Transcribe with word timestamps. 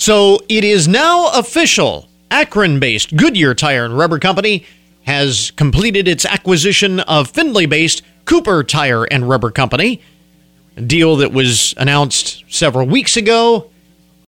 So 0.00 0.40
it 0.48 0.64
is 0.64 0.88
now 0.88 1.30
official. 1.34 2.08
Akron 2.30 2.80
based 2.80 3.14
Goodyear 3.18 3.54
Tire 3.54 3.84
and 3.84 3.98
Rubber 3.98 4.18
Company 4.18 4.64
has 5.02 5.50
completed 5.50 6.08
its 6.08 6.24
acquisition 6.24 7.00
of 7.00 7.28
Findlay 7.28 7.66
based 7.66 8.00
Cooper 8.24 8.64
Tire 8.64 9.04
and 9.04 9.28
Rubber 9.28 9.50
Company, 9.50 10.00
a 10.78 10.80
deal 10.80 11.16
that 11.16 11.32
was 11.32 11.74
announced 11.76 12.44
several 12.48 12.86
weeks 12.86 13.18
ago. 13.18 13.70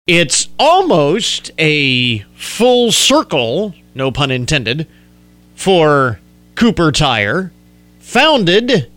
It's 0.07 0.49
almost 0.59 1.51
a 1.59 2.21
full 2.35 2.91
circle, 2.91 3.75
no 3.95 4.11
pun 4.11 4.31
intended, 4.31 4.87
for 5.55 6.19
Cooper 6.55 6.93
Tire, 6.93 7.53
founded 7.99 8.91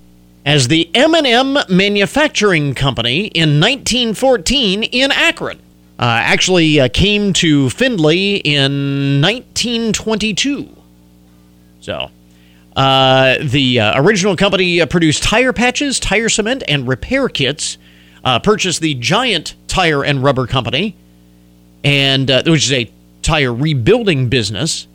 as 0.46 0.70
the 0.70 0.90
M&M 0.96 1.58
Manufacturing 1.68 2.76
Company 2.76 3.26
in 3.26 3.60
1914 3.60 4.84
in 4.84 5.12
Akron. 5.12 5.60
Uh, 6.02 6.06
actually 6.06 6.80
uh, 6.80 6.90
came 6.92 7.32
to 7.32 7.70
Findlay 7.70 8.38
in 8.38 9.22
1922. 9.22 10.68
So, 11.80 12.10
uh, 12.76 13.36
the 13.40 13.80
uh, 13.80 14.02
original 14.02 14.36
company 14.36 14.82
uh, 14.82 14.88
produced 14.88 15.22
tire 15.22 15.54
patches, 15.54 16.00
tire 16.00 16.28
cement, 16.28 16.64
and 16.68 16.88
repair 16.88 17.30
kits. 17.30 17.78
Uh, 18.24 18.40
purchased 18.40 18.82
the 18.82 18.96
Giant 18.96 19.54
Tire 19.68 20.04
and 20.04 20.24
Rubber 20.24 20.48
Company, 20.48 20.96
and 21.84 22.30
which 22.30 22.66
is 22.66 22.72
a 22.72 22.92
tire 23.22 23.54
rebuilding 23.54 24.28
business. 24.28 24.88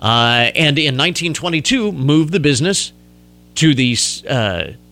and 0.00 0.78
in 0.78 0.96
1922, 0.96 1.92
moved 1.92 2.32
the 2.32 2.40
business 2.40 2.92
to 3.54 3.74
the 3.74 3.96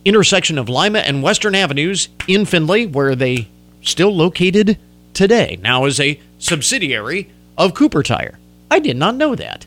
intersection 0.05 0.59
of 0.59 0.69
Lima 0.69 1.01
and 1.01 1.23
Western 1.23 1.55
Avenues 1.55 2.09
in 2.27 2.47
Findlay, 2.47 2.87
where 2.87 3.15
they 3.15 3.49
still 3.83 4.15
located 4.15 4.79
today, 5.21 5.59
now 5.61 5.85
is 5.85 6.01
a 6.01 6.19
subsidiary 6.39 7.31
of 7.59 7.75
Cooper 7.75 8.03
Tire. 8.03 8.39
I 8.71 8.79
did 8.79 8.97
not 8.97 9.17
know 9.17 9.35
that. 9.35 9.67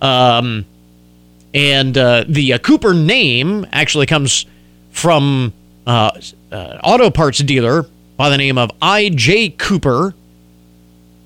Um, 0.00 0.66
and 1.52 1.98
uh, 1.98 2.24
the 2.28 2.52
uh, 2.52 2.58
Cooper 2.58 2.94
name 2.94 3.66
actually 3.72 4.06
comes 4.06 4.46
from 4.92 5.52
uh, 5.84 6.12
uh 6.52 6.78
auto 6.84 7.10
parts 7.10 7.38
dealer 7.38 7.86
by 8.16 8.30
the 8.30 8.38
name 8.38 8.56
of 8.56 8.70
I.J. 8.80 9.50
Cooper, 9.50 10.14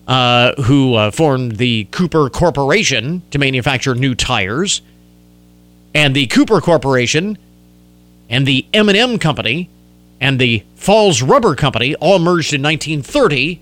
uh, 0.06 0.55
who 0.62 0.94
uh, 0.94 1.11
formed 1.11 1.56
the 1.56 1.84
Cooper 1.91 2.31
Corporation 2.31 3.20
to 3.33 3.39
manufacture 3.39 3.94
new 3.94 4.14
tires. 4.14 4.81
And 5.94 6.16
the 6.16 6.27
Cooper 6.28 6.62
Corporation 6.62 7.37
and 8.31 8.47
the 8.47 8.64
M&M 8.72 9.19
Company 9.19 9.69
and 10.23 10.39
the 10.39 10.62
Falls 10.77 11.20
Rubber 11.20 11.55
Company 11.56 11.97
all 11.97 12.20
merged 12.20 12.55
in 12.55 12.62
1930 12.62 13.61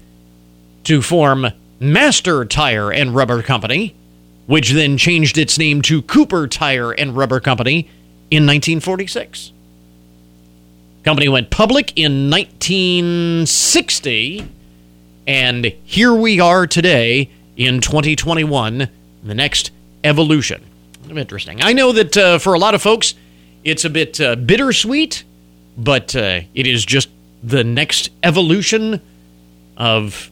to 0.85 1.01
form 1.01 1.47
Master 1.81 2.45
Tire 2.45 2.93
and 2.93 3.15
Rubber 3.15 3.43
Company, 3.43 3.95
which 4.47 4.73
then 4.73 4.99
changed 4.99 5.39
its 5.39 5.57
name 5.57 5.81
to 5.83 6.03
Cooper 6.03 6.47
Tire 6.47 6.93
and 6.93 7.17
Rubber 7.17 7.41
Company 7.41 7.89
in 8.31 8.45
1946. 8.45 9.53
Company 11.03 11.31
went 11.31 11.49
public 11.49 11.97
in 11.97 12.29
1960, 12.29 14.47
and 15.27 15.65
here 15.85 16.15
we 16.15 16.41
are 16.41 16.67
today 16.67 17.31
in 17.57 17.81
2021, 17.81 18.87
the 19.25 19.35
next 19.35 19.71
evolution. 20.05 20.63
Interesting. 21.09 21.63
I 21.63 21.73
know 21.73 21.93
that 21.93 22.15
uh, 22.19 22.39
for 22.39 22.53
a 22.53 22.59
lot 22.59 22.75
of 22.75 22.83
folks, 22.83 23.15
it's 23.65 23.87
a 23.87 23.91
bit 23.91 24.21
uh, 24.21 24.37
bittersweet 24.37 25.25
but 25.77 26.15
uh, 26.17 26.41
it 26.55 26.67
is 26.67 26.85
just 26.85 27.09
the 27.43 27.65
next 27.65 28.11
evolution 28.23 29.01
of 29.77 30.31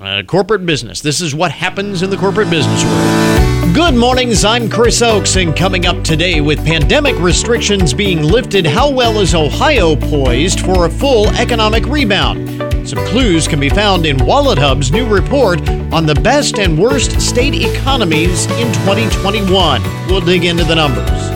uh, 0.00 0.22
corporate 0.22 0.66
business. 0.66 1.00
This 1.00 1.20
is 1.20 1.34
what 1.34 1.50
happens 1.50 2.02
in 2.02 2.10
the 2.10 2.16
corporate 2.16 2.50
business 2.50 2.84
world. 2.84 3.74
Good 3.74 3.94
mornings, 3.94 4.44
I'm 4.44 4.68
Chris 4.68 5.02
Oakes, 5.02 5.36
and 5.36 5.56
coming 5.56 5.86
up 5.86 6.04
today 6.04 6.40
with 6.40 6.64
pandemic 6.64 7.18
restrictions 7.18 7.92
being 7.92 8.22
lifted, 8.22 8.66
how 8.66 8.90
well 8.90 9.18
is 9.18 9.34
Ohio 9.34 9.96
poised 9.96 10.60
for 10.60 10.86
a 10.86 10.90
full 10.90 11.28
economic 11.30 11.86
rebound? 11.86 12.48
Some 12.88 13.04
clues 13.06 13.48
can 13.48 13.58
be 13.58 13.70
found 13.70 14.04
in 14.04 14.18
WalletHub's 14.18 14.92
new 14.92 15.06
report 15.06 15.66
on 15.92 16.06
the 16.06 16.14
best 16.14 16.58
and 16.58 16.78
worst 16.78 17.20
state 17.20 17.54
economies 17.54 18.44
in 18.46 18.72
2021. 18.84 19.82
We'll 20.06 20.20
dig 20.20 20.44
into 20.44 20.64
the 20.64 20.74
numbers. 20.74 21.33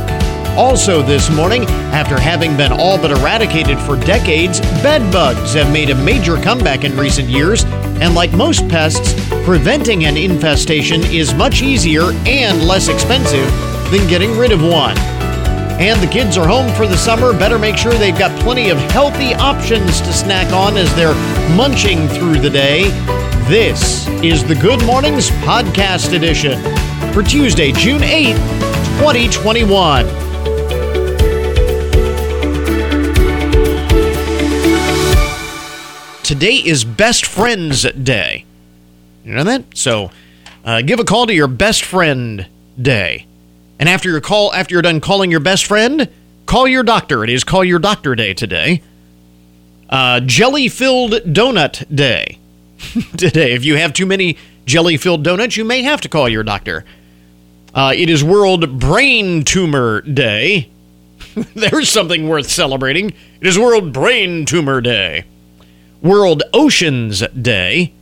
Also, 0.58 1.02
this 1.02 1.30
morning, 1.30 1.64
after 1.94 2.18
having 2.18 2.56
been 2.56 2.72
all 2.72 3.00
but 3.00 3.12
eradicated 3.12 3.78
for 3.78 3.96
decades, 3.96 4.58
bed 4.82 5.00
bugs 5.12 5.54
have 5.54 5.72
made 5.72 5.88
a 5.88 5.94
major 5.94 6.36
comeback 6.36 6.82
in 6.82 6.96
recent 6.96 7.28
years. 7.28 7.62
And 8.02 8.16
like 8.16 8.32
most 8.32 8.68
pests, 8.68 9.14
preventing 9.44 10.06
an 10.06 10.16
infestation 10.16 11.04
is 11.04 11.32
much 11.32 11.62
easier 11.62 12.10
and 12.26 12.66
less 12.66 12.88
expensive 12.88 13.48
than 13.92 14.04
getting 14.08 14.36
rid 14.36 14.50
of 14.50 14.60
one. 14.60 14.98
And 15.78 16.02
the 16.02 16.08
kids 16.08 16.36
are 16.36 16.48
home 16.48 16.74
for 16.74 16.88
the 16.88 16.96
summer. 16.96 17.32
Better 17.32 17.56
make 17.56 17.76
sure 17.76 17.92
they've 17.92 18.18
got 18.18 18.36
plenty 18.40 18.70
of 18.70 18.78
healthy 18.90 19.34
options 19.34 20.00
to 20.00 20.12
snack 20.12 20.52
on 20.52 20.76
as 20.76 20.92
they're 20.96 21.14
munching 21.54 22.08
through 22.08 22.40
the 22.40 22.50
day. 22.50 22.88
This 23.48 24.08
is 24.24 24.42
the 24.42 24.56
Good 24.56 24.84
Mornings 24.84 25.30
Podcast 25.30 26.14
Edition 26.14 26.60
for 27.12 27.22
Tuesday, 27.22 27.70
June 27.70 28.02
8th, 28.02 28.38
2021. 28.98 30.27
Today 36.28 36.56
is 36.56 36.84
Best 36.84 37.24
Friends 37.24 37.90
Day. 37.92 38.44
You 39.24 39.32
know 39.32 39.44
that? 39.44 39.64
So 39.74 40.10
uh, 40.62 40.82
give 40.82 41.00
a 41.00 41.04
call 41.04 41.26
to 41.26 41.32
your 41.32 41.48
best 41.48 41.82
friend 41.82 42.46
day. 42.80 43.24
And 43.78 43.88
after 43.88 44.10
your 44.10 44.20
call, 44.20 44.52
after 44.52 44.74
you're 44.74 44.82
done 44.82 45.00
calling 45.00 45.30
your 45.30 45.40
best 45.40 45.64
friend, 45.64 46.06
call 46.44 46.68
your 46.68 46.82
doctor. 46.82 47.24
It 47.24 47.30
is 47.30 47.44
Call 47.44 47.64
Your 47.64 47.78
Doctor 47.78 48.14
Day 48.14 48.34
today. 48.34 48.82
Uh, 49.88 50.20
jelly 50.20 50.68
filled 50.68 51.12
donut 51.12 51.96
day 51.96 52.36
today. 53.16 53.54
If 53.54 53.64
you 53.64 53.76
have 53.76 53.94
too 53.94 54.04
many 54.04 54.36
jelly 54.66 54.98
filled 54.98 55.24
donuts, 55.24 55.56
you 55.56 55.64
may 55.64 55.80
have 55.80 56.02
to 56.02 56.10
call 56.10 56.28
your 56.28 56.42
doctor. 56.42 56.84
Uh, 57.72 57.94
it 57.96 58.10
is 58.10 58.22
World 58.22 58.78
Brain 58.78 59.44
Tumor 59.44 60.02
Day. 60.02 60.68
There's 61.54 61.88
something 61.88 62.28
worth 62.28 62.50
celebrating. 62.50 63.14
It 63.40 63.46
is 63.46 63.58
World 63.58 63.94
Brain 63.94 64.44
Tumor 64.44 64.82
Day. 64.82 65.24
World 66.02 66.44
Oceans 66.52 67.26
Day, 67.30 67.92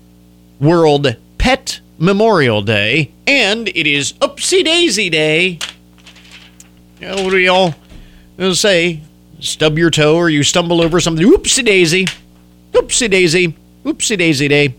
World 0.61 1.17
Pet 1.39 1.81
Memorial 1.99 2.61
Day, 2.61 3.11
and 3.27 3.69
it 3.69 3.87
is 3.87 4.13
Oopsie 4.15 4.63
Daisy 4.63 5.09
Day. 5.09 5.59
You 7.01 7.09
know, 7.09 7.25
what 7.25 7.31
do 7.31 7.39
y'all 7.39 7.75
say? 8.55 9.01
Stub 9.41 9.79
your 9.79 9.91
toe 9.91 10.17
or 10.17 10.29
you 10.29 10.43
stumble 10.43 10.83
over 10.83 11.01
something. 11.01 11.27
Oopsie 11.27 11.65
Daisy. 11.65 12.07
Oopsie 12.73 13.11
Daisy. 13.11 13.57
Oopsie 13.85 14.19
Daisy 14.19 14.49
Day. 14.49 14.75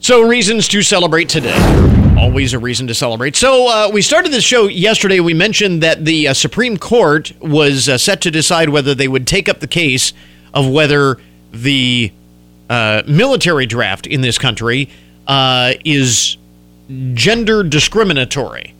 So, 0.00 0.26
reasons 0.26 0.66
to 0.68 0.82
celebrate 0.82 1.28
today. 1.28 1.54
Always 2.18 2.54
a 2.54 2.58
reason 2.58 2.88
to 2.88 2.94
celebrate. 2.94 3.36
So, 3.36 3.68
uh, 3.68 3.90
we 3.92 4.02
started 4.02 4.32
this 4.32 4.44
show 4.44 4.66
yesterday. 4.66 5.20
We 5.20 5.34
mentioned 5.34 5.80
that 5.84 6.04
the 6.04 6.28
uh, 6.28 6.34
Supreme 6.34 6.76
Court 6.76 7.32
was 7.40 7.88
uh, 7.88 7.98
set 7.98 8.20
to 8.22 8.32
decide 8.32 8.70
whether 8.70 8.96
they 8.96 9.08
would 9.08 9.28
take 9.28 9.48
up 9.48 9.60
the 9.60 9.68
case 9.68 10.12
of 10.52 10.68
whether 10.68 11.18
the 11.52 12.12
uh, 12.68 13.02
military 13.06 13.66
draft 13.66 14.06
in 14.06 14.20
this 14.20 14.38
country 14.38 14.88
uh, 15.26 15.74
is 15.84 16.36
gender 17.14 17.62
discriminatory. 17.62 18.74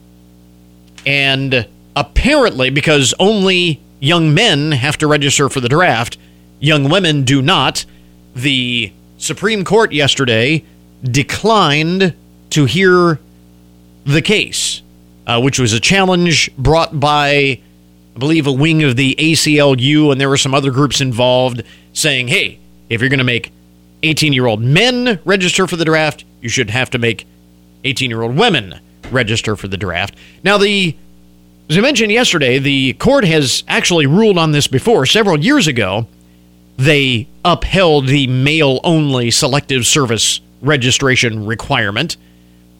And 1.05 1.67
apparently, 1.95 2.69
because 2.69 3.13
only 3.19 3.81
young 3.99 4.33
men 4.33 4.71
have 4.71 4.97
to 4.97 5.07
register 5.07 5.49
for 5.49 5.59
the 5.59 5.69
draft, 5.69 6.17
young 6.59 6.89
women 6.89 7.23
do 7.23 7.41
not, 7.41 7.85
the 8.35 8.91
Supreme 9.17 9.63
Court 9.63 9.91
yesterday 9.91 10.63
declined 11.03 12.13
to 12.51 12.65
hear 12.65 13.19
the 14.05 14.21
case, 14.21 14.81
uh, 15.27 15.39
which 15.41 15.59
was 15.59 15.73
a 15.73 15.79
challenge 15.79 16.55
brought 16.57 16.99
by, 16.99 17.59
I 18.15 18.19
believe, 18.19 18.47
a 18.47 18.51
wing 18.51 18.83
of 18.83 18.95
the 18.95 19.15
ACLU, 19.17 20.11
and 20.11 20.19
there 20.19 20.29
were 20.29 20.37
some 20.37 20.53
other 20.53 20.71
groups 20.71 21.01
involved 21.01 21.63
saying, 21.93 22.27
hey, 22.29 22.59
if 22.91 22.99
you're 22.99 23.09
going 23.09 23.19
to 23.19 23.23
make 23.23 23.51
18 24.03 24.33
year 24.33 24.45
old 24.45 24.61
men 24.61 25.19
register 25.23 25.65
for 25.65 25.77
the 25.77 25.85
draft, 25.85 26.25
you 26.41 26.49
should 26.49 26.69
have 26.69 26.89
to 26.89 26.99
make 26.99 27.25
18 27.85 28.09
year 28.09 28.21
old 28.21 28.35
women 28.35 28.79
register 29.11 29.55
for 29.55 29.67
the 29.69 29.77
draft. 29.77 30.15
Now, 30.43 30.57
the 30.57 30.95
as 31.69 31.77
I 31.77 31.81
mentioned 31.81 32.11
yesterday, 32.11 32.59
the 32.59 32.93
court 32.93 33.23
has 33.23 33.63
actually 33.65 34.05
ruled 34.05 34.37
on 34.37 34.51
this 34.51 34.67
before. 34.67 35.05
Several 35.05 35.39
years 35.39 35.67
ago, 35.67 36.05
they 36.75 37.29
upheld 37.45 38.07
the 38.07 38.27
male 38.27 38.81
only 38.83 39.31
selective 39.31 39.85
service 39.85 40.41
registration 40.61 41.45
requirement 41.45 42.17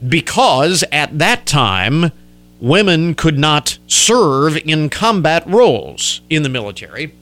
because 0.05 0.83
at 0.91 1.17
that 1.19 1.45
time, 1.45 2.11
women 2.59 3.15
could 3.15 3.39
not 3.39 3.77
serve 3.87 4.57
in 4.57 4.89
combat 4.89 5.47
roles 5.47 6.19
in 6.29 6.43
the 6.43 6.49
military. 6.49 7.13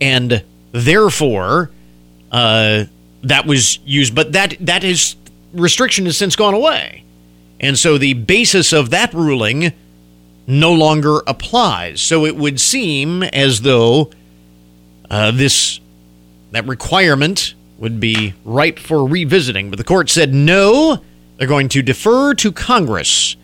And 0.00 0.42
Therefore, 0.72 1.70
uh, 2.30 2.84
that 3.22 3.46
was 3.46 3.78
used, 3.84 4.14
but 4.14 4.32
that 4.32 4.56
that 4.60 4.84
is 4.84 5.16
restriction 5.52 6.04
has 6.06 6.16
since 6.16 6.36
gone 6.36 6.54
away, 6.54 7.04
and 7.58 7.78
so 7.78 7.98
the 7.98 8.14
basis 8.14 8.72
of 8.72 8.90
that 8.90 9.12
ruling 9.14 9.72
no 10.46 10.72
longer 10.72 11.20
applies. 11.26 12.00
So 12.00 12.24
it 12.24 12.36
would 12.36 12.60
seem 12.60 13.22
as 13.22 13.62
though 13.62 14.10
uh, 15.10 15.30
this 15.30 15.80
that 16.52 16.66
requirement 16.66 17.54
would 17.78 18.00
be 18.00 18.34
ripe 18.44 18.78
for 18.78 19.06
revisiting, 19.06 19.70
but 19.70 19.78
the 19.78 19.84
court 19.84 20.10
said 20.10 20.34
no. 20.34 21.02
They're 21.36 21.46
going 21.46 21.68
to 21.70 21.82
defer 21.82 22.34
to 22.34 22.50
Congress, 22.50 23.36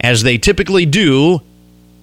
as 0.00 0.22
they 0.22 0.36
typically 0.36 0.84
do 0.84 1.40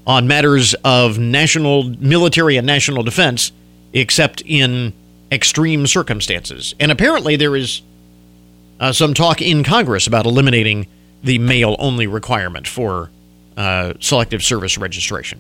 on 0.08 0.28
matters 0.28 0.74
of 0.84 1.20
national 1.20 1.84
military 1.84 2.58
and 2.58 2.66
national 2.66 3.04
defense, 3.04 3.52
except 3.94 4.42
in 4.46 4.94
extreme 5.32 5.88
circumstances. 5.88 6.76
And 6.80 6.92
apparently, 6.92 7.36
there 7.36 7.56
is 7.56 7.82
uh, 8.80 8.92
some 8.92 9.14
talk 9.14 9.42
in 9.42 9.64
Congress 9.64 10.08
about 10.08 10.26
eliminating 10.26 10.88
the 11.24 11.38
male 11.40 11.76
only 11.80 12.08
requirement 12.08 12.68
for 12.68 13.10
uh, 13.58 13.94
selective 14.00 14.44
service 14.44 14.78
registration. 14.78 15.40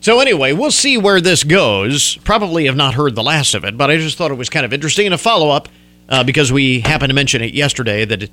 So, 0.00 0.20
anyway, 0.20 0.52
we'll 0.52 0.70
see 0.70 0.98
where 0.98 1.20
this 1.20 1.44
goes. 1.44 2.16
Probably 2.18 2.66
have 2.66 2.76
not 2.76 2.94
heard 2.94 3.14
the 3.14 3.22
last 3.22 3.54
of 3.54 3.64
it, 3.64 3.76
but 3.76 3.90
I 3.90 3.96
just 3.96 4.18
thought 4.18 4.30
it 4.30 4.34
was 4.34 4.50
kind 4.50 4.66
of 4.66 4.72
interesting. 4.72 5.06
And 5.06 5.14
a 5.14 5.18
follow 5.18 5.48
up, 5.48 5.68
uh, 6.08 6.22
because 6.22 6.52
we 6.52 6.80
happened 6.80 7.10
to 7.10 7.14
mention 7.14 7.40
it 7.42 7.54
yesterday, 7.54 8.04
that 8.04 8.24
it, 8.24 8.30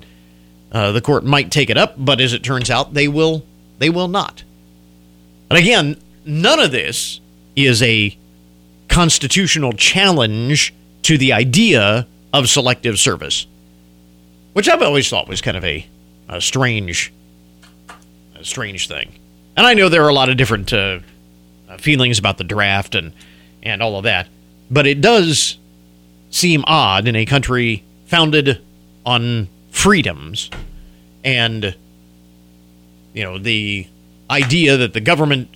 uh, 0.70 0.92
the 0.92 1.00
court 1.00 1.24
might 1.24 1.50
take 1.50 1.70
it 1.70 1.78
up, 1.78 1.94
but 1.96 2.20
as 2.20 2.34
it 2.34 2.42
turns 2.42 2.70
out, 2.70 2.94
they 2.94 3.08
will, 3.08 3.44
they 3.78 3.88
will 3.88 4.08
not. 4.08 4.44
And 5.48 5.58
again, 5.58 5.96
none 6.24 6.60
of 6.60 6.72
this 6.72 7.20
is 7.56 7.82
a 7.82 8.16
constitutional 8.92 9.72
challenge 9.72 10.74
to 11.00 11.16
the 11.16 11.32
idea 11.32 12.06
of 12.34 12.46
selective 12.46 12.98
service, 12.98 13.46
which 14.52 14.68
I've 14.68 14.82
always 14.82 15.08
thought 15.08 15.28
was 15.28 15.40
kind 15.40 15.56
of 15.56 15.64
a, 15.64 15.86
a 16.28 16.42
strange, 16.42 17.10
a 18.38 18.44
strange 18.44 18.88
thing. 18.88 19.18
And 19.56 19.66
I 19.66 19.72
know 19.72 19.88
there 19.88 20.04
are 20.04 20.10
a 20.10 20.14
lot 20.14 20.28
of 20.28 20.36
different 20.36 20.74
uh, 20.74 21.00
feelings 21.78 22.18
about 22.18 22.36
the 22.36 22.44
draft 22.44 22.94
and 22.94 23.12
and 23.62 23.80
all 23.80 23.96
of 23.96 24.02
that, 24.02 24.28
but 24.70 24.86
it 24.86 25.00
does 25.00 25.56
seem 26.30 26.62
odd 26.66 27.08
in 27.08 27.16
a 27.16 27.24
country 27.24 27.84
founded 28.06 28.60
on 29.06 29.48
freedoms 29.70 30.50
and 31.24 31.76
you 33.14 33.22
know 33.22 33.38
the 33.38 33.86
idea 34.28 34.76
that 34.76 34.92
the 34.92 35.00
government 35.00 35.48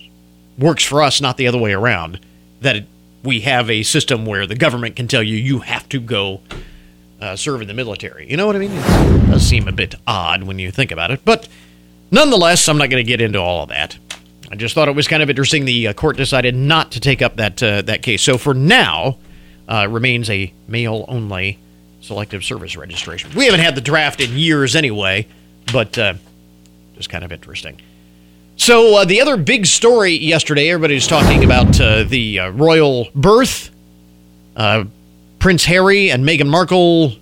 works 0.57 0.83
for 0.83 1.03
us, 1.03 1.21
not 1.21 1.37
the 1.37 1.47
other 1.47 1.59
way 1.59 1.73
around. 1.73 2.19
That 2.61 2.87
we 3.27 3.41
have 3.41 3.69
a 3.69 3.83
system 3.83 4.25
where 4.25 4.47
the 4.47 4.55
government 4.55 4.95
can 4.95 5.07
tell 5.07 5.21
you 5.21 5.35
you 5.35 5.59
have 5.59 5.87
to 5.89 5.99
go 5.99 6.41
uh, 7.19 7.35
serve 7.35 7.61
in 7.61 7.67
the 7.67 7.73
military. 7.73 8.29
You 8.29 8.37
know 8.37 8.47
what 8.47 8.55
I 8.55 8.59
mean? 8.59 8.71
It 8.71 9.29
does 9.29 9.45
seem 9.45 9.67
a 9.67 9.73
bit 9.73 9.95
odd 10.07 10.43
when 10.43 10.57
you 10.59 10.71
think 10.71 10.91
about 10.91 11.11
it, 11.11 11.25
but 11.25 11.47
nonetheless, 12.09 12.69
I'm 12.69 12.77
not 12.77 12.89
going 12.89 13.03
to 13.03 13.07
get 13.07 13.19
into 13.19 13.39
all 13.39 13.63
of 13.63 13.69
that. 13.69 13.97
I 14.49 14.55
just 14.55 14.73
thought 14.73 14.87
it 14.87 14.95
was 14.95 15.09
kind 15.09 15.21
of 15.21 15.29
interesting. 15.29 15.65
The 15.65 15.89
uh, 15.89 15.93
court 15.93 16.15
decided 16.15 16.55
not 16.55 16.93
to 16.93 17.01
take 17.01 17.21
up 17.21 17.35
that 17.35 17.61
uh, 17.61 17.81
that 17.81 18.01
case. 18.01 18.21
So 18.21 18.37
for 18.37 18.53
now, 18.53 19.17
uh, 19.67 19.87
remains 19.89 20.29
a 20.29 20.53
male 20.69 21.03
only 21.09 21.59
selective 21.99 22.45
service 22.45 22.77
registration. 22.77 23.29
We 23.35 23.43
haven't 23.43 23.59
had 23.59 23.75
the 23.75 23.81
draft 23.81 24.21
in 24.21 24.37
years 24.37 24.73
anyway, 24.73 25.27
but 25.73 25.97
uh, 25.97 26.13
just 26.95 27.09
kind 27.09 27.25
of 27.25 27.33
interesting. 27.33 27.81
So 28.57 28.97
uh, 28.97 29.05
the 29.05 29.21
other 29.21 29.37
big 29.37 29.67
story 29.67 30.13
yesterday, 30.13 30.69
everybody's 30.71 31.05
talking 31.05 31.43
about 31.43 31.79
uh, 31.79 32.03
the 32.03 32.39
uh, 32.39 32.49
royal 32.49 33.07
birth. 33.13 33.69
Uh, 34.55 34.85
Prince 35.37 35.63
Harry 35.65 36.09
and 36.09 36.25
Meghan 36.25 36.47
Markle 36.47 37.13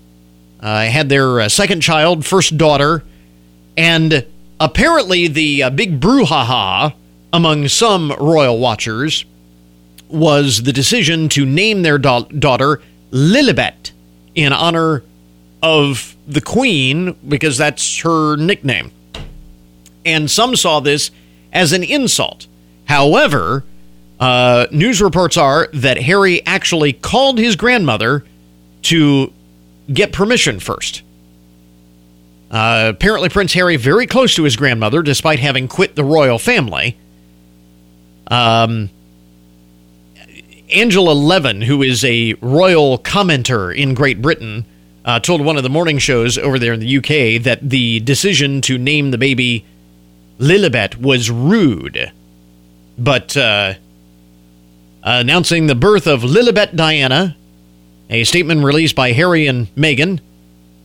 uh, 0.61 0.85
had 0.85 1.09
their 1.09 1.41
uh, 1.41 1.49
second 1.49 1.81
child, 1.81 2.25
first 2.25 2.57
daughter, 2.57 3.03
and 3.75 4.25
apparently 4.61 5.27
the 5.27 5.69
big 5.71 5.99
brouhaha 5.99 6.93
among 7.33 7.67
some 7.67 8.13
royal 8.13 8.57
watchers 8.57 9.25
was 10.07 10.63
the 10.63 10.71
decision 10.71 11.27
to 11.27 11.45
name 11.45 11.81
their 11.81 11.97
da- 11.97 12.21
daughter 12.21 12.81
Lilibet 13.11 13.91
in 14.35 14.53
honor 14.53 15.03
of 15.61 16.15
the 16.27 16.41
Queen 16.41 17.11
because 17.27 17.57
that's 17.57 17.99
her 17.99 18.37
nickname. 18.37 18.91
And 20.05 20.31
some 20.31 20.55
saw 20.55 20.79
this 20.79 21.11
as 21.55 21.71
an 21.71 21.83
insult. 21.83 22.45
However, 22.83 23.63
uh, 24.19 24.67
news 24.71 25.01
reports 25.01 25.37
are 25.37 25.69
that 25.73 25.97
Harry 26.03 26.45
actually 26.45 26.93
called 26.93 27.39
his 27.39 27.55
grandmother 27.55 28.25
to 28.83 29.33
get 29.91 30.11
permission 30.13 30.59
first. 30.59 31.01
Uh, 32.51 32.91
apparently, 32.93 33.29
Prince 33.29 33.53
Harry 33.53 33.77
very 33.77 34.05
close 34.05 34.35
to 34.35 34.43
his 34.43 34.55
grandmother, 34.55 35.01
despite 35.01 35.39
having 35.39 35.67
quit 35.67 35.95
the 35.95 36.03
royal 36.03 36.37
family. 36.37 36.97
Um, 38.27 38.89
Angela 40.73 41.13
Levin, 41.13 41.61
who 41.61 41.81
is 41.81 42.03
a 42.03 42.33
royal 42.41 42.99
commenter 42.99 43.75
in 43.75 43.93
Great 43.93 44.21
Britain, 44.21 44.65
uh, 45.05 45.19
told 45.19 45.41
one 45.41 45.57
of 45.57 45.63
the 45.63 45.69
morning 45.69 45.99
shows 45.99 46.37
over 46.37 46.59
there 46.59 46.73
in 46.73 46.79
the 46.79 46.97
UK 46.97 47.41
that 47.43 47.59
the 47.61 47.99
decision 48.01 48.61
to 48.61 48.77
name 48.77 49.11
the 49.11 49.17
baby 49.17 49.65
Lilibet 50.39 50.97
was 50.97 51.31
rude, 51.31 52.11
but 52.97 53.35
uh, 53.37 53.75
announcing 55.03 55.67
the 55.67 55.75
birth 55.75 56.07
of 56.07 56.21
Lilibet 56.21 56.75
Diana, 56.75 57.37
a 58.09 58.23
statement 58.23 58.63
released 58.63 58.95
by 58.95 59.13
Harry 59.13 59.47
and 59.47 59.73
Meghan 59.75 60.19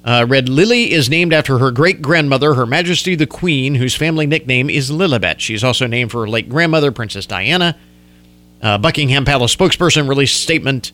uh, 0.05 0.25
read 0.26 0.49
Lily 0.49 0.93
is 0.93 1.11
named 1.11 1.32
after 1.32 1.58
her 1.58 1.70
great 1.70 2.00
grandmother, 2.00 2.55
Her 2.55 2.64
Majesty 2.64 3.14
the 3.14 3.26
Queen, 3.26 3.75
whose 3.75 3.94
family 3.94 4.26
nickname 4.26 4.70
is 4.70 4.91
Lilibet. 4.91 5.41
She's 5.41 5.62
also 5.62 5.87
named 5.87 6.11
for 6.11 6.23
her 6.23 6.29
late 6.29 6.49
grandmother, 6.49 6.91
Princess 6.91 7.26
Diana. 7.26 7.76
Uh, 8.62 8.79
Buckingham 8.79 9.25
Palace 9.25 9.55
spokesperson 9.55 10.08
released 10.08 10.37
a 10.37 10.43
statement 10.43 10.93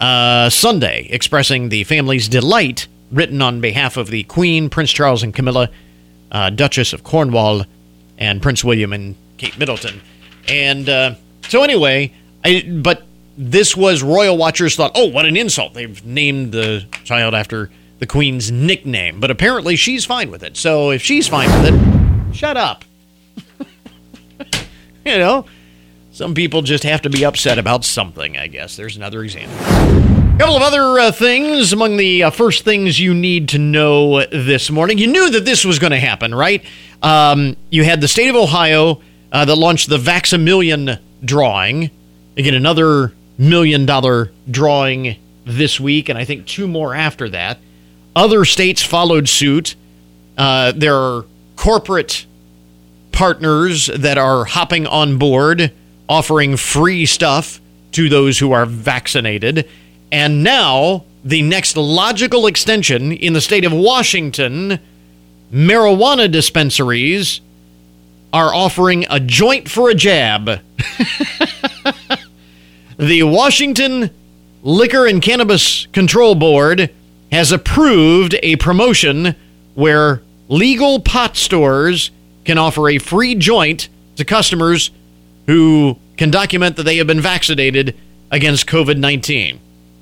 uh, 0.00 0.50
Sunday 0.50 1.06
expressing 1.10 1.70
the 1.70 1.84
family's 1.84 2.28
delight, 2.28 2.88
written 3.10 3.40
on 3.40 3.60
behalf 3.60 3.96
of 3.96 4.08
the 4.08 4.24
Queen, 4.24 4.68
Prince 4.68 4.92
Charles 4.92 5.22
and 5.22 5.34
Camilla 5.34 5.70
uh, 6.30 6.50
Duchess 6.50 6.92
of 6.92 7.04
Cornwall, 7.04 7.64
and 8.18 8.42
Prince 8.42 8.64
William 8.64 8.92
and 8.92 9.14
Kate 9.36 9.58
Middleton. 9.58 10.00
And 10.48 10.88
uh, 10.88 11.14
so, 11.48 11.62
anyway, 11.62 12.12
I, 12.44 12.68
but 12.82 13.04
this 13.36 13.76
was 13.76 14.02
royal 14.02 14.36
watchers 14.36 14.76
thought, 14.76 14.92
oh, 14.94 15.06
what 15.06 15.26
an 15.26 15.36
insult! 15.36 15.74
They've 15.74 16.04
named 16.04 16.52
the 16.52 16.86
child 17.04 17.34
after 17.34 17.70
the 17.98 18.06
Queen's 18.06 18.50
nickname, 18.50 19.20
but 19.20 19.30
apparently 19.30 19.76
she's 19.76 20.04
fine 20.04 20.30
with 20.30 20.42
it. 20.42 20.56
So 20.56 20.90
if 20.90 21.02
she's 21.02 21.28
fine 21.28 21.50
with 21.62 21.72
it, 21.72 22.34
shut 22.34 22.56
up. 22.56 22.84
you 25.04 25.18
know, 25.18 25.46
some 26.12 26.34
people 26.34 26.62
just 26.62 26.84
have 26.84 27.02
to 27.02 27.10
be 27.10 27.24
upset 27.24 27.58
about 27.58 27.84
something. 27.84 28.36
I 28.36 28.46
guess 28.46 28.76
there's 28.76 28.96
another 28.96 29.22
example. 29.22 30.07
Couple 30.38 30.56
of 30.56 30.62
other 30.62 31.00
uh, 31.00 31.10
things 31.10 31.72
among 31.72 31.96
the 31.96 32.22
uh, 32.22 32.30
first 32.30 32.62
things 32.64 33.00
you 33.00 33.12
need 33.12 33.48
to 33.48 33.58
know 33.58 34.24
this 34.26 34.70
morning. 34.70 34.96
You 34.96 35.08
knew 35.08 35.30
that 35.30 35.44
this 35.44 35.64
was 35.64 35.80
going 35.80 35.90
to 35.90 35.98
happen, 35.98 36.32
right? 36.32 36.64
Um, 37.02 37.56
you 37.70 37.82
had 37.82 38.00
the 38.00 38.06
state 38.06 38.28
of 38.28 38.36
Ohio 38.36 39.02
uh, 39.32 39.44
that 39.44 39.56
launched 39.56 39.88
the 39.88 39.98
Vax-A-Million 39.98 41.00
drawing. 41.24 41.90
Again, 42.36 42.54
another 42.54 43.12
million 43.36 43.84
dollar 43.84 44.30
drawing 44.48 45.16
this 45.44 45.80
week, 45.80 46.08
and 46.08 46.16
I 46.16 46.24
think 46.24 46.46
two 46.46 46.68
more 46.68 46.94
after 46.94 47.28
that. 47.30 47.58
Other 48.14 48.44
states 48.44 48.80
followed 48.80 49.28
suit. 49.28 49.74
Uh, 50.36 50.70
there 50.70 50.94
are 50.94 51.24
corporate 51.56 52.26
partners 53.10 53.86
that 53.86 54.18
are 54.18 54.44
hopping 54.44 54.86
on 54.86 55.18
board, 55.18 55.72
offering 56.08 56.56
free 56.56 57.06
stuff 57.06 57.60
to 57.90 58.08
those 58.08 58.38
who 58.38 58.52
are 58.52 58.66
vaccinated. 58.66 59.68
And 60.10 60.42
now, 60.42 61.04
the 61.24 61.42
next 61.42 61.76
logical 61.76 62.46
extension 62.46 63.12
in 63.12 63.32
the 63.32 63.40
state 63.40 63.64
of 63.64 63.72
Washington, 63.72 64.78
marijuana 65.52 66.30
dispensaries 66.30 67.40
are 68.32 68.54
offering 68.54 69.06
a 69.10 69.20
joint 69.20 69.70
for 69.70 69.90
a 69.90 69.94
jab. 69.94 70.46
the 72.98 73.22
Washington 73.22 74.10
Liquor 74.62 75.06
and 75.06 75.22
Cannabis 75.22 75.86
Control 75.92 76.34
Board 76.34 76.90
has 77.30 77.52
approved 77.52 78.34
a 78.42 78.56
promotion 78.56 79.36
where 79.74 80.22
legal 80.48 81.00
pot 81.00 81.36
stores 81.36 82.10
can 82.44 82.58
offer 82.58 82.88
a 82.88 82.98
free 82.98 83.34
joint 83.34 83.88
to 84.16 84.24
customers 84.24 84.90
who 85.46 85.98
can 86.16 86.30
document 86.30 86.76
that 86.76 86.82
they 86.82 86.96
have 86.96 87.06
been 87.06 87.20
vaccinated 87.20 87.96
against 88.30 88.66
COVID 88.66 88.98
19. 88.98 89.60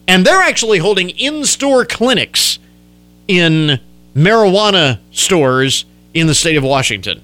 And 0.08 0.24
they're 0.24 0.42
actually 0.42 0.78
holding 0.78 1.10
in 1.10 1.44
store 1.44 1.84
clinics 1.84 2.58
in 3.26 3.80
marijuana 4.14 4.98
stores 5.10 5.84
in 6.14 6.26
the 6.26 6.34
state 6.34 6.56
of 6.56 6.64
Washington. 6.64 7.20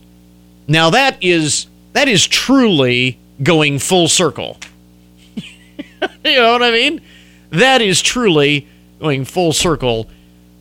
Now 0.69 0.91
that 0.91 1.23
is 1.23 1.67
that 1.93 2.09
is 2.09 2.27
truly 2.27 3.19
going 3.43 3.79
full 3.79 4.09
circle. 4.09 4.59
you 5.37 6.37
know 6.37 6.53
what 6.53 6.63
I 6.63 6.71
mean? 6.71 7.01
That 7.51 7.83
is 7.83 8.03
truly 8.03 8.67
going 9.01 9.25
full 9.25 9.53
circle 9.53 10.09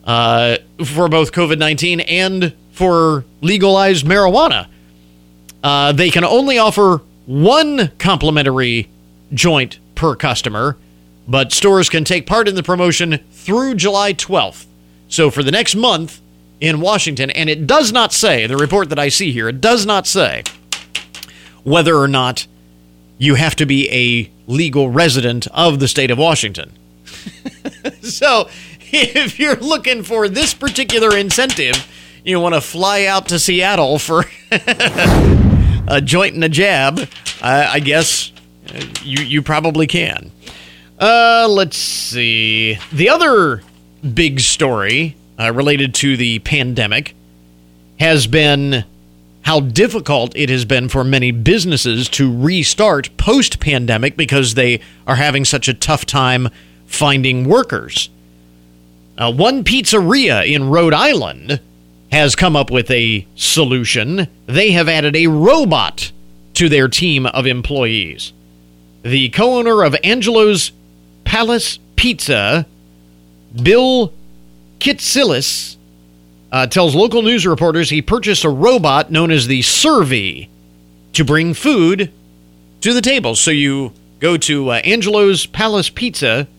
uh, 0.03 0.57
for 0.83 1.07
both 1.07 1.31
COVID 1.31 1.57
19 1.57 2.01
and 2.01 2.53
for 2.71 3.25
legalized 3.41 4.05
marijuana. 4.05 4.67
Uh, 5.63 5.91
they 5.91 6.09
can 6.09 6.23
only 6.23 6.57
offer 6.57 7.01
one 7.25 7.91
complimentary 7.99 8.89
joint 9.33 9.79
per 9.95 10.15
customer, 10.15 10.77
but 11.27 11.51
stores 11.51 11.89
can 11.89 12.03
take 12.03 12.25
part 12.25 12.47
in 12.47 12.55
the 12.55 12.63
promotion 12.63 13.19
through 13.31 13.75
July 13.75 14.13
12th. 14.13 14.65
So 15.07 15.29
for 15.29 15.43
the 15.43 15.51
next 15.51 15.75
month 15.75 16.21
in 16.59 16.79
Washington, 16.79 17.29
and 17.31 17.49
it 17.49 17.67
does 17.67 17.91
not 17.91 18.13
say, 18.13 18.47
the 18.47 18.57
report 18.57 18.89
that 18.89 18.99
I 18.99 19.09
see 19.09 19.31
here, 19.31 19.49
it 19.49 19.61
does 19.61 19.85
not 19.85 20.07
say 20.07 20.43
whether 21.63 21.95
or 21.95 22.07
not 22.07 22.47
you 23.17 23.35
have 23.35 23.55
to 23.57 23.65
be 23.65 23.89
a 23.91 24.31
legal 24.51 24.89
resident 24.89 25.47
of 25.47 25.79
the 25.79 25.87
state 25.87 26.11
of 26.11 26.17
Washington. 26.17 26.71
so 28.01 28.49
if 28.91 29.39
you're 29.39 29.55
looking 29.57 30.03
for 30.03 30.27
this 30.27 30.53
particular 30.53 31.15
incentive, 31.15 31.87
you 32.23 32.39
want 32.39 32.55
to 32.55 32.61
fly 32.61 33.05
out 33.05 33.27
to 33.29 33.39
Seattle 33.39 33.99
for 33.99 34.25
a 34.51 36.01
joint 36.03 36.35
and 36.35 36.43
a 36.43 36.49
jab, 36.49 37.07
I 37.41 37.79
guess 37.79 38.31
uh, 38.73 38.83
you 39.03 39.23
you 39.23 39.41
probably 39.41 39.87
can. 39.87 40.31
Uh, 41.01 41.47
let's 41.49 41.77
see. 41.77 42.77
The 42.93 43.09
other 43.09 43.63
big 44.13 44.39
story 44.39 45.15
uh, 45.39 45.51
related 45.51 45.95
to 45.95 46.15
the 46.15 46.37
pandemic 46.39 47.15
has 47.99 48.27
been 48.27 48.85
how 49.41 49.61
difficult 49.61 50.35
it 50.35 50.49
has 50.49 50.63
been 50.63 50.89
for 50.89 51.03
many 51.03 51.31
businesses 51.31 52.07
to 52.09 52.31
restart 52.31 53.09
post 53.17 53.59
pandemic 53.59 54.15
because 54.15 54.53
they 54.53 54.79
are 55.07 55.15
having 55.15 55.43
such 55.43 55.67
a 55.67 55.73
tough 55.73 56.05
time 56.05 56.49
finding 56.85 57.49
workers. 57.49 58.11
Uh, 59.17 59.33
one 59.33 59.63
pizzeria 59.63 60.45
in 60.47 60.69
Rhode 60.69 60.93
Island 60.93 61.59
has 62.11 62.35
come 62.35 62.55
up 62.55 62.69
with 62.69 62.91
a 62.91 63.25
solution. 63.33 64.27
They 64.45 64.71
have 64.73 64.87
added 64.87 65.15
a 65.15 65.25
robot 65.27 66.11
to 66.53 66.69
their 66.69 66.87
team 66.87 67.25
of 67.25 67.47
employees. 67.47 68.33
The 69.01 69.29
co 69.29 69.57
owner 69.57 69.81
of 69.81 69.95
Angelo's 70.03 70.71
Palace 71.31 71.79
Pizza, 71.95 72.65
Bill 73.63 74.11
Kitsilis, 74.79 75.77
uh, 76.51 76.67
tells 76.67 76.93
local 76.93 77.21
news 77.21 77.47
reporters 77.47 77.89
he 77.89 78.01
purchased 78.01 78.43
a 78.43 78.49
robot 78.49 79.11
known 79.11 79.31
as 79.31 79.47
the 79.47 79.61
Servi 79.61 80.49
to 81.13 81.23
bring 81.23 81.53
food 81.53 82.11
to 82.81 82.93
the 82.93 82.99
table. 82.99 83.35
So 83.35 83.49
you 83.49 83.93
go 84.19 84.35
to 84.39 84.71
uh, 84.71 84.73
Angelo's 84.83 85.45
Palace 85.45 85.89
Pizza, 85.89 86.49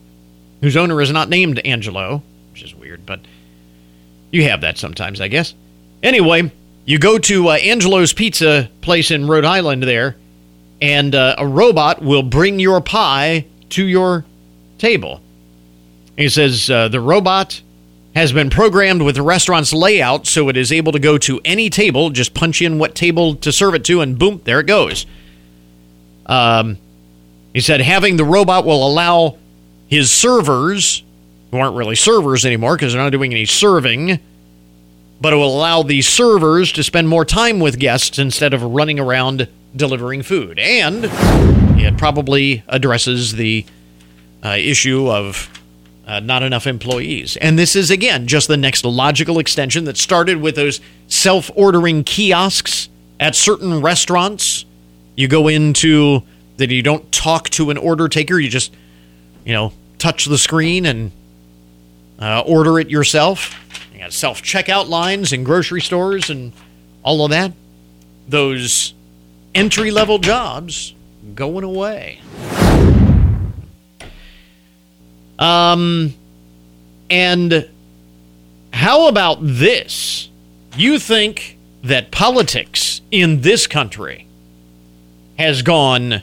whose 0.62 0.74
owner 0.74 1.02
is 1.02 1.10
not 1.10 1.28
named 1.28 1.58
Angelo, 1.66 2.22
which 2.52 2.62
is 2.62 2.74
weird, 2.74 3.04
but 3.04 3.20
you 4.30 4.44
have 4.44 4.62
that 4.62 4.78
sometimes, 4.78 5.20
I 5.20 5.28
guess. 5.28 5.52
Anyway, 6.02 6.50
you 6.86 6.98
go 6.98 7.18
to 7.18 7.48
uh, 7.48 7.52
Angelo's 7.56 8.14
Pizza 8.14 8.70
place 8.80 9.10
in 9.10 9.28
Rhode 9.28 9.44
Island 9.44 9.82
there, 9.82 10.16
and 10.80 11.14
uh, 11.14 11.34
a 11.36 11.46
robot 11.46 12.00
will 12.00 12.22
bring 12.22 12.58
your 12.58 12.80
pie 12.80 13.44
to 13.68 13.84
your 13.84 14.24
table. 14.82 15.20
He 16.16 16.28
says 16.28 16.68
uh, 16.68 16.88
the 16.88 17.00
robot 17.00 17.62
has 18.16 18.32
been 18.32 18.50
programmed 18.50 19.00
with 19.00 19.14
the 19.14 19.22
restaurant's 19.22 19.72
layout 19.72 20.26
so 20.26 20.48
it 20.48 20.56
is 20.56 20.72
able 20.72 20.90
to 20.90 20.98
go 20.98 21.16
to 21.18 21.40
any 21.44 21.70
table, 21.70 22.10
just 22.10 22.34
punch 22.34 22.60
in 22.60 22.80
what 22.80 22.96
table 22.96 23.36
to 23.36 23.52
serve 23.52 23.74
it 23.74 23.84
to, 23.84 24.00
and 24.00 24.18
boom, 24.18 24.40
there 24.44 24.58
it 24.58 24.66
goes. 24.66 25.06
Um, 26.26 26.78
he 27.54 27.60
said 27.60 27.80
having 27.80 28.16
the 28.16 28.24
robot 28.24 28.64
will 28.64 28.86
allow 28.86 29.38
his 29.86 30.10
servers, 30.10 31.04
who 31.52 31.58
aren't 31.58 31.76
really 31.76 31.96
servers 31.96 32.44
anymore 32.44 32.74
because 32.76 32.92
they're 32.92 33.02
not 33.02 33.10
doing 33.12 33.32
any 33.32 33.44
serving, 33.46 34.18
but 35.20 35.32
it 35.32 35.36
will 35.36 35.56
allow 35.56 35.84
the 35.84 36.02
servers 36.02 36.72
to 36.72 36.82
spend 36.82 37.08
more 37.08 37.24
time 37.24 37.60
with 37.60 37.78
guests 37.78 38.18
instead 38.18 38.52
of 38.52 38.64
running 38.64 38.98
around 38.98 39.48
delivering 39.76 40.22
food. 40.22 40.58
And 40.58 41.04
it 41.80 41.96
probably 41.96 42.64
addresses 42.66 43.32
the 43.32 43.64
uh, 44.44 44.56
issue 44.58 45.10
of 45.10 45.48
uh, 46.06 46.20
not 46.20 46.42
enough 46.42 46.66
employees. 46.66 47.36
And 47.36 47.58
this 47.58 47.76
is, 47.76 47.90
again, 47.90 48.26
just 48.26 48.48
the 48.48 48.56
next 48.56 48.84
logical 48.84 49.38
extension 49.38 49.84
that 49.84 49.96
started 49.96 50.40
with 50.40 50.56
those 50.56 50.80
self 51.06 51.50
ordering 51.54 52.04
kiosks 52.04 52.88
at 53.20 53.34
certain 53.34 53.80
restaurants. 53.80 54.64
You 55.16 55.28
go 55.28 55.48
into 55.48 56.22
that 56.56 56.70
you 56.70 56.82
don't 56.82 57.10
talk 57.12 57.48
to 57.50 57.70
an 57.70 57.76
order 57.76 58.08
taker, 58.08 58.38
you 58.38 58.48
just, 58.48 58.74
you 59.44 59.52
know, 59.52 59.72
touch 59.98 60.24
the 60.24 60.38
screen 60.38 60.86
and 60.86 61.12
uh, 62.18 62.40
order 62.40 62.78
it 62.78 62.90
yourself. 62.90 63.58
You 63.92 64.00
got 64.00 64.12
self 64.12 64.42
checkout 64.42 64.88
lines 64.88 65.32
in 65.32 65.44
grocery 65.44 65.80
stores 65.80 66.30
and 66.30 66.52
all 67.02 67.24
of 67.24 67.30
that. 67.30 67.52
Those 68.28 68.94
entry 69.54 69.90
level 69.90 70.18
jobs 70.18 70.94
going 71.34 71.64
away. 71.64 72.20
Um, 75.42 76.14
and 77.10 77.68
how 78.72 79.08
about 79.08 79.38
this? 79.40 80.30
You 80.76 81.00
think 81.00 81.58
that 81.82 82.12
politics 82.12 83.00
in 83.10 83.40
this 83.40 83.66
country 83.66 84.28
has 85.36 85.62
gone 85.62 86.22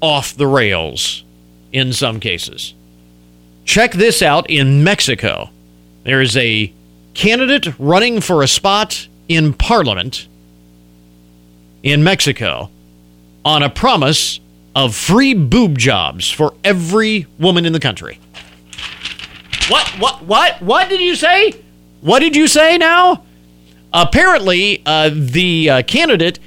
off 0.00 0.36
the 0.36 0.48
rails 0.48 1.22
in 1.70 1.92
some 1.92 2.18
cases. 2.18 2.74
Check 3.64 3.92
this 3.92 4.22
out 4.22 4.50
in 4.50 4.82
Mexico. 4.82 5.50
There 6.02 6.20
is 6.20 6.36
a 6.36 6.72
candidate 7.14 7.78
running 7.78 8.20
for 8.20 8.42
a 8.42 8.48
spot 8.48 9.06
in 9.28 9.54
parliament 9.54 10.26
in 11.84 12.02
Mexico 12.02 12.70
on 13.44 13.62
a 13.62 13.70
promise 13.70 14.40
of 14.74 14.96
free 14.96 15.34
boob 15.34 15.78
jobs 15.78 16.28
for 16.28 16.54
every 16.64 17.26
woman 17.38 17.64
in 17.64 17.72
the 17.72 17.80
country. 17.80 18.18
What? 19.68 19.88
What? 19.98 20.22
What? 20.22 20.62
What 20.62 20.88
did 20.88 21.00
you 21.00 21.14
say? 21.14 21.54
What 22.00 22.18
did 22.20 22.34
you 22.34 22.48
say 22.48 22.78
now? 22.78 23.24
Apparently, 23.92 24.82
uh, 24.84 25.10
the 25.12 25.70
uh, 25.70 25.82
candidate 25.82 26.38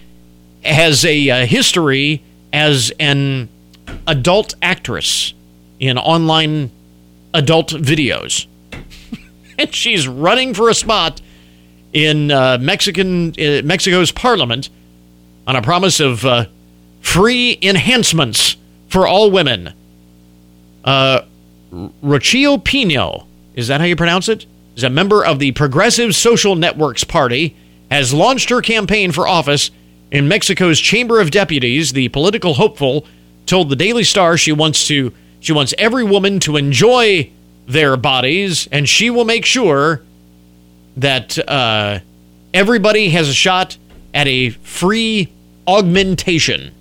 has 0.64 1.06
a 1.06 1.30
uh, 1.30 1.46
history 1.46 2.24
as 2.52 2.92
an 3.00 3.50
adult 4.08 4.56
actress 4.62 5.34
in 5.80 5.98
online 5.98 6.72
adult 7.34 7.70
videos. 7.70 8.48
and 9.60 9.74
she's 9.74 10.08
running 10.08 10.54
for 10.54 10.70
a 10.70 10.74
spot 10.74 11.22
in 11.94 12.32
uh, 12.32 12.58
Mexican 12.60 13.30
uh, 13.40 13.62
Mexico's 13.64 14.12
parliament 14.12 14.70
on 15.48 15.56
a 15.56 15.62
promise 15.62 16.00
of 16.00 16.26
uh, 16.26 16.46
free 17.02 17.58
enhancements 17.62 18.58
for 18.90 19.08
all 19.08 19.32
women. 19.32 19.74
Uh, 20.84 21.22
Rocio 21.76 22.64
Pino, 22.64 23.28
is 23.54 23.68
that 23.68 23.82
how 23.82 23.86
you 23.86 23.96
pronounce 23.96 24.30
it? 24.30 24.46
Is 24.76 24.84
a 24.84 24.90
member 24.90 25.24
of 25.24 25.40
the 25.40 25.52
Progressive 25.52 26.16
Social 26.16 26.56
Networks 26.56 27.04
Party, 27.04 27.56
has 27.92 28.14
launched 28.14 28.50
her 28.50 28.62
campaign 28.62 29.12
for 29.12 29.28
office 29.28 29.72
in 30.12 30.28
Mexico's 30.28 30.80
Chamber 30.80 31.20
of 31.20 31.32
Deputies. 31.32 31.94
The 31.94 32.10
political 32.10 32.54
hopeful 32.54 33.06
told 33.46 33.70
the 33.70 33.76
Daily 33.76 34.04
Star 34.04 34.38
she 34.38 34.52
wants 34.52 34.88
to 34.88 35.14
she 35.40 35.54
wants 35.54 35.74
every 35.78 36.04
woman 36.04 36.40
to 36.42 36.58
enjoy 36.58 37.30
their 37.68 37.98
bodies, 37.98 38.68
and 38.72 38.88
she 38.88 39.10
will 39.10 39.26
make 39.26 39.46
sure 39.46 40.02
that 40.98 41.38
uh, 41.48 42.00
everybody 42.54 43.10
has 43.10 43.30
a 43.30 43.34
shot 43.34 43.78
at 44.14 44.28
a 44.28 44.50
free 44.50 45.32
augmentation. 45.68 46.74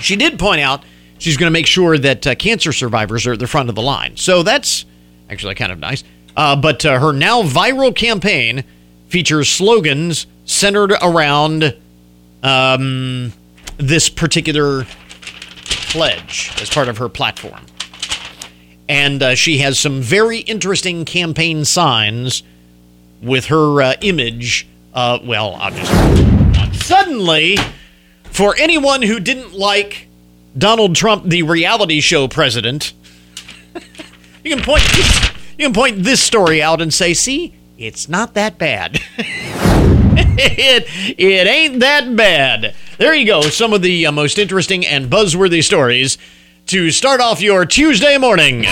She 0.00 0.16
did 0.16 0.38
point 0.38 0.60
out 0.60 0.84
she's 1.18 1.36
going 1.36 1.48
to 1.48 1.52
make 1.52 1.66
sure 1.66 1.98
that 1.98 2.26
uh, 2.26 2.34
cancer 2.34 2.72
survivors 2.72 3.26
are 3.26 3.32
at 3.32 3.38
the 3.38 3.46
front 3.46 3.68
of 3.68 3.74
the 3.74 3.82
line. 3.82 4.16
So 4.16 4.42
that's 4.42 4.84
actually 5.30 5.54
kind 5.54 5.72
of 5.72 5.78
nice. 5.78 6.04
Uh, 6.36 6.56
but 6.56 6.84
uh, 6.84 6.98
her 6.98 7.12
now 7.12 7.42
viral 7.42 7.94
campaign 7.94 8.64
features 9.08 9.48
slogans 9.48 10.26
centered 10.44 10.92
around 11.02 11.76
um, 12.42 13.32
this 13.78 14.08
particular 14.08 14.86
pledge 15.64 16.52
as 16.60 16.68
part 16.70 16.88
of 16.88 16.98
her 16.98 17.08
platform. 17.08 17.60
And 18.88 19.22
uh, 19.22 19.34
she 19.34 19.58
has 19.58 19.78
some 19.78 20.00
very 20.00 20.38
interesting 20.40 21.04
campaign 21.04 21.64
signs 21.64 22.42
with 23.20 23.46
her 23.46 23.82
uh, 23.82 23.94
image. 24.00 24.68
Uh, 24.94 25.18
well, 25.24 25.56
I'll. 25.58 26.72
Suddenly, 26.74 27.58
for 28.24 28.54
anyone 28.58 29.02
who 29.02 29.18
didn't 29.18 29.54
like 29.54 30.05
Donald 30.56 30.96
Trump, 30.96 31.24
the 31.24 31.42
reality 31.42 32.00
show 32.00 32.28
president, 32.28 32.92
you 34.44 34.54
can 34.54 34.62
point 34.62 34.82
you 35.58 35.64
can 35.64 35.72
point 35.72 36.02
this 36.02 36.20
story 36.20 36.62
out 36.62 36.80
and 36.80 36.92
say, 36.92 37.14
"See, 37.14 37.54
it's 37.78 38.08
not 38.08 38.34
that 38.34 38.58
bad. 38.58 39.00
it 39.18 40.86
it 41.18 41.46
ain't 41.46 41.80
that 41.80 42.16
bad." 42.16 42.74
There 42.98 43.14
you 43.14 43.26
go. 43.26 43.42
Some 43.42 43.72
of 43.72 43.82
the 43.82 44.06
uh, 44.06 44.12
most 44.12 44.38
interesting 44.38 44.86
and 44.86 45.10
buzzworthy 45.10 45.62
stories 45.62 46.16
to 46.66 46.90
start 46.90 47.20
off 47.20 47.42
your 47.42 47.66
Tuesday 47.66 48.16
morning. 48.18 48.64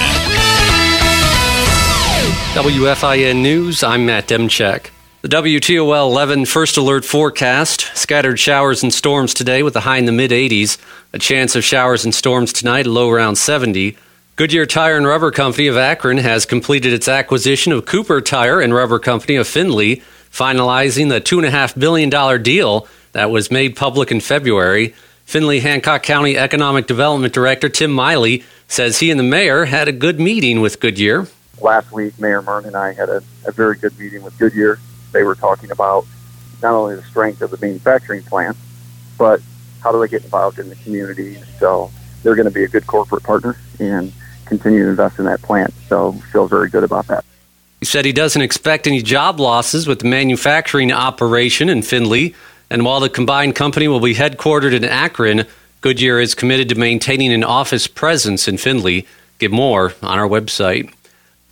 WFIN 2.55 3.43
News, 3.43 3.83
I'm 3.83 4.07
Matt 4.07 4.29
Demchek. 4.29 4.91
The 5.25 5.37
WTOL 5.37 6.11
11 6.11 6.45
first 6.45 6.77
alert 6.77 7.03
forecast 7.03 7.91
scattered 7.95 8.39
showers 8.39 8.83
and 8.83 8.93
storms 8.93 9.33
today 9.33 9.63
with 9.63 9.75
a 9.75 9.81
high 9.81 9.97
in 9.97 10.05
the 10.05 10.13
mid 10.13 10.33
80s. 10.33 10.77
A 11.15 11.19
chance 11.19 11.57
of 11.57 11.65
showers 11.65 12.05
and 12.05 12.15
storms 12.15 12.53
tonight, 12.53 12.87
low 12.87 13.09
around 13.09 13.37
70. 13.37 13.97
Goodyear 14.37 14.67
Tire 14.67 14.99
and 14.99 15.07
Rubber 15.07 15.31
Company 15.31 15.67
of 15.67 15.79
Akron 15.79 16.19
has 16.19 16.45
completed 16.45 16.93
its 16.93 17.09
acquisition 17.09 17.73
of 17.73 17.87
Cooper 17.87 18.21
Tire 18.21 18.61
and 18.61 18.75
Rubber 18.75 18.99
Company 18.99 19.37
of 19.37 19.49
Findlay, 19.49 20.03
finalizing 20.31 21.09
the 21.09 21.23
$2.5 21.23 21.81
billion 21.81 22.43
deal 22.43 22.87
that 23.13 23.31
was 23.31 23.51
made 23.51 23.77
public 23.77 24.11
in 24.11 24.21
February. 24.21 24.95
Findlay 25.25 25.61
Hancock 25.61 26.03
County 26.03 26.37
Economic 26.37 26.87
Development 26.87 27.33
Director 27.33 27.71
Tim 27.71 27.95
Mayle 27.95 28.43
says 28.69 28.99
he 28.99 29.11
and 29.11 29.19
the 29.19 29.25
mayor 29.25 29.65
had 29.65 29.89
a 29.89 29.93
good 29.93 30.21
meeting 30.21 30.61
with 30.61 30.81
Goodyear 30.81 31.29
last 31.61 31.93
week, 31.93 32.19
Mayor 32.19 32.43
Muryn 32.43 32.67
and 32.67 32.77
I 32.77 32.93
had 32.93 33.09
a, 33.09 33.23
a 33.47 33.53
very 33.53 33.79
good 33.79 33.99
meeting 33.99 34.23
with 34.23 34.39
Goodyear. 34.39 34.79
They 35.15 35.23
were 35.23 35.35
talking 35.35 35.71
about 35.71 36.05
not 36.63 36.75
only 36.75 36.97
the 36.97 37.03
strength 37.05 37.41
of 37.41 37.51
the 37.51 37.59
manufacturing 37.59 38.23
plant, 38.25 38.57
but 39.17 39.41
how 39.81 39.93
do 39.93 40.01
they 40.01 40.09
get 40.09 40.25
involved 40.25 40.59
in 40.59 40.69
the 40.69 40.77
community. 40.77 41.39
So 41.59 41.91
they're 42.23 42.35
going 42.35 42.49
to 42.49 42.53
be 42.53 42.65
a 42.65 42.69
good 42.69 42.87
corporate 42.87 43.23
partner 43.23 43.57
and 43.79 44.13
continue 44.45 44.83
to 44.85 44.91
invest 44.91 45.19
in 45.19 45.25
that 45.27 45.41
plant. 45.41 45.73
So 45.89 46.13
feel 46.33 46.49
very 46.49 46.69
good 46.69 46.85
about 46.85 47.07
that. 47.07 47.25
He 47.81 47.87
said 47.87 48.05
he 48.05 48.13
doesn't 48.13 48.43
expect 48.43 48.87
any 48.87 49.03
job 49.03 49.39
losses 49.39 49.87
with 49.87 50.01
the 50.01 50.09
manufacturing 50.09 50.91
operation 50.91 51.69
in 51.69 51.83
Findlay. 51.83 52.35
And 52.71 52.85
while 52.85 53.01
the 53.01 53.11
combined 53.11 53.55
company 53.55 53.89
will 53.89 54.01
be 54.01 54.15
headquartered 54.15 54.73
in 54.73 54.85
Akron, 54.85 55.45
Goodyear 55.81 56.19
is 56.19 56.35
committed 56.35 56.71
to 56.71 56.75
maintaining 56.75 57.33
an 57.33 57.45
office 57.45 57.87
presence 57.87 58.49
in 58.49 58.57
Findlay. 58.57 59.07
Get 59.39 59.51
more 59.51 59.93
on 60.03 60.19
our 60.19 60.27
website. 60.27 60.93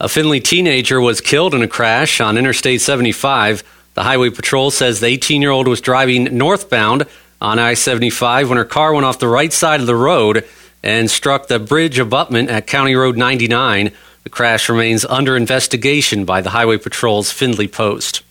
A 0.02 0.08
Findlay 0.08 0.40
teenager 0.40 1.00
was 1.00 1.20
killed 1.20 1.54
in 1.54 1.62
a 1.62 1.68
crash 1.68 2.20
on 2.20 2.36
Interstate 2.36 2.80
75. 2.80 3.62
The 3.94 4.02
Highway 4.02 4.30
Patrol 4.30 4.72
says 4.72 4.98
the 4.98 5.06
18 5.06 5.40
year 5.40 5.52
old 5.52 5.68
was 5.68 5.80
driving 5.80 6.36
northbound 6.36 7.04
on 7.40 7.60
I 7.60 7.74
75 7.74 8.48
when 8.48 8.58
her 8.58 8.64
car 8.64 8.92
went 8.92 9.06
off 9.06 9.20
the 9.20 9.28
right 9.28 9.52
side 9.52 9.80
of 9.80 9.86
the 9.86 9.94
road 9.94 10.44
and 10.82 11.08
struck 11.08 11.46
the 11.46 11.60
bridge 11.60 12.00
abutment 12.00 12.50
at 12.50 12.66
County 12.66 12.96
Road 12.96 13.16
99. 13.16 13.92
The 14.24 14.28
crash 14.28 14.68
remains 14.68 15.04
under 15.04 15.36
investigation 15.36 16.24
by 16.24 16.40
the 16.40 16.50
Highway 16.50 16.78
Patrol's 16.78 17.30
Findlay 17.30 17.68
Post. 17.68 18.22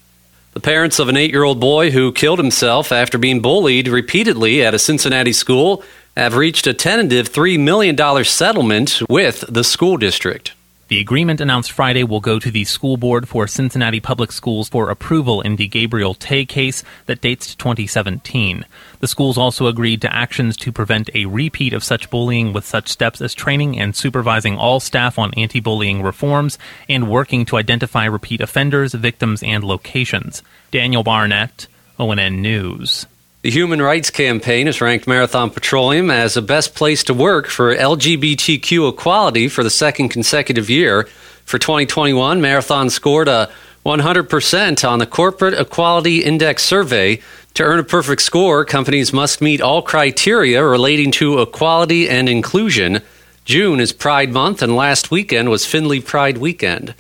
The 0.51 0.59
parents 0.59 0.99
of 0.99 1.07
an 1.07 1.15
eight 1.15 1.31
year 1.31 1.43
old 1.43 1.61
boy 1.61 1.91
who 1.91 2.11
killed 2.11 2.39
himself 2.39 2.91
after 2.91 3.17
being 3.17 3.41
bullied 3.41 3.87
repeatedly 3.87 4.61
at 4.61 4.73
a 4.73 4.79
Cincinnati 4.79 5.31
school 5.31 5.85
have 6.17 6.35
reached 6.35 6.67
a 6.67 6.73
tentative 6.73 7.31
$3 7.31 7.57
million 7.57 8.25
settlement 8.25 9.01
with 9.07 9.45
the 9.47 9.63
school 9.63 9.95
district. 9.95 10.51
The 10.91 10.99
agreement 10.99 11.39
announced 11.39 11.71
Friday 11.71 12.03
will 12.03 12.19
go 12.19 12.37
to 12.37 12.51
the 12.51 12.65
school 12.65 12.97
board 12.97 13.29
for 13.29 13.47
Cincinnati 13.47 14.01
Public 14.01 14.29
Schools 14.29 14.67
for 14.67 14.89
approval 14.89 15.39
in 15.39 15.55
the 15.55 15.69
Gabriel 15.69 16.13
Taye 16.13 16.45
case 16.45 16.83
that 17.05 17.21
dates 17.21 17.47
to 17.47 17.57
2017. 17.57 18.65
The 18.99 19.07
schools 19.07 19.37
also 19.37 19.67
agreed 19.67 20.01
to 20.01 20.13
actions 20.13 20.57
to 20.57 20.73
prevent 20.73 21.09
a 21.15 21.27
repeat 21.27 21.71
of 21.71 21.85
such 21.85 22.09
bullying 22.09 22.51
with 22.51 22.65
such 22.65 22.89
steps 22.89 23.21
as 23.21 23.33
training 23.33 23.79
and 23.79 23.95
supervising 23.95 24.57
all 24.57 24.81
staff 24.81 25.17
on 25.17 25.33
anti 25.35 25.61
bullying 25.61 26.03
reforms 26.03 26.59
and 26.89 27.09
working 27.09 27.45
to 27.45 27.55
identify 27.55 28.03
repeat 28.03 28.41
offenders, 28.41 28.93
victims, 28.93 29.41
and 29.43 29.63
locations. 29.63 30.43
Daniel 30.71 31.03
Barnett, 31.03 31.67
ONN 31.97 32.39
News. 32.39 33.05
The 33.43 33.49
Human 33.49 33.81
Rights 33.81 34.11
Campaign 34.11 34.67
has 34.67 34.81
ranked 34.81 35.07
Marathon 35.07 35.49
Petroleum 35.49 36.11
as 36.11 36.35
the 36.35 36.43
best 36.43 36.75
place 36.75 37.03
to 37.05 37.13
work 37.15 37.47
for 37.47 37.75
LGBTQ 37.75 38.87
equality 38.93 39.47
for 39.47 39.63
the 39.63 39.71
second 39.71 40.09
consecutive 40.09 40.69
year. 40.69 41.07
For 41.45 41.57
2021, 41.57 42.39
Marathon 42.39 42.91
scored 42.91 43.27
a 43.27 43.51
100% 43.83 44.87
on 44.87 44.99
the 44.99 45.07
Corporate 45.07 45.55
Equality 45.55 46.23
Index 46.23 46.61
survey. 46.63 47.19
To 47.55 47.63
earn 47.63 47.79
a 47.79 47.83
perfect 47.83 48.21
score, 48.21 48.63
companies 48.63 49.11
must 49.11 49.41
meet 49.41 49.59
all 49.59 49.81
criteria 49.81 50.63
relating 50.63 51.09
to 51.13 51.41
equality 51.41 52.07
and 52.07 52.29
inclusion. 52.29 53.01
June 53.43 53.79
is 53.79 53.91
Pride 53.91 54.31
Month, 54.31 54.61
and 54.61 54.75
last 54.75 55.09
weekend 55.09 55.49
was 55.49 55.65
Findlay 55.65 56.01
Pride 56.01 56.37
Weekend. 56.37 56.93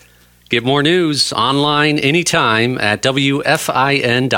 Get 0.49 0.63
more 0.63 0.81
news 0.81 1.31
online 1.33 1.99
anytime 1.99 2.79
at 2.79 3.03
WFIN.com. 3.03 4.31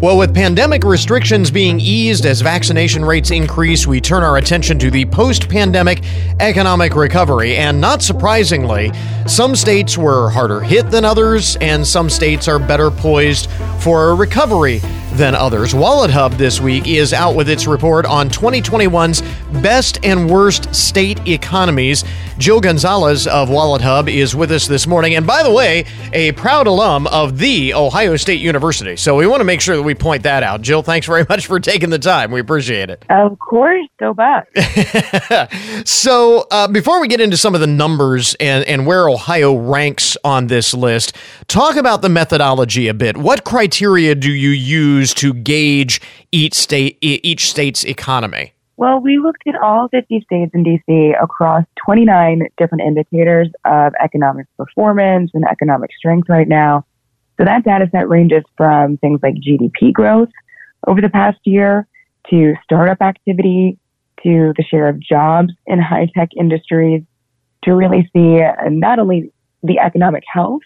Well, 0.00 0.16
with 0.16 0.32
pandemic 0.32 0.84
restrictions 0.84 1.50
being 1.50 1.80
eased 1.80 2.24
as 2.24 2.40
vaccination 2.40 3.04
rates 3.04 3.32
increase, 3.32 3.84
we 3.84 4.00
turn 4.00 4.22
our 4.22 4.36
attention 4.36 4.78
to 4.78 4.92
the 4.92 5.04
post 5.06 5.48
pandemic 5.48 6.04
economic 6.38 6.94
recovery. 6.94 7.56
And 7.56 7.80
not 7.80 8.00
surprisingly, 8.00 8.92
some 9.26 9.56
states 9.56 9.98
were 9.98 10.30
harder 10.30 10.60
hit 10.60 10.92
than 10.92 11.04
others, 11.04 11.56
and 11.56 11.84
some 11.84 12.08
states 12.10 12.46
are 12.46 12.60
better 12.60 12.92
poised 12.92 13.50
for 13.80 14.10
a 14.10 14.14
recovery 14.14 14.80
than 15.14 15.34
others. 15.34 15.74
WalletHub 15.74 16.36
this 16.36 16.60
week 16.60 16.86
is 16.86 17.12
out 17.12 17.34
with 17.34 17.48
its 17.48 17.66
report 17.66 18.06
on 18.06 18.28
2021's 18.28 19.22
best 19.60 19.98
and 20.04 20.30
worst 20.30 20.72
state 20.74 21.26
economies. 21.26 22.04
Jill 22.38 22.60
Gonzalez 22.60 23.26
of 23.26 23.48
WalletHub 23.48 24.12
is 24.12 24.36
with 24.36 24.52
us 24.52 24.68
this 24.68 24.86
morning. 24.86 25.16
And 25.16 25.26
by 25.26 25.42
the 25.42 25.50
way, 25.50 25.86
a 26.12 26.32
proud 26.32 26.66
alum 26.66 27.06
of 27.08 27.38
the 27.38 27.74
Ohio 27.74 28.16
State 28.16 28.40
University. 28.40 28.96
So 28.96 29.16
we 29.16 29.26
want 29.26 29.40
to 29.40 29.44
make 29.44 29.60
sure 29.60 29.76
that 29.76 29.82
we 29.88 29.94
point 29.94 30.22
that 30.24 30.42
out. 30.42 30.60
Jill, 30.60 30.82
thanks 30.82 31.06
very 31.06 31.24
much 31.28 31.46
for 31.46 31.58
taking 31.58 31.88
the 31.88 31.98
time. 31.98 32.30
We 32.30 32.40
appreciate 32.40 32.90
it. 32.90 33.04
Of 33.08 33.38
course. 33.38 33.86
Go 33.98 34.12
back. 34.12 34.46
so 35.86 36.46
uh, 36.50 36.68
before 36.68 37.00
we 37.00 37.08
get 37.08 37.20
into 37.20 37.38
some 37.38 37.54
of 37.54 37.60
the 37.60 37.66
numbers 37.66 38.34
and, 38.34 38.64
and 38.64 38.86
where 38.86 39.08
Ohio 39.08 39.56
ranks 39.56 40.16
on 40.22 40.48
this 40.48 40.74
list, 40.74 41.16
talk 41.48 41.76
about 41.76 42.02
the 42.02 42.08
methodology 42.10 42.86
a 42.86 42.94
bit. 42.94 43.16
What 43.16 43.44
criteria 43.44 44.14
do 44.14 44.30
you 44.30 44.50
use 44.50 45.14
to 45.14 45.32
gauge 45.32 46.00
each 46.30 46.54
state 46.54 46.98
each 47.00 47.48
state's 47.48 47.84
economy? 47.84 48.52
Well, 48.76 49.00
we 49.00 49.18
looked 49.18 49.42
at 49.48 49.56
all 49.60 49.88
50 49.88 50.20
states 50.20 50.52
in 50.54 50.62
DC 50.62 51.20
across 51.20 51.64
29 51.84 52.46
different 52.58 52.82
indicators 52.82 53.48
of 53.64 53.92
economic 54.00 54.46
performance 54.56 55.32
and 55.34 55.44
economic 55.50 55.90
strength 55.98 56.28
right 56.28 56.46
now. 56.46 56.84
So 57.38 57.44
that 57.44 57.64
data 57.64 57.88
set 57.92 58.08
ranges 58.08 58.42
from 58.56 58.96
things 58.98 59.20
like 59.22 59.34
GDP 59.34 59.92
growth 59.92 60.30
over 60.86 61.00
the 61.00 61.08
past 61.08 61.38
year 61.44 61.86
to 62.30 62.54
startup 62.64 63.00
activity 63.00 63.78
to 64.24 64.52
the 64.56 64.64
share 64.64 64.88
of 64.88 64.98
jobs 64.98 65.52
in 65.66 65.80
high 65.80 66.08
tech 66.16 66.30
industries 66.36 67.02
to 67.62 67.74
really 67.74 68.10
see 68.12 68.42
uh, 68.42 68.68
not 68.68 68.98
only 68.98 69.32
the 69.62 69.78
economic 69.78 70.24
health 70.32 70.62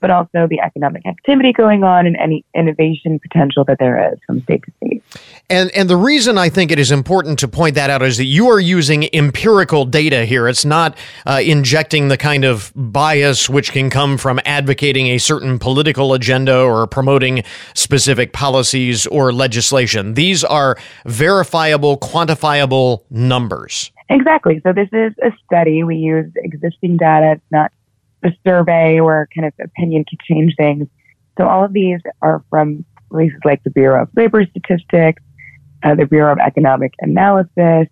but 0.00 0.10
also 0.10 0.46
the 0.48 0.60
economic 0.60 1.06
activity 1.06 1.52
going 1.52 1.84
on 1.84 2.06
and 2.06 2.16
any 2.16 2.44
innovation 2.54 3.18
potential 3.18 3.64
that 3.64 3.78
there 3.78 4.12
is 4.12 4.18
from 4.26 4.42
state 4.42 4.62
to 4.64 4.72
state. 4.78 5.02
And 5.48 5.70
and 5.72 5.88
the 5.88 5.96
reason 5.96 6.38
I 6.38 6.48
think 6.48 6.70
it 6.70 6.78
is 6.78 6.90
important 6.90 7.38
to 7.40 7.48
point 7.48 7.74
that 7.76 7.90
out 7.90 8.02
is 8.02 8.16
that 8.16 8.24
you 8.24 8.48
are 8.48 8.60
using 8.60 9.08
empirical 9.14 9.84
data 9.84 10.24
here. 10.24 10.48
It's 10.48 10.64
not 10.64 10.96
uh, 11.24 11.40
injecting 11.44 12.08
the 12.08 12.16
kind 12.16 12.44
of 12.44 12.72
bias 12.74 13.48
which 13.48 13.72
can 13.72 13.90
come 13.90 14.18
from 14.18 14.40
advocating 14.44 15.06
a 15.08 15.18
certain 15.18 15.58
political 15.58 16.14
agenda 16.14 16.58
or 16.60 16.86
promoting 16.86 17.44
specific 17.74 18.32
policies 18.32 19.06
or 19.06 19.32
legislation. 19.32 20.14
These 20.14 20.44
are 20.44 20.76
verifiable, 21.04 21.98
quantifiable 21.98 23.02
numbers. 23.10 23.92
Exactly. 24.08 24.60
So 24.62 24.72
this 24.72 24.88
is 24.92 25.12
a 25.22 25.32
study. 25.44 25.82
We 25.82 25.96
use 25.96 26.30
existing 26.36 26.96
data. 26.96 27.32
It's 27.32 27.50
not 27.50 27.72
a 28.26 28.36
survey 28.46 29.00
where 29.00 29.28
kind 29.34 29.46
of 29.46 29.52
opinion 29.62 30.04
can 30.04 30.18
change 30.28 30.54
things. 30.56 30.88
So 31.38 31.46
all 31.46 31.64
of 31.64 31.72
these 31.72 32.00
are 32.22 32.44
from 32.50 32.84
places 33.10 33.38
like 33.44 33.62
the 33.62 33.70
Bureau 33.70 34.02
of 34.02 34.08
Labor 34.16 34.44
Statistics, 34.46 35.22
uh, 35.82 35.94
the 35.94 36.06
Bureau 36.06 36.32
of 36.32 36.38
Economic 36.38 36.94
Analysis, 37.00 37.88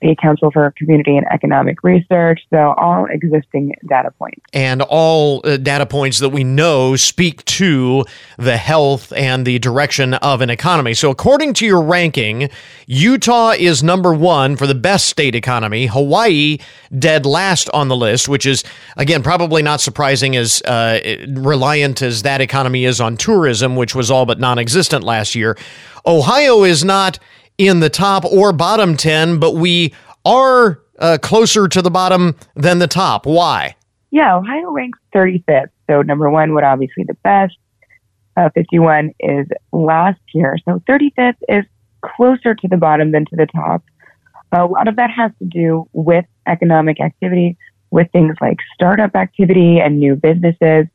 the 0.00 0.16
Council 0.20 0.50
for 0.50 0.72
Community 0.76 1.16
and 1.16 1.26
Economic 1.30 1.82
Research. 1.82 2.40
So, 2.50 2.74
all 2.76 3.06
existing 3.10 3.74
data 3.88 4.10
points. 4.12 4.40
And 4.52 4.82
all 4.82 5.40
uh, 5.44 5.56
data 5.56 5.86
points 5.86 6.18
that 6.18 6.30
we 6.30 6.44
know 6.44 6.96
speak 6.96 7.44
to 7.46 8.04
the 8.38 8.56
health 8.56 9.12
and 9.12 9.46
the 9.46 9.58
direction 9.58 10.14
of 10.14 10.40
an 10.40 10.50
economy. 10.50 10.94
So, 10.94 11.10
according 11.10 11.54
to 11.54 11.66
your 11.66 11.82
ranking, 11.82 12.50
Utah 12.86 13.50
is 13.50 13.82
number 13.82 14.14
one 14.14 14.56
for 14.56 14.66
the 14.66 14.74
best 14.74 15.06
state 15.06 15.34
economy, 15.34 15.86
Hawaii 15.86 16.58
dead 16.98 17.26
last 17.26 17.70
on 17.70 17.88
the 17.88 17.96
list, 17.96 18.28
which 18.28 18.46
is, 18.46 18.64
again, 18.96 19.22
probably 19.22 19.62
not 19.62 19.80
surprising 19.80 20.36
as 20.36 20.62
uh, 20.62 21.00
reliant 21.28 22.02
as 22.02 22.22
that 22.22 22.40
economy 22.40 22.84
is 22.84 23.00
on 23.00 23.16
tourism, 23.16 23.76
which 23.76 23.94
was 23.94 24.10
all 24.10 24.26
but 24.26 24.40
non 24.40 24.58
existent 24.58 25.04
last 25.04 25.34
year. 25.34 25.56
Ohio 26.06 26.64
is 26.64 26.84
not 26.84 27.18
in 27.60 27.80
the 27.80 27.90
top 27.90 28.24
or 28.24 28.54
bottom 28.54 28.96
10, 28.96 29.38
but 29.38 29.54
we 29.54 29.92
are 30.24 30.80
uh, 30.98 31.18
closer 31.20 31.68
to 31.68 31.82
the 31.82 31.90
bottom 31.90 32.34
than 32.54 32.78
the 32.78 32.86
top. 32.86 33.26
Why? 33.26 33.76
Yeah, 34.10 34.36
Ohio 34.36 34.70
ranks 34.70 34.98
35th. 35.14 35.68
So 35.88 36.00
number 36.00 36.30
one 36.30 36.54
would 36.54 36.64
obviously 36.64 37.04
the 37.04 37.14
best. 37.22 37.56
Uh, 38.34 38.48
51 38.54 39.12
is 39.20 39.46
last 39.72 40.20
year. 40.32 40.56
So 40.64 40.82
35th 40.88 41.36
is 41.48 41.64
closer 42.02 42.54
to 42.54 42.68
the 42.68 42.78
bottom 42.78 43.12
than 43.12 43.26
to 43.26 43.36
the 43.36 43.46
top. 43.46 43.84
A 44.52 44.64
lot 44.64 44.88
of 44.88 44.96
that 44.96 45.10
has 45.10 45.30
to 45.38 45.44
do 45.44 45.86
with 45.92 46.24
economic 46.46 46.98
activity, 46.98 47.58
with 47.90 48.10
things 48.10 48.36
like 48.40 48.56
startup 48.74 49.14
activity 49.14 49.80
and 49.80 50.00
new 50.00 50.16
businesses. 50.16 50.86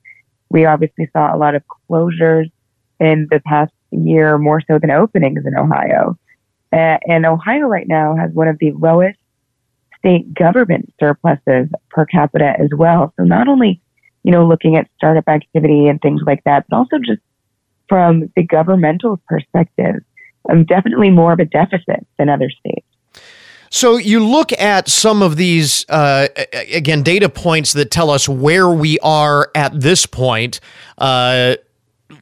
We 0.49 0.65
obviously 0.65 1.09
saw 1.13 1.35
a 1.35 1.37
lot 1.37 1.53
of 1.53 1.61
closures 1.67 2.51
in 2.99 3.27
the 3.29 3.39
past 3.45 3.71
year, 3.91 4.39
more 4.39 4.61
so 4.67 4.79
than 4.79 4.89
openings 4.89 5.43
in 5.45 5.55
Ohio. 5.55 6.17
Uh, 6.75 6.97
and 7.07 7.25
Ohio 7.25 7.67
right 7.67 7.87
now 7.87 8.17
has 8.17 8.31
one 8.33 8.49
of 8.49 8.59
the 8.59 8.73
lowest 8.73 9.17
state 9.97 10.33
government 10.33 10.93
surpluses 10.99 11.69
per 11.89 12.05
capita 12.05 12.53
as 12.59 12.69
well. 12.75 13.13
So 13.17 13.23
not 13.23 13.47
only, 13.47 13.81
you 14.23 14.31
know, 14.31 14.45
looking 14.45 14.75
at 14.75 14.89
startup 14.97 15.29
activity 15.29 15.87
and 15.87 16.01
things 16.01 16.21
like 16.25 16.43
that, 16.43 16.65
but 16.69 16.75
also 16.75 16.97
just 16.97 17.21
from 17.87 18.29
the 18.35 18.43
governmental 18.43 19.21
perspective, 19.25 19.95
um, 20.49 20.65
definitely 20.65 21.11
more 21.11 21.31
of 21.31 21.39
a 21.39 21.45
deficit 21.45 22.05
than 22.17 22.27
other 22.27 22.49
states. 22.49 22.85
So 23.71 23.97
you 23.97 24.25
look 24.25 24.51
at 24.53 24.89
some 24.89 25.21
of 25.21 25.37
these, 25.37 25.85
uh, 25.89 26.27
again, 26.71 27.03
data 27.03 27.29
points 27.29 27.73
that 27.73 27.89
tell 27.89 28.09
us 28.09 28.29
where 28.29 28.69
we 28.69 28.99
are 28.99 29.49
at 29.55 29.79
this 29.79 30.05
point. 30.05 30.59
Uh, 30.97 31.55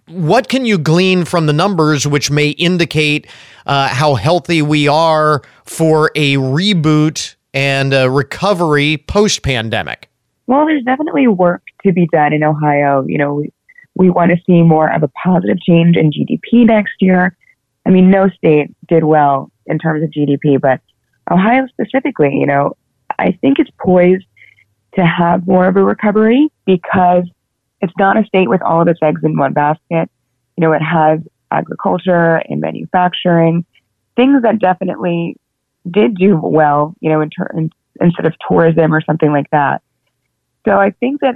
what 0.07 0.47
can 0.49 0.65
you 0.65 0.77
glean 0.77 1.25
from 1.25 1.45
the 1.45 1.53
numbers 1.53 2.07
which 2.07 2.31
may 2.31 2.49
indicate 2.49 3.27
uh, 3.65 3.89
how 3.89 4.15
healthy 4.15 4.61
we 4.61 4.87
are 4.87 5.41
for 5.65 6.11
a 6.15 6.35
reboot 6.35 7.35
and 7.53 7.93
a 7.93 8.09
recovery 8.09 8.97
post 9.07 9.43
pandemic? 9.43 10.09
Well, 10.47 10.65
there's 10.65 10.83
definitely 10.83 11.27
work 11.27 11.63
to 11.83 11.93
be 11.93 12.07
done 12.11 12.33
in 12.33 12.43
Ohio. 12.43 13.05
You 13.07 13.17
know, 13.17 13.35
we, 13.35 13.53
we 13.95 14.09
want 14.09 14.31
to 14.31 14.37
see 14.45 14.61
more 14.61 14.91
of 14.91 15.03
a 15.03 15.07
positive 15.09 15.57
change 15.61 15.95
in 15.95 16.11
GDP 16.11 16.65
next 16.65 16.95
year. 16.99 17.35
I 17.85 17.89
mean, 17.89 18.09
no 18.09 18.29
state 18.29 18.71
did 18.87 19.03
well 19.03 19.51
in 19.65 19.79
terms 19.79 20.03
of 20.03 20.09
GDP, 20.09 20.59
but 20.59 20.81
Ohio 21.31 21.67
specifically, 21.67 22.33
you 22.33 22.45
know, 22.45 22.75
I 23.17 23.31
think 23.41 23.59
it's 23.59 23.71
poised 23.79 24.25
to 24.95 25.05
have 25.05 25.47
more 25.47 25.67
of 25.67 25.75
a 25.75 25.83
recovery 25.83 26.49
because 26.65 27.23
it's 27.83 27.93
not 27.99 28.17
a 28.17 28.25
state 28.25 28.49
with 28.49 28.61
all 28.61 28.81
of 28.81 28.87
its 28.87 28.99
eggs 29.03 29.21
in 29.23 29.37
one 29.37 29.51
basket. 29.51 30.09
You 30.55 30.61
know, 30.61 30.71
it 30.71 30.81
has 30.81 31.19
agriculture 31.51 32.37
and 32.49 32.61
manufacturing, 32.61 33.65
things 34.15 34.41
that 34.41 34.59
definitely 34.59 35.35
did 35.91 36.15
do 36.15 36.39
well, 36.41 36.95
you 37.01 37.09
know, 37.09 37.19
in 37.19 37.29
ter- 37.29 37.69
instead 37.99 38.25
of 38.25 38.33
tourism 38.47 38.95
or 38.95 39.01
something 39.01 39.31
like 39.31 39.49
that. 39.51 39.81
So 40.65 40.79
I 40.79 40.91
think 40.91 41.19
that 41.19 41.35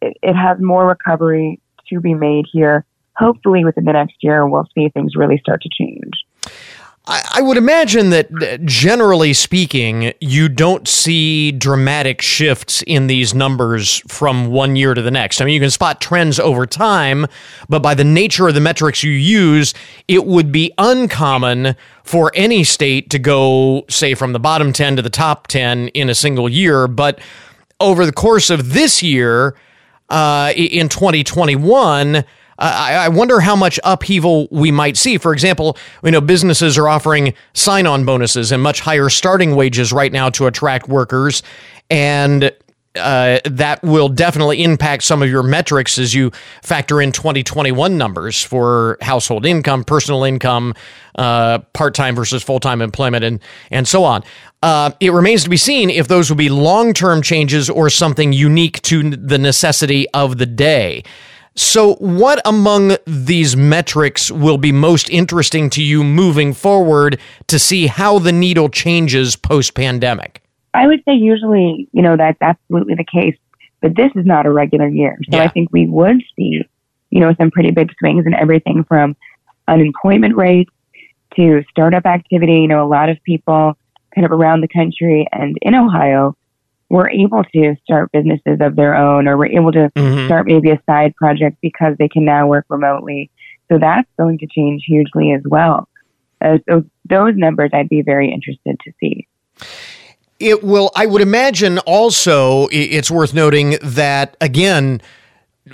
it, 0.00 0.16
it 0.22 0.34
has 0.34 0.60
more 0.60 0.86
recovery 0.86 1.60
to 1.88 2.00
be 2.00 2.14
made 2.14 2.46
here. 2.50 2.84
Hopefully, 3.16 3.64
within 3.64 3.84
the 3.84 3.92
next 3.92 4.14
year, 4.20 4.46
we'll 4.46 4.68
see 4.76 4.88
things 4.88 5.16
really 5.16 5.38
start 5.38 5.62
to 5.62 5.68
change. 5.68 6.12
I, 7.04 7.42
would 7.42 7.56
imagine 7.56 8.10
that 8.10 8.64
generally 8.64 9.32
speaking, 9.32 10.12
you 10.20 10.48
don't 10.48 10.86
see 10.86 11.50
dramatic 11.50 12.22
shifts 12.22 12.82
in 12.86 13.08
these 13.08 13.34
numbers 13.34 14.00
from 14.06 14.52
one 14.52 14.76
year 14.76 14.94
to 14.94 15.02
the 15.02 15.10
next. 15.10 15.40
I 15.40 15.44
mean, 15.44 15.54
you 15.54 15.60
can 15.60 15.70
spot 15.70 16.00
trends 16.00 16.38
over 16.38 16.64
time, 16.64 17.26
but 17.68 17.80
by 17.80 17.94
the 17.94 18.04
nature 18.04 18.46
of 18.46 18.54
the 18.54 18.60
metrics 18.60 19.02
you 19.02 19.10
use, 19.10 19.74
it 20.06 20.26
would 20.26 20.52
be 20.52 20.72
uncommon 20.78 21.74
for 22.04 22.30
any 22.36 22.62
state 22.62 23.10
to 23.10 23.18
go, 23.18 23.84
say, 23.90 24.14
from 24.14 24.32
the 24.32 24.40
bottom 24.40 24.72
10 24.72 24.94
to 24.94 25.02
the 25.02 25.10
top 25.10 25.48
10 25.48 25.88
in 25.88 26.08
a 26.08 26.14
single 26.14 26.48
year. 26.48 26.86
But 26.86 27.18
over 27.80 28.06
the 28.06 28.12
course 28.12 28.48
of 28.48 28.74
this 28.74 29.02
year, 29.02 29.56
uh, 30.08 30.52
in 30.54 30.88
2021, 30.88 32.24
I, 32.58 33.08
wonder 33.08 33.40
how 33.40 33.56
much 33.56 33.80
upheaval 33.84 34.48
we 34.50 34.70
might 34.70 34.96
see. 34.96 35.18
For 35.18 35.32
example, 35.32 35.76
you 36.04 36.10
know, 36.10 36.20
businesses 36.20 36.78
are 36.78 36.88
offering 36.88 37.34
sign 37.54 37.86
on 37.86 38.04
bonuses 38.04 38.52
and 38.52 38.62
much 38.62 38.80
higher 38.80 39.08
starting 39.08 39.56
wages 39.56 39.92
right 39.92 40.12
now 40.12 40.30
to 40.30 40.46
attract 40.46 40.88
workers. 40.88 41.42
And 41.90 42.52
uh, 42.94 43.38
that 43.44 43.82
will 43.82 44.08
definitely 44.08 44.62
impact 44.62 45.02
some 45.02 45.22
of 45.22 45.28
your 45.28 45.42
metrics 45.42 45.98
as 45.98 46.12
you 46.12 46.30
factor 46.62 47.00
in 47.00 47.10
2021 47.10 47.96
numbers 47.96 48.42
for 48.42 48.98
household 49.00 49.46
income, 49.46 49.82
personal 49.82 50.24
income, 50.24 50.74
uh, 51.16 51.58
part 51.72 51.94
time 51.94 52.14
versus 52.14 52.42
full 52.42 52.60
time 52.60 52.82
employment, 52.82 53.24
and 53.24 53.40
and 53.70 53.88
so 53.88 54.04
on. 54.04 54.22
Uh, 54.62 54.90
it 55.00 55.10
remains 55.10 55.42
to 55.42 55.50
be 55.50 55.56
seen 55.56 55.88
if 55.88 56.06
those 56.08 56.28
will 56.28 56.36
be 56.36 56.50
long 56.50 56.92
term 56.92 57.22
changes 57.22 57.70
or 57.70 57.88
something 57.88 58.32
unique 58.32 58.82
to 58.82 59.08
the 59.10 59.38
necessity 59.38 60.06
of 60.10 60.36
the 60.36 60.46
day. 60.46 61.02
So, 61.54 61.94
what 61.96 62.40
among 62.46 62.96
these 63.06 63.56
metrics 63.56 64.30
will 64.30 64.56
be 64.56 64.72
most 64.72 65.10
interesting 65.10 65.68
to 65.70 65.82
you 65.82 66.02
moving 66.02 66.54
forward 66.54 67.20
to 67.48 67.58
see 67.58 67.86
how 67.86 68.18
the 68.18 68.32
needle 68.32 68.70
changes 68.70 69.36
post 69.36 69.74
pandemic? 69.74 70.42
I 70.72 70.86
would 70.86 71.02
say 71.04 71.12
usually, 71.12 71.88
you 71.92 72.00
know, 72.00 72.16
that's 72.16 72.40
absolutely 72.40 72.94
the 72.94 73.04
case, 73.04 73.36
but 73.82 73.94
this 73.96 74.10
is 74.14 74.24
not 74.24 74.46
a 74.46 74.50
regular 74.50 74.88
year. 74.88 75.18
So 75.30 75.36
yeah. 75.36 75.44
I 75.44 75.48
think 75.48 75.68
we 75.72 75.86
would 75.86 76.22
see, 76.36 76.62
you 77.10 77.20
know, 77.20 77.34
some 77.38 77.50
pretty 77.50 77.70
big 77.70 77.92
swings 77.98 78.24
in 78.24 78.32
everything 78.32 78.84
from 78.84 79.14
unemployment 79.68 80.34
rates 80.34 80.72
to 81.36 81.62
startup 81.70 82.06
activity. 82.06 82.60
You 82.60 82.68
know, 82.68 82.82
a 82.82 82.88
lot 82.88 83.10
of 83.10 83.22
people 83.24 83.76
kind 84.14 84.24
of 84.24 84.32
around 84.32 84.62
the 84.62 84.68
country 84.68 85.26
and 85.32 85.58
in 85.60 85.74
Ohio 85.74 86.34
were 86.92 87.08
able 87.08 87.42
to 87.42 87.74
start 87.82 88.12
businesses 88.12 88.58
of 88.60 88.76
their 88.76 88.94
own 88.94 89.26
or 89.26 89.38
were 89.38 89.46
able 89.46 89.72
to 89.72 89.90
mm-hmm. 89.96 90.26
start 90.26 90.46
maybe 90.46 90.70
a 90.70 90.78
side 90.84 91.16
project 91.16 91.56
because 91.62 91.96
they 91.98 92.06
can 92.06 92.22
now 92.22 92.46
work 92.46 92.66
remotely. 92.68 93.30
So 93.70 93.78
that's 93.78 94.08
going 94.18 94.36
to 94.38 94.46
change 94.46 94.84
hugely 94.86 95.32
as 95.32 95.40
well. 95.46 95.88
Uh, 96.42 96.58
so 96.68 96.84
those 97.08 97.34
numbers 97.34 97.70
I'd 97.72 97.88
be 97.88 98.02
very 98.02 98.30
interested 98.30 98.78
to 98.84 98.92
see. 99.00 99.26
It 100.38 100.62
will, 100.62 100.90
I 100.94 101.06
would 101.06 101.22
imagine 101.22 101.78
also 101.78 102.68
it's 102.70 103.10
worth 103.10 103.32
noting 103.32 103.78
that 103.80 104.36
again, 104.42 105.00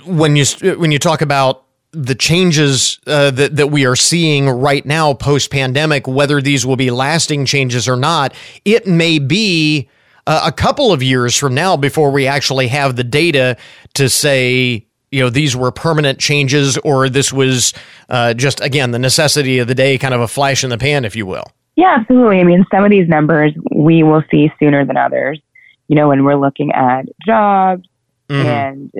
when 0.05 0.37
you, 0.37 0.45
when 0.77 0.93
you 0.93 0.99
talk 0.99 1.21
about 1.21 1.65
the 1.91 2.15
changes 2.15 2.99
uh, 3.07 3.31
that 3.31 3.55
that 3.55 3.67
we 3.67 3.83
are 3.83 3.95
seeing 3.95 4.47
right 4.47 4.85
now 4.85 5.13
post 5.15 5.49
pandemic, 5.51 6.07
whether 6.07 6.39
these 6.39 6.65
will 6.65 6.75
be 6.75 6.91
lasting 6.91 7.45
changes 7.45 7.89
or 7.89 7.95
not, 7.97 8.33
it 8.63 8.85
may 8.85 9.17
be 9.17 9.89
uh, 10.29 10.41
a 10.45 10.51
couple 10.51 10.93
of 10.93 11.01
years 11.01 11.35
from 11.35 11.55
now 11.55 11.75
before 11.75 12.11
we 12.11 12.27
actually 12.27 12.67
have 12.67 12.95
the 12.95 13.03
data 13.03 13.57
to 13.95 14.07
say 14.07 14.85
you 15.11 15.19
know 15.19 15.29
these 15.29 15.55
were 15.55 15.71
permanent 15.71 16.19
changes 16.19 16.77
or 16.77 17.09
this 17.09 17.33
was 17.33 17.73
uh, 18.09 18.35
just 18.35 18.61
again 18.61 18.91
the 18.91 18.99
necessity 18.99 19.57
of 19.57 19.67
the 19.67 19.73
day 19.73 19.97
kind 19.97 20.13
of 20.13 20.21
a 20.21 20.27
flash 20.27 20.63
in 20.63 20.69
the 20.69 20.77
pan 20.77 21.03
if 21.03 21.15
you 21.15 21.25
will. 21.25 21.51
Yeah 21.75 21.97
absolutely. 21.99 22.39
I 22.39 22.43
mean 22.43 22.63
some 22.69 22.83
of 22.83 22.91
these 22.91 23.09
numbers 23.09 23.53
we 23.73 24.03
will 24.03 24.23
see 24.29 24.51
sooner 24.59 24.85
than 24.85 24.97
others. 24.97 25.41
You 25.87 25.95
know 25.95 26.09
when 26.09 26.23
we're 26.23 26.35
looking 26.35 26.71
at 26.73 27.05
jobs 27.25 27.87
mm-hmm. 28.29 28.45
and 28.45 28.91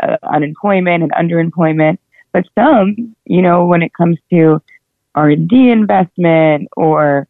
uh, 0.00 0.16
unemployment 0.22 1.02
and 1.02 1.12
underemployment. 1.12 1.98
But 2.30 2.44
some 2.56 3.16
you 3.24 3.42
know 3.42 3.66
when 3.66 3.82
it 3.82 3.92
comes 3.94 4.18
to 4.30 4.62
r&d 5.16 5.70
investment 5.70 6.68
or 6.76 7.26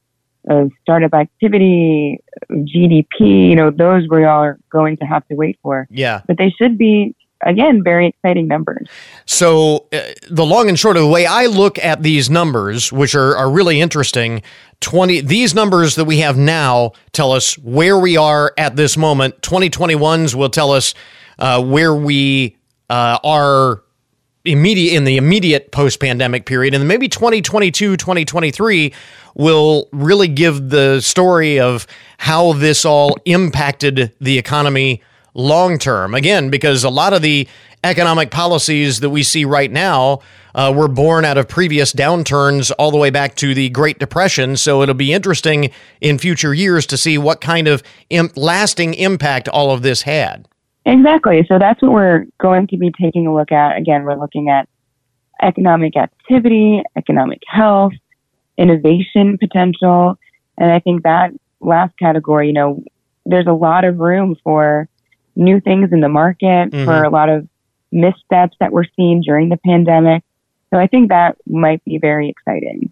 of 0.49 0.71
startup 0.83 1.15
activity, 1.15 2.21
GDP, 2.51 3.51
you 3.51 3.57
know, 3.57 3.71
those 3.71 4.07
we 4.11 4.25
are 4.25 4.59
going 4.71 4.97
to 4.99 5.05
have 5.05 5.27
to 5.29 5.35
wait 5.35 5.59
for. 5.63 5.87
Yeah. 5.91 6.23
But 6.27 6.39
they 6.39 6.51
should 6.51 6.79
be 6.79 7.15
again 7.43 7.85
very 7.85 8.09
exciting 8.09 8.49
numbers 8.49 8.89
so 9.25 9.87
uh, 9.93 10.01
the 10.29 10.45
long 10.45 10.69
and 10.69 10.77
short 10.77 10.97
of 10.97 11.03
the 11.05 11.09
way 11.09 11.25
i 11.25 11.47
look 11.47 11.79
at 11.79 12.03
these 12.03 12.29
numbers 12.29 12.93
which 12.93 13.15
are, 13.15 13.37
are 13.37 13.49
really 13.49 13.81
interesting 13.81 14.43
20 14.81 15.21
these 15.21 15.55
numbers 15.55 15.95
that 15.95 16.05
we 16.05 16.19
have 16.19 16.37
now 16.37 16.91
tell 17.13 17.31
us 17.31 17.57
where 17.59 17.97
we 17.97 18.17
are 18.17 18.53
at 18.59 18.75
this 18.75 18.97
moment 18.97 19.41
2021s 19.43 20.35
will 20.35 20.51
tell 20.51 20.73
us 20.73 20.95
uh, 21.39 21.63
where 21.63 21.95
we 21.95 22.57
uh, 22.91 23.19
are 23.23 23.85
immediate 24.45 24.95
in 24.95 25.05
the 25.05 25.17
immediate 25.17 25.73
post 25.73 26.01
pandemic 26.01 26.47
period 26.47 26.73
and 26.73 26.87
maybe 26.87 27.09
2022 27.09 27.97
2023 27.97 28.95
will 29.35 29.89
really 29.93 30.29
give 30.29 30.71
the 30.71 31.01
story 31.01 31.59
of 31.59 31.87
how 32.19 32.53
this 32.55 32.85
all 32.85 33.17
impacted 33.25 34.13
the 34.21 34.39
economy 34.39 35.03
long 35.35 35.79
term 35.79 36.15
again 36.15 36.51
because 36.51 36.85
a 36.85 36.91
lot 36.91 37.13
of 37.13 37.21
the 37.21 37.47
economic 37.85 38.31
policies 38.31 39.01
that 39.01 39.11
we 39.11 39.23
see 39.23 39.45
right 39.45 39.71
now 39.71 40.21
uh, 40.55 40.73
were 40.75 40.89
born 40.89 41.25
out 41.25 41.39
of 41.39 41.47
previous 41.47 41.93
downturns 41.93 42.73
all 42.79 42.91
the 42.91 42.97
way 42.97 43.11
back 43.11 43.37
to 43.37 43.55
the 43.55 43.69
Great 43.69 43.99
Depression. 43.99 44.57
So 44.57 44.83
it'll 44.83 44.95
be 44.95 45.13
interesting 45.13 45.71
in 46.01 46.19
future 46.19 46.53
years 46.53 46.87
to 46.87 46.97
see 46.97 47.19
what 47.19 47.41
kind 47.41 47.69
of 47.69 47.83
lasting 48.35 48.95
impact 48.95 49.49
all 49.49 49.71
of 49.71 49.83
this 49.83 50.03
had. 50.03 50.49
Exactly. 50.89 51.45
So 51.49 51.59
that's 51.59 51.83
what 51.83 51.93
we're 51.93 52.25
going 52.39 52.67
to 52.69 52.79
be 52.79 52.91
taking 53.01 53.27
a 53.27 53.35
look 53.35 53.53
at. 53.53 53.77
Again, 53.77 54.05
we're 54.05 54.19
looking 54.19 54.49
at 54.49 54.69
economic 55.43 55.97
activity, 55.97 56.83
economic 56.97 57.41
health, 57.47 57.93
innovation 58.57 59.37
potential. 59.39 60.19
And 60.57 60.73
I 60.73 60.81
think 60.81 61.03
that 61.03 61.33
last 61.61 61.97
category, 61.99 62.49
you 62.49 62.53
know, 62.55 62.83
there's 63.27 63.47
a 63.47 63.53
lot 63.53 63.85
of 63.85 63.99
room 63.99 64.37
for 64.43 64.89
new 65.37 65.61
things 65.61 65.93
in 65.93 66.01
the 66.01 66.09
market, 66.09 66.71
mm-hmm. 66.71 66.87
for 66.87 67.05
a 67.05 67.11
lot 67.11 67.29
of 67.29 67.47
missteps 67.93 68.57
that 68.59 68.73
were 68.73 68.87
seen 68.97 69.21
during 69.21 69.51
the 69.51 69.59
pandemic. 69.59 70.25
So 70.73 70.79
I 70.81 70.87
think 70.87 71.11
that 71.11 71.37
might 71.47 71.85
be 71.85 71.99
very 71.99 72.31
exciting. 72.31 72.91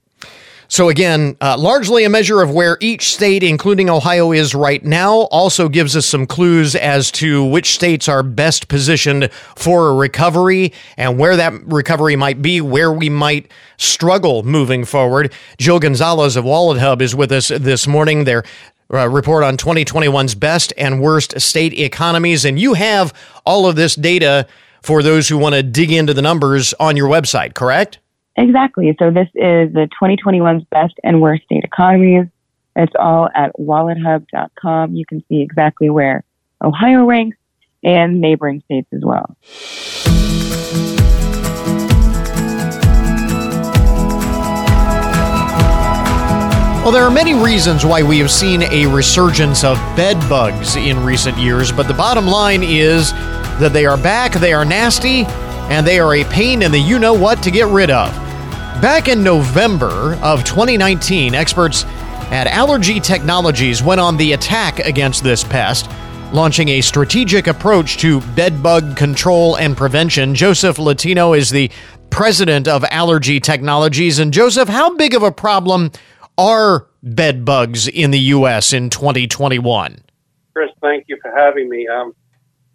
So, 0.69 0.89
again, 0.89 1.37
uh, 1.41 1.57
largely 1.59 2.05
a 2.05 2.09
measure 2.09 2.43
of 2.43 2.51
where 2.51 2.77
each 2.81 3.15
state, 3.15 3.43
including 3.43 3.89
Ohio, 3.89 4.33
is 4.33 4.55
right 4.55 4.85
now, 4.85 5.21
also 5.31 5.69
gives 5.69 5.97
us 5.97 6.07
some 6.07 6.27
clues 6.27 6.75
as 6.75 7.11
to 7.13 7.45
which 7.45 7.75
states 7.75 8.09
are 8.09 8.23
best 8.23 8.69
positioned 8.69 9.31
for 9.55 9.89
a 9.89 9.95
recovery 9.95 10.73
and 10.97 11.19
where 11.19 11.37
that 11.37 11.53
recovery 11.67 12.17
might 12.17 12.43
be, 12.43 12.61
where 12.61 12.93
we 12.93 13.09
might 13.09 13.51
struggle 13.77 14.43
moving 14.43 14.85
forward. 14.85 15.33
Jill 15.59 15.79
Gonzalez 15.79 16.37
of 16.37 16.45
WalletHub 16.45 17.01
is 17.01 17.15
with 17.15 17.31
us 17.31 17.49
this 17.49 17.87
morning. 17.87 18.25
Their 18.25 18.43
uh, 18.93 19.09
report 19.09 19.45
on 19.45 19.57
2021's 19.57 20.35
best 20.35 20.73
and 20.77 21.01
worst 21.01 21.41
state 21.41 21.79
economies. 21.79 22.45
And 22.45 22.59
you 22.59 22.75
have 22.75 23.13
all 23.45 23.67
of 23.67 23.77
this 23.77 23.95
data 23.95 24.47
for 24.83 25.03
those 25.03 25.29
who 25.29 25.39
want 25.39 25.55
to 25.55 25.63
dig 25.63 25.91
into 25.91 26.15
the 26.15 26.23
numbers 26.23 26.73
on 26.75 26.97
your 26.97 27.09
website, 27.09 27.55
correct? 27.55 27.99
Exactly. 28.37 28.94
So 28.99 29.11
this 29.11 29.29
is 29.35 29.72
the 29.72 29.88
2021's 30.01 30.64
best 30.70 30.94
and 31.03 31.20
worst 31.20 31.44
state 31.44 31.64
economies. 31.64 32.27
It's 32.75 32.92
all 32.99 33.31
at 33.35 33.53
wallethub.com. 33.59 34.94
You 34.94 35.07
can 35.07 35.25
see 35.29 35.40
exactly 35.40 35.88
where 35.88 36.22
Ohio 36.62 37.07
ranks 37.07 37.38
and 37.83 38.20
neighboring 38.20 38.62
states 38.66 38.88
as 38.92 39.03
well. 39.03 39.37
Well, 46.83 46.92
there 46.92 47.03
are 47.03 47.11
many 47.11 47.35
reasons 47.35 47.85
why 47.85 48.03
we 48.03 48.18
have 48.20 48.31
seen 48.31 48.62
a 48.62 48.87
resurgence 48.87 49.64
of 49.64 49.77
bed 49.96 50.16
bugs 50.29 50.77
in 50.77 51.03
recent 51.03 51.37
years, 51.37 51.72
but 51.72 51.88
the 51.88 51.94
bottom 51.94 52.27
line 52.27 52.62
is 52.62 53.12
that 53.59 53.72
they 53.72 53.87
are 53.87 53.96
back, 53.96 54.33
they 54.35 54.53
are 54.53 54.64
nasty, 54.64 55.25
and 55.68 55.85
they 55.85 55.99
are 55.99 56.14
a 56.14 56.25
pain 56.25 56.62
in 56.62 56.70
the 56.70 56.79
you 56.79 56.99
know 56.99 57.14
what 57.14 57.42
to 57.42 57.51
get 57.51 57.66
rid 57.66 57.90
of. 57.90 58.26
Back 58.81 59.09
in 59.09 59.25
November 59.25 60.19
of 60.23 60.45
2019, 60.45 61.35
experts 61.35 61.85
at 62.31 62.47
Allergy 62.47 63.01
Technologies 63.01 63.83
went 63.83 64.03
on 64.03 64.19
the 64.19 64.35
attack 64.35 64.81
against 64.81 65.25
this 65.25 65.43
pest, 65.43 65.91
launching 66.31 66.69
a 66.69 66.83
strategic 66.83 67.47
approach 67.47 67.97
to 67.99 68.21
bedbug 68.35 68.95
control 68.95 69.57
and 69.57 69.79
prevention. 69.79 70.35
Joseph 70.35 70.79
Latino 70.79 71.33
is 71.33 71.49
the 71.49 71.71
president 72.11 72.69
of 72.69 72.85
Allergy 72.91 73.41
Technologies. 73.41 74.19
And 74.19 74.31
Joseph, 74.31 74.69
how 74.69 74.95
big 74.95 75.15
of 75.15 75.23
a 75.23 75.33
problem 75.33 75.91
are 76.37 76.87
bedbugs 77.03 77.89
in 77.89 78.11
the 78.11 78.21
U.S. 78.21 78.75
in 78.75 78.91
2021? 78.91 80.03
Chris, 80.53 80.71
thank 80.83 81.07
you 81.09 81.19
for 81.23 81.35
having 81.35 81.71
me. 81.71 81.89
Um, 81.89 82.15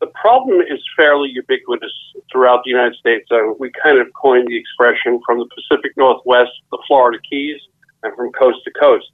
the 0.02 0.08
problem 0.20 0.62
is 0.62 0.80
fairly 0.98 1.30
ubiquitous 1.30 1.94
throughout 2.32 2.64
the 2.66 2.72
United 2.72 2.96
States. 2.96 3.28
Uh, 3.32 3.54
we 3.60 3.72
kind 3.84 4.00
of 4.00 4.08
coined 4.20 4.48
the 4.48 4.58
expression 4.58 5.22
from 5.26 5.38
the 5.38 5.48
Pacific 5.56 5.96
Northwest, 5.96 6.52
the 6.72 6.80
Florida 6.88 7.20
Keys, 7.30 7.62
and 8.04 8.14
from 8.16 8.32
coast 8.32 8.58
to 8.66 8.72
coast. 8.72 9.06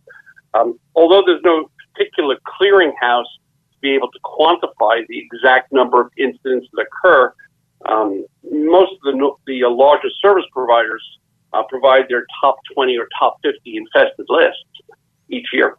Um, 0.53 0.79
although 0.95 1.21
there's 1.25 1.43
no 1.43 1.69
particular 1.93 2.37
clearinghouse 2.59 3.29
to 3.73 3.77
be 3.81 3.93
able 3.93 4.09
to 4.11 4.19
quantify 4.23 5.05
the 5.07 5.19
exact 5.19 5.73
number 5.73 5.99
of 5.99 6.09
incidents 6.17 6.67
that 6.73 6.85
occur, 6.87 7.33
um, 7.85 8.25
most 8.49 8.93
of 8.93 9.13
the, 9.13 9.31
the 9.45 9.63
uh, 9.65 9.69
larger 9.69 10.09
service 10.21 10.45
providers 10.53 11.03
uh, 11.53 11.63
provide 11.69 12.05
their 12.07 12.25
top 12.41 12.57
20 12.73 12.97
or 12.97 13.07
top 13.19 13.37
50 13.43 13.59
infested 13.75 14.25
lists 14.29 14.63
each 15.29 15.47
year. 15.51 15.75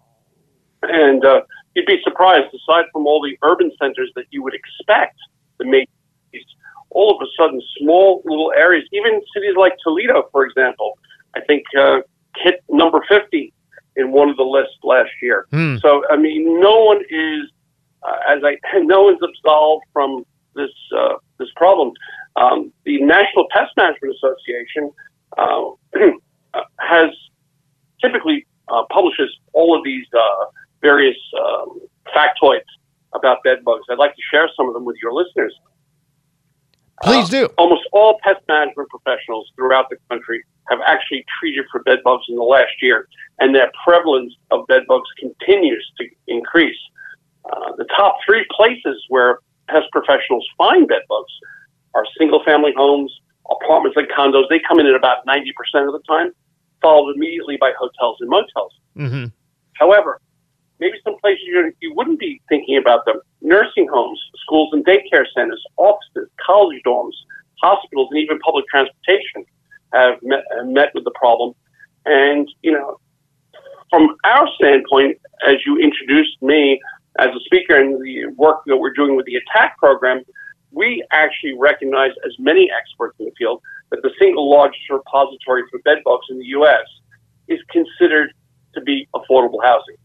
And 0.82 1.24
uh, 1.24 1.40
you'd 1.78 1.86
be 1.86 2.00
surprised, 2.02 2.52
aside 2.52 2.86
from 2.92 3.06
all 3.06 3.22
the 3.22 3.38
urban 3.42 3.70
centers 3.80 4.10
that 4.16 4.24
you 4.30 4.42
would 4.42 4.54
expect, 4.54 5.16
the 5.58 5.64
major 5.64 5.90
cities, 6.32 6.46
all 6.90 7.14
of 7.14 7.22
a 7.22 7.30
sudden, 7.38 7.62
small 7.78 8.20
little 8.24 8.52
areas, 8.56 8.84
even 8.92 9.20
cities 9.32 9.54
like 9.56 9.74
Toledo, 9.84 10.28
for 10.32 10.44
example, 10.44 10.98
I 11.36 11.40
think 11.42 11.62
uh, 11.78 12.00
hit 12.36 12.62
number 12.68 13.00
50 13.08 13.52
in 13.96 14.10
one 14.10 14.28
of 14.28 14.36
the 14.36 14.42
lists 14.42 14.78
last 14.82 15.10
year. 15.22 15.46
Hmm. 15.50 15.76
So, 15.78 16.02
I 16.10 16.16
mean, 16.16 16.60
no 16.60 16.84
one 16.84 17.02
is, 17.08 17.50
uh, 18.02 18.16
as 18.28 18.42
I, 18.44 18.56
no 18.80 19.02
one's 19.02 19.20
absolved 19.22 19.84
from 19.92 20.24
this 20.54 20.70
uh, 20.96 21.14
this 21.38 21.48
problem. 21.54 21.92
Um, 22.34 22.72
the 22.84 23.00
National 23.02 23.46
Pest 23.50 23.70
Management 23.76 24.16
Association 24.16 24.90
uh, 25.36 25.70
has 26.80 27.10
typically 28.02 28.46
uh, 28.68 28.82
publishes 28.90 29.30
all 29.52 29.76
of 29.76 29.84
these 29.84 30.06
uh, 30.16 30.44
various 30.80 31.16
um, 31.40 31.80
factoids 32.14 32.68
about 33.14 33.42
bed 33.42 33.64
bugs. 33.64 33.84
I'd 33.90 33.98
like 33.98 34.14
to 34.14 34.22
share 34.30 34.48
some 34.56 34.68
of 34.68 34.74
them 34.74 34.84
with 34.84 34.96
your 35.02 35.12
listeners. 35.12 35.54
Please 37.02 37.28
do. 37.28 37.44
Uh, 37.44 37.48
almost 37.58 37.82
all 37.92 38.18
pest 38.22 38.40
management 38.48 38.88
professionals 38.88 39.50
throughout 39.54 39.88
the 39.88 39.96
country 40.10 40.42
have 40.68 40.80
actually 40.86 41.24
treated 41.40 41.64
for 41.70 41.82
bed 41.82 41.98
bugs 42.04 42.24
in 42.28 42.36
the 42.36 42.42
last 42.42 42.72
year, 42.82 43.08
and 43.38 43.54
their 43.54 43.70
prevalence 43.84 44.32
of 44.50 44.66
bed 44.66 44.82
bugs 44.88 45.08
continues 45.18 45.86
to 45.98 46.06
increase. 46.26 46.76
Uh, 47.44 47.72
the 47.76 47.86
top 47.96 48.18
three 48.26 48.44
places 48.50 49.02
where 49.08 49.38
pest 49.68 49.86
professionals 49.92 50.46
find 50.58 50.88
bed 50.88 51.02
bugs 51.08 51.32
are 51.94 52.04
single 52.18 52.42
family 52.44 52.72
homes, 52.76 53.12
apartments, 53.50 53.96
and 53.96 54.08
condos. 54.08 54.48
They 54.50 54.60
come 54.66 54.78
in 54.80 54.86
at 54.86 54.94
about 54.94 55.24
90% 55.26 55.50
of 55.86 55.92
the 55.92 56.02
time, 56.06 56.32
followed 56.82 57.14
immediately 57.14 57.56
by 57.58 57.72
hotels 57.78 58.18
and 58.20 58.28
motels. 58.28 58.72
Mm-hmm. 58.96 59.26
However, 59.74 60.20
maybe 60.80 60.98
some 61.04 61.16
places 61.20 61.42
you, 61.46 61.72
you 61.80 61.94
wouldn't 61.94 62.18
be 62.18 62.40
thinking 62.48 62.76
about 62.76 63.04
them. 63.04 63.20
Nursing 63.40 63.88
homes, 63.88 64.20
schools 64.42 64.70
and 64.72 64.84
daycare 64.84 65.24
centers, 65.34 65.62
offices, 65.76 66.28
college 66.44 66.80
dorms, 66.86 67.14
hospitals, 67.60 68.08
and 68.10 68.20
even 68.20 68.38
public 68.40 68.64
transportation 68.68 69.44
have 69.92 70.18
met, 70.22 70.44
met 70.64 70.90
with 70.94 71.04
the 71.04 71.12
problem. 71.12 71.54
And, 72.04 72.48
you 72.62 72.72
know, 72.72 72.98
from 73.90 74.16
our 74.24 74.48
standpoint, 74.54 75.18
as 75.46 75.56
you 75.66 75.78
introduced 75.78 76.40
me 76.42 76.80
as 77.18 77.28
a 77.28 77.40
speaker 77.44 77.76
and 77.76 78.00
the 78.02 78.26
work 78.36 78.62
that 78.66 78.76
we're 78.76 78.92
doing 78.92 79.16
with 79.16 79.26
the 79.26 79.36
ATTACK 79.36 79.76
program, 79.78 80.22
we 80.70 81.04
actually 81.12 81.54
recognize 81.58 82.10
as 82.26 82.32
many 82.38 82.70
experts 82.70 83.16
in 83.18 83.26
the 83.26 83.32
field 83.38 83.62
that 83.90 84.02
the 84.02 84.10
single 84.18 84.50
largest 84.50 84.82
repository 84.90 85.62
for 85.70 85.80
bedbugs 85.80 86.26
in 86.30 86.38
the 86.38 86.44
U.S. 86.46 86.84
is 87.48 87.58
considered 87.70 88.32
to 88.74 88.82
be 88.82 89.08
affordable 89.14 89.62
housing 89.62 89.96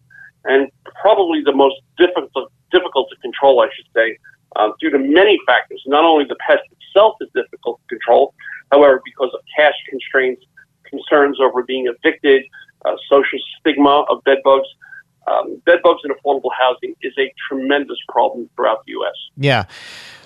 and 0.46 0.70
probably 1.02 1.42
the 1.44 1.54
most 1.54 1.76
difficult 1.98 2.52
difficult 2.72 3.10
to 3.10 3.16
control, 3.18 3.62
I 3.62 3.68
should 3.76 3.86
say, 3.96 4.18
um, 4.56 4.74
due 4.80 4.90
to 4.90 4.98
many 4.98 5.40
factors. 5.46 5.82
Not 5.86 6.04
only 6.04 6.26
the 6.26 6.38
pest 6.48 6.64
itself 6.72 7.16
is 7.22 7.30
difficult 7.36 7.80
to 7.82 7.96
control, 7.96 8.34
however, 8.72 9.02
because 9.06 9.30
of 9.34 9.42
cash 9.56 9.76
constraints, 9.90 10.44
concerns 10.86 11.40
over 11.40 11.64
being 11.64 11.88
evicted, 11.88 12.44
uh, 12.86 12.96
social 13.10 13.40
stigma 13.60 14.06
of 14.10 14.24
bed 14.24 14.40
bugs. 14.44 14.68
Um, 15.26 15.62
bed 15.66 15.80
bugs 15.84 16.02
in 16.04 16.12
affordable 16.12 16.52
housing 16.60 16.96
is 17.02 17.14
a 17.18 17.32
tremendous 17.48 17.98
problem 18.10 18.50
throughout 18.56 18.84
the 18.86 18.92
U.S. 18.92 19.16
Yeah. 19.38 19.66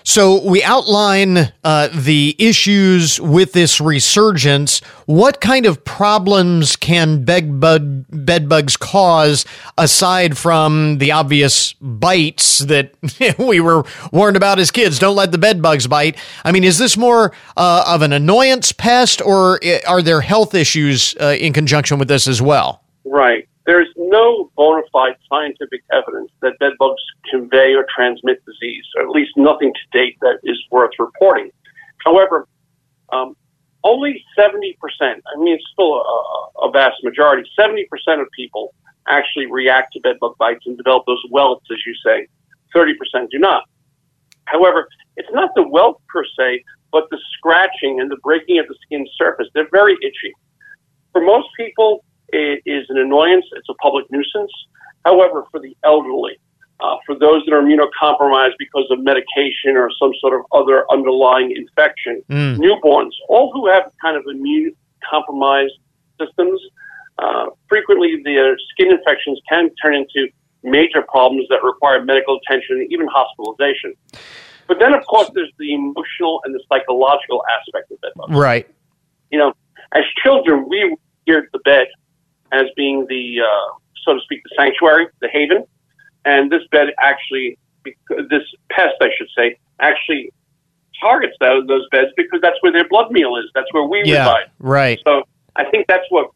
So 0.07 0.41
we 0.41 0.63
outline 0.63 1.51
uh, 1.65 1.89
the 1.93 2.33
issues 2.39 3.19
with 3.19 3.51
this 3.51 3.81
resurgence. 3.81 4.79
What 5.05 5.41
kind 5.41 5.65
of 5.65 5.83
problems 5.83 6.77
can 6.77 7.25
bed, 7.25 7.59
bug, 7.59 8.05
bed 8.09 8.47
bugs 8.47 8.77
cause 8.77 9.45
aside 9.77 10.37
from 10.37 10.99
the 10.99 11.11
obvious 11.11 11.73
bites 11.81 12.59
that 12.59 12.93
we 13.37 13.59
were 13.59 13.83
warned 14.13 14.37
about 14.37 14.59
as 14.59 14.71
kids? 14.71 14.97
Don't 14.97 15.17
let 15.17 15.33
the 15.33 15.37
bed 15.37 15.61
bugs 15.61 15.87
bite. 15.87 16.15
I 16.45 16.53
mean, 16.53 16.63
is 16.63 16.77
this 16.77 16.95
more 16.95 17.33
uh, 17.57 17.83
of 17.85 18.01
an 18.01 18.13
annoyance 18.13 18.71
pest, 18.71 19.21
or 19.21 19.59
are 19.85 20.01
there 20.01 20.21
health 20.21 20.55
issues 20.55 21.15
uh, 21.19 21.35
in 21.37 21.51
conjunction 21.51 21.99
with 21.99 22.07
this 22.07 22.29
as 22.29 22.41
well? 22.41 22.81
Right. 23.03 23.49
There's 23.67 23.89
no 23.97 24.49
bona 24.55 24.83
fide 24.93 25.17
scientific 25.29 25.83
evidence 25.91 26.31
that 26.41 26.57
bed 26.57 26.71
bugs 26.79 27.01
convey 27.29 27.73
or 27.73 27.85
transmit 27.93 28.41
disease, 28.45 28.85
or 28.95 29.03
at 29.03 29.09
least 29.09 29.31
nothing 29.35 29.73
to 29.73 29.97
date 29.99 30.17
that 30.21 30.39
is 30.43 30.57
worth 30.71 30.91
reporting. 30.97 31.51
However, 32.05 32.47
um, 33.11 33.35
only 33.83 34.23
70%, 34.39 34.73
I 35.01 35.17
mean, 35.37 35.55
it's 35.55 35.65
still 35.73 35.95
a, 35.95 36.67
a 36.67 36.71
vast 36.71 37.03
majority, 37.03 37.47
70% 37.59 37.83
of 38.21 38.27
people 38.33 38.73
actually 39.09 39.47
react 39.47 39.91
to 39.93 39.99
bed 39.99 40.15
bug 40.21 40.37
bites 40.37 40.65
and 40.65 40.77
develop 40.77 41.05
those 41.05 41.23
welts, 41.29 41.65
as 41.69 41.77
you 41.85 41.93
say. 42.05 42.25
30% 42.73 42.93
do 43.29 43.37
not. 43.37 43.63
However, 44.45 44.87
it's 45.17 45.29
not 45.33 45.49
the 45.55 45.67
welt 45.67 46.01
per 46.07 46.23
se, 46.39 46.63
but 46.93 47.03
the 47.11 47.19
scratching 47.37 47.99
and 47.99 48.09
the 48.09 48.17
breaking 48.23 48.59
of 48.59 48.67
the 48.69 48.75
skin 48.85 49.05
surface. 49.17 49.47
They're 49.53 49.69
very 49.71 49.97
itchy. 50.01 50.33
For 51.11 51.21
most 51.21 51.49
people, 51.57 52.05
it 52.29 52.61
is 52.65 52.85
an 52.89 52.97
annoyance. 52.97 53.45
It's 53.53 53.69
a 53.69 53.73
public 53.75 54.05
nuisance. 54.11 54.51
However, 55.05 55.45
for 55.51 55.59
the 55.59 55.75
elderly, 55.83 56.39
uh, 56.79 56.97
for 57.05 57.17
those 57.17 57.43
that 57.45 57.53
are 57.53 57.61
immunocompromised 57.61 58.53
because 58.59 58.85
of 58.91 58.99
medication 58.99 59.75
or 59.75 59.89
some 59.99 60.11
sort 60.19 60.33
of 60.33 60.41
other 60.51 60.85
underlying 60.91 61.51
infection, 61.55 62.21
mm. 62.29 62.57
newborns, 62.57 63.11
all 63.29 63.51
who 63.53 63.67
have 63.67 63.91
kind 64.01 64.17
of 64.17 64.23
immune 64.29 64.75
compromised 65.09 65.73
systems, 66.19 66.61
uh, 67.19 67.47
frequently 67.67 68.21
their 68.23 68.57
skin 68.71 68.91
infections 68.91 69.39
can 69.49 69.69
turn 69.81 69.95
into 69.95 70.27
major 70.63 71.01
problems 71.07 71.47
that 71.49 71.63
require 71.63 72.03
medical 72.03 72.39
attention 72.45 72.77
and 72.77 72.91
even 72.91 73.07
hospitalization. 73.07 73.93
But 74.67 74.79
then, 74.79 74.93
of 74.93 75.05
course, 75.05 75.31
there's 75.33 75.51
the 75.57 75.73
emotional 75.73 76.41
and 76.43 76.53
the 76.53 76.61
psychological 76.69 77.43
aspect 77.57 77.91
of 77.91 77.97
it. 78.03 78.35
Right. 78.35 78.67
You 79.31 79.39
know, 79.39 79.53
As 79.93 80.03
children, 80.21 80.67
we 80.67 80.95
revered 81.25 81.49
the 81.53 81.59
bed 81.59 81.87
as 82.51 82.63
being 82.75 83.05
the, 83.07 83.41
uh, 83.41 83.77
so 84.05 84.13
to 84.13 84.19
speak, 84.21 84.41
the 84.43 84.55
sanctuary, 84.57 85.07
the 85.21 85.27
haven. 85.27 85.65
And 86.25 86.51
this 86.51 86.61
bed 86.71 86.87
actually, 87.01 87.57
this 87.85 88.43
pest, 88.69 88.95
I 89.01 89.09
should 89.17 89.27
say, 89.37 89.57
actually 89.79 90.31
targets 90.99 91.35
those, 91.39 91.65
those 91.67 91.87
beds 91.91 92.11
because 92.17 92.41
that's 92.41 92.57
where 92.61 92.71
their 92.71 92.87
blood 92.87 93.11
meal 93.11 93.35
is. 93.37 93.45
That's 93.53 93.71
where 93.71 93.83
we 93.83 94.01
Yeah, 94.05 94.19
reside. 94.19 94.51
right. 94.59 94.99
So 95.05 95.23
I 95.55 95.65
think 95.65 95.85
that's 95.87 96.05
what 96.09 96.31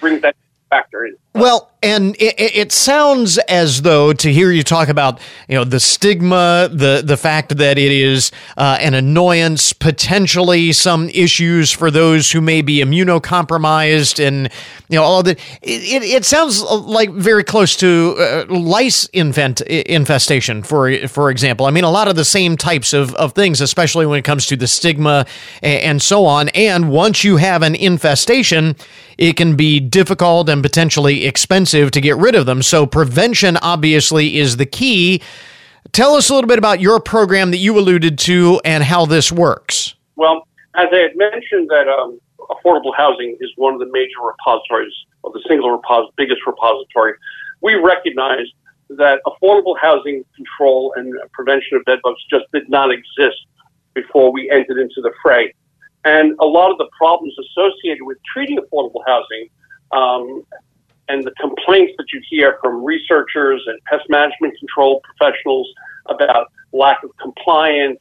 brings 0.00 0.22
that 0.22 0.34
factor 0.70 1.04
in. 1.04 1.16
Well, 1.32 1.70
and 1.82 2.16
it, 2.16 2.34
it 2.38 2.72
sounds 2.72 3.38
as 3.38 3.82
though 3.82 4.12
to 4.12 4.32
hear 4.32 4.50
you 4.50 4.62
talk 4.62 4.88
about, 4.88 5.20
you 5.48 5.54
know, 5.54 5.64
the 5.64 5.78
stigma, 5.78 6.68
the 6.72 7.02
the 7.04 7.16
fact 7.16 7.56
that 7.56 7.78
it 7.78 7.92
is 7.92 8.32
uh, 8.56 8.78
an 8.80 8.94
annoyance, 8.94 9.72
potentially 9.72 10.72
some 10.72 11.08
issues 11.10 11.70
for 11.70 11.90
those 11.90 12.32
who 12.32 12.40
may 12.40 12.62
be 12.62 12.78
immunocompromised, 12.78 14.24
and 14.24 14.50
you 14.88 14.98
know 14.98 15.04
all 15.04 15.22
that. 15.22 15.38
It, 15.62 16.02
it, 16.02 16.02
it 16.02 16.24
sounds 16.24 16.62
like 16.62 17.10
very 17.12 17.44
close 17.44 17.76
to 17.76 18.16
uh, 18.18 18.44
lice 18.48 19.08
infant, 19.12 19.60
infestation, 19.60 20.64
for 20.64 21.06
for 21.06 21.30
example. 21.30 21.66
I 21.66 21.70
mean, 21.70 21.84
a 21.84 21.90
lot 21.90 22.08
of 22.08 22.16
the 22.16 22.24
same 22.24 22.56
types 22.56 22.92
of, 22.92 23.14
of 23.14 23.34
things, 23.34 23.60
especially 23.60 24.04
when 24.04 24.18
it 24.18 24.24
comes 24.24 24.46
to 24.48 24.56
the 24.56 24.66
stigma 24.66 25.26
and, 25.62 25.82
and 25.82 26.02
so 26.02 26.26
on. 26.26 26.48
And 26.50 26.90
once 26.90 27.22
you 27.22 27.36
have 27.36 27.62
an 27.62 27.76
infestation, 27.76 28.76
it 29.20 29.36
can 29.36 29.54
be 29.54 29.78
difficult 29.78 30.48
and 30.48 30.62
potentially 30.62 31.26
expensive 31.26 31.90
to 31.90 32.00
get 32.00 32.16
rid 32.16 32.34
of 32.34 32.46
them. 32.46 32.62
So 32.62 32.86
prevention 32.86 33.58
obviously 33.58 34.38
is 34.38 34.56
the 34.56 34.64
key. 34.64 35.22
Tell 35.92 36.14
us 36.14 36.30
a 36.30 36.34
little 36.34 36.48
bit 36.48 36.58
about 36.58 36.80
your 36.80 36.98
program 37.00 37.50
that 37.50 37.58
you 37.58 37.78
alluded 37.78 38.18
to 38.20 38.60
and 38.64 38.82
how 38.82 39.04
this 39.04 39.30
works. 39.30 39.94
Well, 40.16 40.48
as 40.74 40.88
I 40.90 40.96
had 40.96 41.16
mentioned, 41.16 41.68
that 41.68 41.86
um, 41.86 42.18
affordable 42.48 42.96
housing 42.96 43.36
is 43.40 43.50
one 43.56 43.74
of 43.74 43.80
the 43.80 43.90
major 43.92 44.24
repositories, 44.24 44.94
or 45.22 45.32
the 45.32 45.42
single 45.46 45.70
repos- 45.70 46.10
biggest 46.16 46.40
repository. 46.46 47.12
We 47.60 47.74
recognized 47.74 48.52
that 48.88 49.20
affordable 49.26 49.78
housing 49.78 50.24
control 50.34 50.94
and 50.96 51.12
prevention 51.32 51.76
of 51.76 51.84
bedbugs 51.84 52.20
just 52.30 52.46
did 52.54 52.68
not 52.70 52.90
exist 52.90 53.36
before 53.94 54.32
we 54.32 54.50
entered 54.50 54.80
into 54.80 55.02
the 55.02 55.12
fray. 55.22 55.52
And 56.04 56.34
a 56.40 56.46
lot 56.46 56.70
of 56.70 56.78
the 56.78 56.88
problems 56.96 57.34
associated 57.38 58.02
with 58.02 58.18
treating 58.32 58.58
affordable 58.58 59.02
housing 59.06 59.48
um, 59.92 60.44
and 61.08 61.24
the 61.24 61.32
complaints 61.32 61.92
that 61.98 62.06
you 62.12 62.22
hear 62.30 62.58
from 62.62 62.84
researchers 62.84 63.62
and 63.66 63.78
pest 63.84 64.08
management 64.08 64.56
control 64.58 65.02
professionals 65.02 65.68
about 66.06 66.46
lack 66.72 67.02
of 67.02 67.10
compliance 67.20 67.98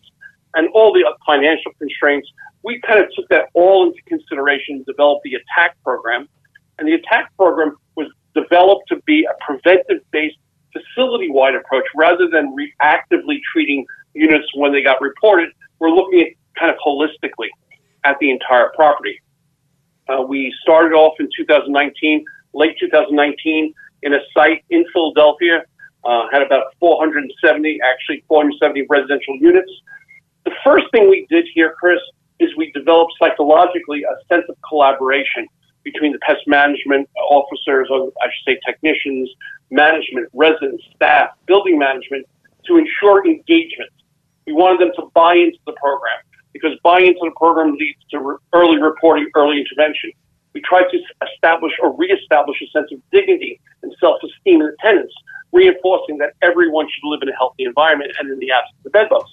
and 0.55 0.69
all 0.73 0.93
the 0.93 1.03
financial 1.25 1.71
constraints, 1.77 2.27
we 2.63 2.79
kind 2.81 2.99
of 2.99 3.07
took 3.15 3.27
that 3.29 3.49
all 3.53 3.87
into 3.87 4.01
consideration 4.03 4.77
and 4.77 4.85
developed 4.85 5.23
the 5.23 5.33
ATAC 5.33 5.69
program. 5.83 6.27
And 6.77 6.87
the 6.87 6.93
ATAC 6.93 7.25
program 7.35 7.75
was 7.95 8.07
developed 8.33 8.87
to 8.89 8.97
be 9.05 9.25
a 9.25 9.33
preventive 9.43 10.01
based 10.11 10.37
facility 10.73 11.29
wide 11.29 11.55
approach 11.55 11.85
rather 11.95 12.27
than 12.29 12.55
reactively 12.55 13.39
treating 13.51 13.85
units 14.13 14.45
when 14.55 14.71
they 14.71 14.81
got 14.81 15.01
reported. 15.01 15.49
We're 15.79 15.91
looking 15.91 16.21
at 16.21 16.27
kind 16.59 16.71
of 16.71 16.77
holistically 16.85 17.49
at 18.03 18.17
the 18.19 18.31
entire 18.31 18.71
property. 18.75 19.21
Uh, 20.07 20.21
we 20.21 20.53
started 20.61 20.93
off 20.95 21.13
in 21.19 21.29
2019, 21.35 22.25
late 22.53 22.75
2019, 22.79 23.73
in 24.03 24.13
a 24.13 24.19
site 24.33 24.63
in 24.69 24.85
Philadelphia. 24.93 25.63
Uh, 26.05 26.23
had 26.31 26.41
about 26.41 26.73
470, 26.79 27.79
actually 27.83 28.23
470 28.27 28.85
residential 28.89 29.35
units. 29.35 29.71
The 30.45 30.51
first 30.63 30.85
thing 30.91 31.09
we 31.09 31.27
did 31.29 31.45
here, 31.53 31.75
Chris, 31.77 31.99
is 32.39 32.49
we 32.55 32.71
developed 32.71 33.13
psychologically 33.19 34.03
a 34.03 34.33
sense 34.33 34.45
of 34.47 34.55
collaboration 34.67 35.45
between 35.83 36.13
the 36.13 36.19
pest 36.19 36.39
management 36.47 37.09
officers, 37.29 37.89
or 37.91 38.11
I 38.21 38.27
should 38.27 38.53
say 38.53 38.59
technicians, 38.65 39.29
management, 39.71 40.29
residents, 40.33 40.83
staff, 40.95 41.31
building 41.47 41.77
management, 41.77 42.25
to 42.67 42.77
ensure 42.77 43.25
engagement. 43.25 43.91
We 44.47 44.53
wanted 44.53 44.79
them 44.79 44.91
to 44.95 45.11
buy 45.13 45.35
into 45.35 45.57
the 45.65 45.73
program 45.73 46.19
because 46.53 46.71
buying 46.83 47.07
into 47.07 47.19
the 47.23 47.31
program 47.35 47.75
leads 47.75 47.99
to 48.11 48.19
re- 48.19 48.37
early 48.53 48.81
reporting, 48.81 49.27
early 49.35 49.59
intervention. 49.59 50.11
We 50.53 50.61
try 50.61 50.81
to 50.81 50.99
establish 51.31 51.73
or 51.81 51.95
reestablish 51.95 52.57
a 52.61 52.67
sense 52.71 52.91
of 52.91 52.99
dignity 53.11 53.59
and 53.83 53.93
self-esteem 53.99 54.61
in 54.61 54.67
the 54.67 54.75
tenants, 54.81 55.13
reinforcing 55.51 56.17
that 56.17 56.33
everyone 56.41 56.87
should 56.89 57.07
live 57.07 57.21
in 57.21 57.29
a 57.29 57.35
healthy 57.35 57.65
environment 57.65 58.11
and 58.19 58.31
in 58.31 58.39
the 58.39 58.51
absence 58.51 58.77
of 58.85 58.91
bedbugs. 58.91 59.29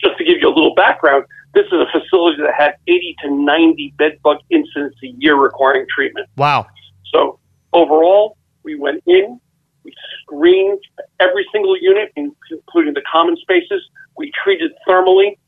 Just 0.00 0.18
to 0.18 0.24
give 0.24 0.38
you 0.40 0.48
a 0.48 0.54
little 0.54 0.74
background, 0.74 1.24
this 1.54 1.66
is 1.66 1.72
a 1.72 1.86
facility 2.00 2.42
that 2.42 2.54
had 2.56 2.76
80 2.86 3.16
to 3.22 3.34
90 3.34 3.94
bedbug 3.98 4.38
incidents 4.50 4.96
a 5.02 5.08
year 5.18 5.36
requiring 5.36 5.86
treatment. 5.92 6.28
Wow. 6.36 6.66
So 7.12 7.38
overall, 7.72 8.36
we 8.62 8.74
went 8.76 9.02
in, 9.06 9.40
we 9.84 9.92
screened 10.22 10.80
every 11.20 11.46
single 11.52 11.76
unit, 11.76 12.12
including 12.16 12.94
the 12.94 13.02
common 13.10 13.36
spaces. 13.36 13.82
We 14.16 14.32
treated 14.42 14.72
thermally 14.88 15.38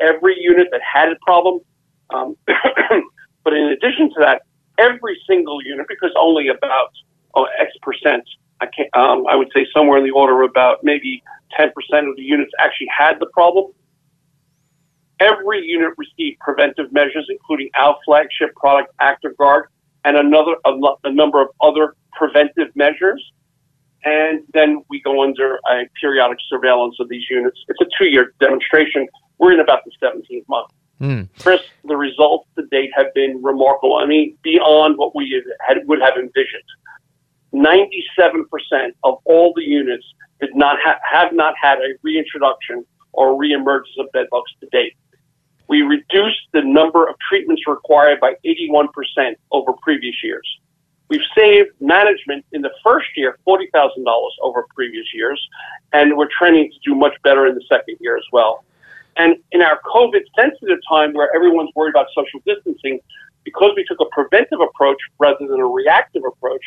every 0.00 0.36
unit 0.40 0.68
that 0.72 0.80
had 0.82 1.08
a 1.08 1.16
problem. 1.26 1.60
Um, 2.10 2.36
but 3.44 3.52
in 3.52 3.64
addition 3.64 4.08
to 4.10 4.20
that, 4.20 4.42
every 4.78 5.18
single 5.28 5.62
unit, 5.64 5.86
because 5.88 6.10
only 6.18 6.48
about 6.48 6.90
oh, 7.34 7.46
X 7.58 7.72
percent, 7.82 8.24
I, 8.60 8.66
can't, 8.66 8.88
um, 8.94 9.26
I 9.28 9.36
would 9.36 9.50
say 9.54 9.66
somewhere 9.74 9.98
in 9.98 10.04
the 10.04 10.10
order 10.10 10.42
of 10.42 10.50
about 10.50 10.78
maybe 10.82 11.22
10% 11.58 11.68
of 12.08 12.16
the 12.16 12.22
units 12.22 12.50
actually 12.58 12.88
had 12.96 13.18
the 13.20 13.26
problem. 13.26 13.72
Every 15.20 15.64
unit 15.64 15.92
received 15.98 16.38
preventive 16.40 16.92
measures, 16.92 17.26
including 17.28 17.70
our 17.76 17.96
flagship 18.04 18.54
product, 18.56 18.92
ActiveGuard, 19.00 19.64
and 20.04 20.16
another 20.16 20.56
a, 20.64 20.72
a 21.04 21.12
number 21.12 21.42
of 21.42 21.48
other 21.60 21.94
preventive 22.12 22.74
measures. 22.74 23.22
And 24.04 24.42
then 24.54 24.82
we 24.88 25.02
go 25.02 25.22
under 25.22 25.56
a 25.70 25.82
periodic 26.00 26.38
surveillance 26.48 26.96
of 27.00 27.08
these 27.10 27.24
units. 27.28 27.58
It's 27.68 27.80
a 27.82 27.86
two-year 27.98 28.32
demonstration. 28.40 29.06
We're 29.40 29.52
in 29.52 29.60
about 29.60 29.80
the 29.84 29.90
17th 30.02 30.48
month. 30.48 30.70
Mm. 31.00 31.28
Chris, 31.38 31.62
the 31.84 31.96
results 31.96 32.46
to 32.56 32.66
date 32.66 32.90
have 32.94 33.12
been 33.14 33.42
remarkable. 33.42 33.96
I 33.96 34.06
mean, 34.06 34.36
beyond 34.42 34.98
what 34.98 35.16
we 35.16 35.42
had, 35.66 35.78
would 35.86 36.00
have 36.02 36.14
envisioned. 36.16 36.62
97% 37.54 38.92
of 39.02 39.18
all 39.24 39.52
the 39.56 39.62
units 39.62 40.04
did 40.40 40.54
not 40.54 40.76
ha- 40.78 41.00
have 41.10 41.32
not 41.32 41.54
had 41.60 41.78
a 41.78 41.94
reintroduction 42.02 42.84
or 43.12 43.36
reemergence 43.40 43.98
of 43.98 44.12
bedbugs 44.12 44.52
to 44.60 44.68
date. 44.70 44.94
We 45.68 45.82
reduced 45.82 46.40
the 46.52 46.62
number 46.62 47.08
of 47.08 47.14
treatments 47.28 47.62
required 47.66 48.20
by 48.20 48.34
81% 48.44 48.88
over 49.52 49.72
previous 49.82 50.16
years. 50.22 50.46
We've 51.08 51.20
saved 51.36 51.70
management 51.80 52.44
in 52.52 52.62
the 52.62 52.70
first 52.84 53.08
year 53.16 53.38
$40,000 53.46 54.04
over 54.42 54.66
previous 54.74 55.06
years, 55.14 55.40
and 55.92 56.16
we're 56.16 56.28
trending 56.36 56.70
to 56.70 56.78
do 56.84 56.94
much 56.94 57.14
better 57.24 57.46
in 57.46 57.54
the 57.54 57.64
second 57.68 57.96
year 58.00 58.16
as 58.16 58.24
well. 58.32 58.64
And 59.20 59.36
in 59.52 59.60
our 59.60 59.78
COVID 59.94 60.22
sensitive 60.34 60.78
time 60.88 61.12
where 61.12 61.28
everyone's 61.36 61.70
worried 61.76 61.90
about 61.90 62.06
social 62.14 62.40
distancing, 62.46 63.00
because 63.44 63.72
we 63.76 63.84
took 63.84 64.00
a 64.00 64.06
preventive 64.12 64.60
approach 64.60 64.96
rather 65.18 65.46
than 65.46 65.60
a 65.60 65.66
reactive 65.66 66.22
approach, 66.26 66.64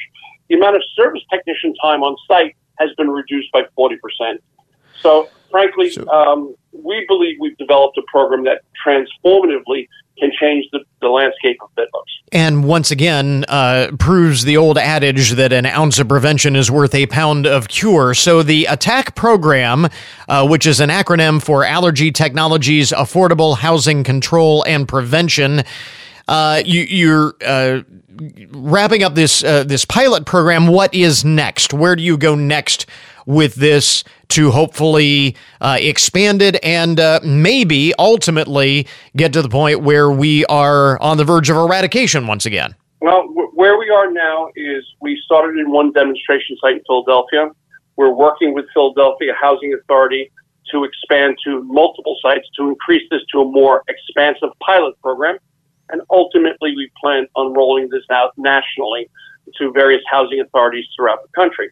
the 0.49 0.55
amount 0.55 0.75
of 0.75 0.83
service 0.95 1.23
technician 1.31 1.73
time 1.81 2.03
on 2.03 2.15
site 2.27 2.55
has 2.77 2.89
been 2.95 3.09
reduced 3.09 3.51
by 3.51 3.63
40%. 3.75 3.97
So, 5.01 5.29
frankly, 5.49 5.89
So- 5.89 6.07
um, 6.09 6.55
we 6.73 7.05
believe 7.07 7.37
we've 7.39 7.57
developed 7.57 7.97
a 7.97 8.03
program 8.11 8.43
that 8.45 8.61
transformatively 8.85 9.87
can 10.17 10.31
change 10.39 10.65
the, 10.71 10.79
the 11.01 11.07
landscape 11.07 11.57
of 11.61 11.73
bedbugs. 11.75 12.11
And 12.31 12.63
once 12.63 12.91
again, 12.91 13.45
uh, 13.47 13.91
proves 13.99 14.43
the 14.43 14.57
old 14.57 14.77
adage 14.77 15.31
that 15.31 15.51
an 15.51 15.65
ounce 15.65 15.99
of 15.99 16.07
prevention 16.07 16.55
is 16.55 16.69
worth 16.69 16.93
a 16.93 17.07
pound 17.07 17.47
of 17.47 17.67
cure. 17.67 18.13
So 18.13 18.43
the 18.43 18.65
ATAC 18.65 19.15
program, 19.15 19.87
uh, 20.27 20.47
which 20.47 20.67
is 20.67 20.79
an 20.79 20.89
acronym 20.89 21.41
for 21.41 21.63
Allergy 21.63 22.11
Technologies, 22.11 22.91
Affordable 22.91 23.57
Housing 23.57 24.03
Control 24.03 24.63
and 24.63 24.87
Prevention, 24.87 25.63
uh, 26.27 26.61
you, 26.65 26.81
you're 26.81 27.35
uh, 27.45 27.81
wrapping 28.51 29.03
up 29.03 29.15
this 29.15 29.43
uh, 29.43 29.63
this 29.63 29.83
pilot 29.83 30.25
program. 30.25 30.67
What 30.67 30.93
is 30.93 31.25
next? 31.25 31.73
Where 31.73 31.95
do 31.95 32.03
you 32.03 32.17
go 32.17 32.35
next 32.35 32.85
with 33.25 33.55
this 33.55 34.03
to 34.29 34.51
hopefully 34.51 35.35
uh, 35.61 35.77
expand 35.79 36.41
it 36.41 36.57
and 36.63 36.99
uh, 36.99 37.19
maybe 37.23 37.93
ultimately 37.99 38.87
get 39.15 39.33
to 39.33 39.41
the 39.41 39.49
point 39.49 39.81
where 39.81 40.09
we 40.09 40.45
are 40.45 40.99
on 41.01 41.17
the 41.17 41.23
verge 41.23 41.49
of 41.49 41.57
eradication 41.57 42.27
once 42.27 42.45
again? 42.45 42.75
Well, 43.01 43.27
w- 43.27 43.51
where 43.53 43.77
we 43.77 43.89
are 43.89 44.11
now 44.11 44.49
is 44.55 44.83
we 45.01 45.19
started 45.23 45.57
in 45.57 45.71
one 45.71 45.91
demonstration 45.91 46.57
site 46.61 46.77
in 46.77 46.81
Philadelphia. 46.87 47.51
We're 47.95 48.13
working 48.13 48.53
with 48.53 48.65
Philadelphia 48.73 49.33
Housing 49.39 49.73
Authority 49.73 50.31
to 50.71 50.83
expand 50.83 51.37
to 51.45 51.63
multiple 51.63 52.17
sites 52.21 52.47
to 52.57 52.69
increase 52.69 53.03
this 53.11 53.21
to 53.31 53.41
a 53.41 53.45
more 53.45 53.83
expansive 53.87 54.49
pilot 54.65 54.99
program. 55.01 55.37
And 55.89 56.01
ultimately, 56.09 56.75
we 56.75 56.89
plan 57.01 57.27
on 57.35 57.53
rolling 57.53 57.89
this 57.89 58.03
out 58.09 58.31
nationally 58.37 59.09
to 59.57 59.71
various 59.71 60.01
housing 60.09 60.39
authorities 60.39 60.85
throughout 60.95 61.19
the 61.21 61.29
country. 61.35 61.69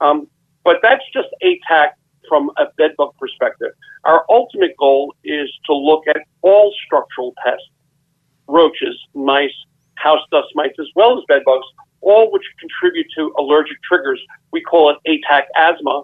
Um, 0.00 0.28
but 0.66 0.78
that's 0.82 1.04
just 1.14 1.28
ATAC 1.44 1.90
from 2.28 2.50
a 2.58 2.64
bedbug 2.76 3.16
perspective. 3.20 3.70
Our 4.04 4.24
ultimate 4.28 4.76
goal 4.76 5.14
is 5.22 5.48
to 5.66 5.72
look 5.72 6.02
at 6.08 6.22
all 6.42 6.74
structural 6.84 7.32
pests 7.42 7.70
roaches, 8.48 8.96
mice, 9.14 9.54
house 9.94 10.20
dust 10.30 10.48
mites, 10.54 10.76
as 10.80 10.86
well 10.94 11.18
as 11.18 11.24
bedbugs, 11.28 11.66
all 12.00 12.30
which 12.32 12.44
contribute 12.60 13.06
to 13.16 13.32
allergic 13.38 13.76
triggers. 13.82 14.20
We 14.52 14.60
call 14.60 14.90
it 14.90 14.98
ATAC 15.08 15.42
asthma. 15.56 16.02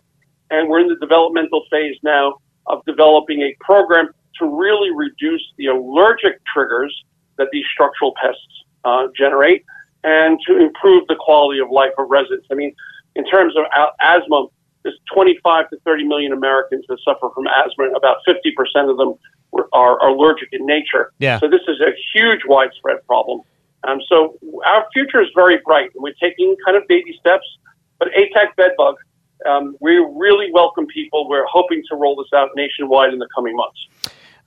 And 0.51 0.69
we're 0.69 0.81
in 0.81 0.89
the 0.89 0.97
developmental 0.97 1.65
phase 1.71 1.97
now 2.03 2.35
of 2.67 2.85
developing 2.85 3.43
a 3.43 3.57
program 3.61 4.09
to 4.39 4.47
really 4.47 4.91
reduce 4.95 5.43
the 5.57 5.67
allergic 5.67 6.41
triggers 6.53 6.95
that 7.39 7.49
these 7.53 7.65
structural 7.73 8.13
pests 8.23 8.65
uh, 8.85 9.07
generate 9.17 9.65
and 10.05 10.39
to 10.47 10.59
improve 10.59 11.07
the 11.09 11.17
quality 11.19 11.61
of 11.61 11.71
life 11.71 11.93
of 11.99 12.11
residents. 12.11 12.47
I 12.51 12.55
mean, 12.55 12.75
in 13.15 13.25
terms 13.27 13.55
of 13.57 13.65
asthma, 14.01 14.47
there's 14.83 14.99
25 15.15 15.71
to 15.71 15.77
30 15.85 16.05
million 16.05 16.33
Americans 16.33 16.85
that 16.89 16.99
suffer 17.05 17.29
from 17.35 17.47
asthma, 17.47 17.85
and 17.85 17.97
about 17.97 18.19
50% 18.27 18.91
of 18.91 18.97
them 18.97 19.15
are, 19.53 19.69
are 19.73 20.09
allergic 20.09 20.49
in 20.53 20.67
nature. 20.67 21.13
Yeah. 21.19 21.39
So 21.39 21.49
this 21.49 21.61
is 21.69 21.81
a 21.81 21.93
huge 22.15 22.41
widespread 22.47 23.07
problem. 23.07 23.43
Um, 23.87 24.01
so 24.09 24.39
our 24.65 24.87
future 24.93 25.21
is 25.21 25.29
very 25.35 25.59
bright, 25.65 25.91
and 25.95 26.03
we're 26.03 26.15
taking 26.21 26.57
kind 26.65 26.77
of 26.77 26.87
baby 26.89 27.17
steps. 27.19 27.45
But 27.99 28.09
ATAC 28.13 28.57
bedbug, 28.57 28.97
um, 29.49 29.77
we 29.81 29.97
really 29.97 30.51
welcome 30.53 30.87
people. 30.87 31.29
We're 31.29 31.47
hoping 31.47 31.83
to 31.91 31.97
roll 31.97 32.17
this 32.17 32.33
out 32.35 32.51
nationwide 32.57 33.13
in 33.13 33.19
the 33.19 33.29
coming 33.35 33.57
months. 33.57 33.79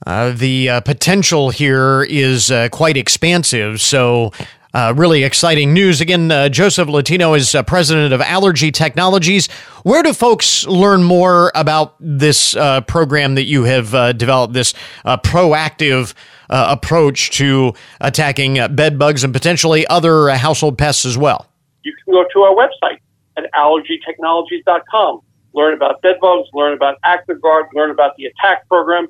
Uh, 0.05 0.31
the 0.31 0.69
uh, 0.69 0.81
potential 0.81 1.49
here 1.49 2.03
is 2.03 2.51
uh, 2.51 2.69
quite 2.69 2.97
expansive. 2.97 3.81
So, 3.81 4.31
uh, 4.75 4.93
really 4.93 5.23
exciting 5.23 5.73
news. 5.73 6.01
Again, 6.01 6.29
uh, 6.29 6.49
Joseph 6.49 6.89
Latino 6.89 7.33
is 7.33 7.55
uh, 7.55 7.63
president 7.63 8.13
of 8.13 8.19
Allergy 8.19 8.73
Technologies. 8.73 9.47
Where 9.83 10.03
do 10.03 10.11
folks 10.11 10.67
learn 10.67 11.01
more 11.01 11.49
about 11.55 11.95
this 12.01 12.55
program 12.85 13.35
that 13.35 13.45
you 13.45 13.63
have 13.63 14.17
developed, 14.17 14.53
this 14.53 14.73
proactive 15.05 16.13
approach 16.49 17.31
to 17.37 17.73
attacking 18.01 18.55
bed 18.75 18.99
bugs 18.99 19.23
and 19.23 19.31
potentially 19.31 19.87
other 19.87 20.29
household 20.31 20.77
pests 20.77 21.05
as 21.05 21.17
well? 21.17 21.47
You 21.83 21.95
can 22.03 22.13
go 22.13 22.25
to 22.33 22.39
our 22.41 22.53
website 22.53 22.99
at 23.37 23.49
allergytechnologies.com. 23.53 25.21
Learn 25.53 25.73
about 25.73 26.01
bed 26.01 26.17
bugs, 26.19 26.49
learn 26.53 26.73
about 26.73 26.97
ActiveGuard, 27.05 27.67
learn 27.73 27.91
about 27.91 28.17
the 28.17 28.25
attack 28.25 28.67
program 28.67 29.07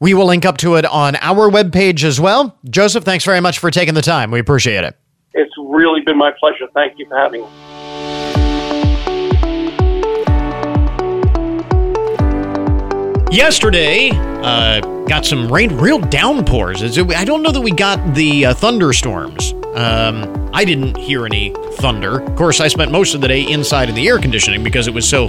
we 0.00 0.14
will 0.14 0.26
link 0.26 0.44
up 0.44 0.58
to 0.58 0.76
it 0.76 0.84
on 0.84 1.16
our 1.16 1.50
webpage 1.50 2.04
as 2.04 2.20
well. 2.20 2.58
Joseph, 2.68 3.04
thanks 3.04 3.24
very 3.24 3.40
much 3.40 3.58
for 3.58 3.70
taking 3.70 3.94
the 3.94 4.02
time. 4.02 4.30
We 4.30 4.40
appreciate 4.40 4.84
it. 4.84 4.96
It's 5.34 5.54
really 5.58 6.00
been 6.00 6.18
my 6.18 6.32
pleasure. 6.38 6.66
Thank 6.74 6.98
you 6.98 7.06
for 7.06 7.16
having 7.16 7.42
me. 7.42 7.48
Yesterday, 13.36 14.10
uh, 14.12 14.80
got 15.08 15.26
some 15.26 15.52
rain, 15.52 15.76
real 15.76 15.98
downpours. 15.98 16.82
I 16.82 17.24
don't 17.24 17.42
know 17.42 17.52
that 17.52 17.60
we 17.60 17.70
got 17.70 18.14
the 18.14 18.46
uh, 18.46 18.54
thunderstorms. 18.54 19.52
Um, 19.74 20.48
I 20.54 20.64
didn't 20.64 20.96
hear 20.96 21.26
any 21.26 21.52
thunder. 21.74 22.20
Of 22.20 22.36
course, 22.36 22.60
I 22.60 22.68
spent 22.68 22.92
most 22.92 23.14
of 23.14 23.20
the 23.20 23.28
day 23.28 23.42
inside 23.42 23.90
in 23.90 23.94
the 23.94 24.08
air 24.08 24.18
conditioning 24.18 24.64
because 24.64 24.88
it 24.88 24.94
was 24.94 25.06
so 25.06 25.28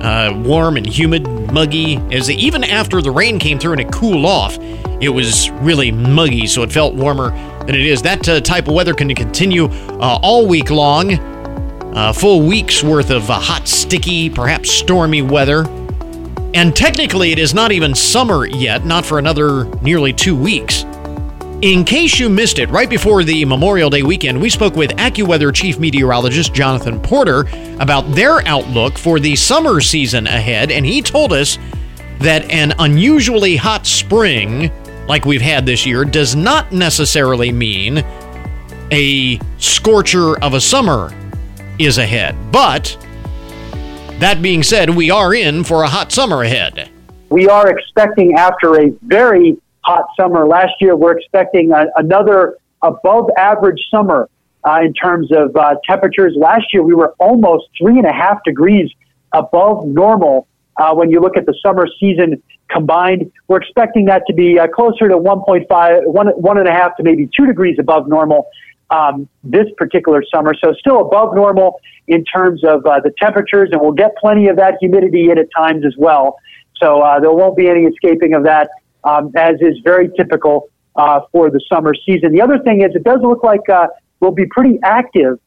uh, 0.00 0.32
warm 0.44 0.76
and 0.76 0.86
humid, 0.86 1.26
muggy. 1.52 1.96
As 2.12 2.30
even 2.30 2.64
after 2.64 3.02
the 3.02 3.10
rain 3.10 3.38
came 3.38 3.58
through 3.58 3.72
and 3.72 3.80
it 3.80 3.92
cooled 3.92 4.24
off, 4.24 4.58
it 5.00 5.08
was 5.08 5.50
really 5.50 5.90
muggy, 5.90 6.46
so 6.46 6.62
it 6.62 6.72
felt 6.72 6.94
warmer 6.94 7.30
than 7.66 7.74
it 7.74 7.80
is. 7.80 8.02
That 8.02 8.28
uh, 8.28 8.40
type 8.40 8.68
of 8.68 8.74
weather 8.74 8.94
can 8.94 9.14
continue 9.14 9.66
uh, 9.66 10.18
all 10.22 10.46
week 10.46 10.70
long. 10.70 11.12
A 11.92 12.14
full 12.14 12.46
week's 12.46 12.84
worth 12.84 13.10
of 13.10 13.28
uh, 13.30 13.40
hot, 13.40 13.66
sticky, 13.66 14.30
perhaps 14.30 14.70
stormy 14.70 15.22
weather. 15.22 15.66
And 16.54 16.74
technically, 16.74 17.32
it 17.32 17.38
is 17.38 17.54
not 17.54 17.72
even 17.72 17.94
summer 17.94 18.46
yet, 18.46 18.84
not 18.84 19.06
for 19.06 19.18
another 19.18 19.64
nearly 19.82 20.12
two 20.12 20.36
weeks. 20.36 20.84
In 21.62 21.84
case 21.84 22.18
you 22.18 22.30
missed 22.30 22.58
it, 22.58 22.70
right 22.70 22.88
before 22.88 23.22
the 23.22 23.44
Memorial 23.44 23.90
Day 23.90 24.02
weekend, 24.02 24.40
we 24.40 24.48
spoke 24.48 24.76
with 24.76 24.92
AccuWeather 24.92 25.54
Chief 25.54 25.78
Meteorologist 25.78 26.54
Jonathan 26.54 26.98
Porter 26.98 27.46
about 27.78 28.10
their 28.14 28.40
outlook 28.48 28.96
for 28.96 29.20
the 29.20 29.36
summer 29.36 29.82
season 29.82 30.26
ahead, 30.26 30.70
and 30.70 30.86
he 30.86 31.02
told 31.02 31.34
us 31.34 31.58
that 32.20 32.50
an 32.50 32.72
unusually 32.78 33.56
hot 33.56 33.86
spring, 33.86 34.72
like 35.06 35.26
we've 35.26 35.42
had 35.42 35.66
this 35.66 35.84
year, 35.84 36.02
does 36.02 36.34
not 36.34 36.72
necessarily 36.72 37.52
mean 37.52 38.02
a 38.90 39.38
scorcher 39.58 40.38
of 40.42 40.54
a 40.54 40.60
summer 40.62 41.14
is 41.78 41.98
ahead. 41.98 42.34
But 42.50 42.96
that 44.18 44.40
being 44.40 44.62
said, 44.62 44.88
we 44.88 45.10
are 45.10 45.34
in 45.34 45.64
for 45.64 45.82
a 45.82 45.88
hot 45.88 46.10
summer 46.10 46.42
ahead. 46.42 46.88
We 47.28 47.48
are 47.48 47.68
expecting, 47.68 48.36
after 48.36 48.80
a 48.80 48.88
very 49.02 49.58
hot 49.82 50.04
summer. 50.18 50.46
Last 50.46 50.74
year, 50.80 50.96
we're 50.96 51.16
expecting 51.16 51.72
a, 51.72 51.86
another 51.96 52.56
above 52.82 53.30
average 53.36 53.80
summer 53.90 54.28
uh, 54.64 54.80
in 54.82 54.92
terms 54.92 55.30
of 55.32 55.56
uh, 55.56 55.76
temperatures. 55.88 56.34
Last 56.36 56.72
year, 56.72 56.82
we 56.82 56.94
were 56.94 57.14
almost 57.18 57.66
three 57.78 57.98
and 57.98 58.06
a 58.06 58.12
half 58.12 58.42
degrees 58.44 58.90
above 59.32 59.86
normal 59.86 60.46
uh, 60.76 60.94
when 60.94 61.10
you 61.10 61.20
look 61.20 61.36
at 61.36 61.46
the 61.46 61.54
summer 61.64 61.86
season 61.98 62.42
combined. 62.68 63.30
We're 63.48 63.60
expecting 63.60 64.06
that 64.06 64.22
to 64.26 64.34
be 64.34 64.58
uh, 64.58 64.68
closer 64.68 65.08
to 65.08 65.16
1.5, 65.16 66.06
one, 66.06 66.28
one 66.28 66.58
and 66.58 66.68
a 66.68 66.72
half 66.72 66.96
to 66.96 67.02
maybe 67.02 67.28
two 67.36 67.46
degrees 67.46 67.76
above 67.78 68.08
normal 68.08 68.48
um, 68.90 69.28
this 69.44 69.66
particular 69.76 70.22
summer. 70.34 70.52
So 70.62 70.72
still 70.74 71.00
above 71.00 71.34
normal 71.34 71.80
in 72.08 72.24
terms 72.24 72.64
of 72.64 72.84
uh, 72.86 73.00
the 73.00 73.12
temperatures, 73.18 73.70
and 73.72 73.80
we'll 73.80 73.92
get 73.92 74.16
plenty 74.16 74.48
of 74.48 74.56
that 74.56 74.76
humidity 74.80 75.30
in 75.30 75.38
at 75.38 75.46
times 75.56 75.84
as 75.84 75.94
well. 75.96 76.36
So 76.80 77.00
uh, 77.02 77.20
there 77.20 77.32
won't 77.32 77.56
be 77.56 77.68
any 77.68 77.84
escaping 77.84 78.34
of 78.34 78.44
that 78.44 78.70
um, 79.04 79.32
as 79.36 79.56
is 79.60 79.78
very 79.84 80.08
typical 80.16 80.68
uh, 80.96 81.20
for 81.32 81.50
the 81.50 81.60
summer 81.72 81.94
season. 82.06 82.32
The 82.32 82.40
other 82.40 82.58
thing 82.58 82.82
is, 82.82 82.94
it 82.94 83.04
does 83.04 83.20
look 83.22 83.42
like 83.42 83.68
uh, 83.68 83.86
we'll 84.20 84.32
be 84.32 84.46
pretty 84.46 84.78
active 84.82 85.38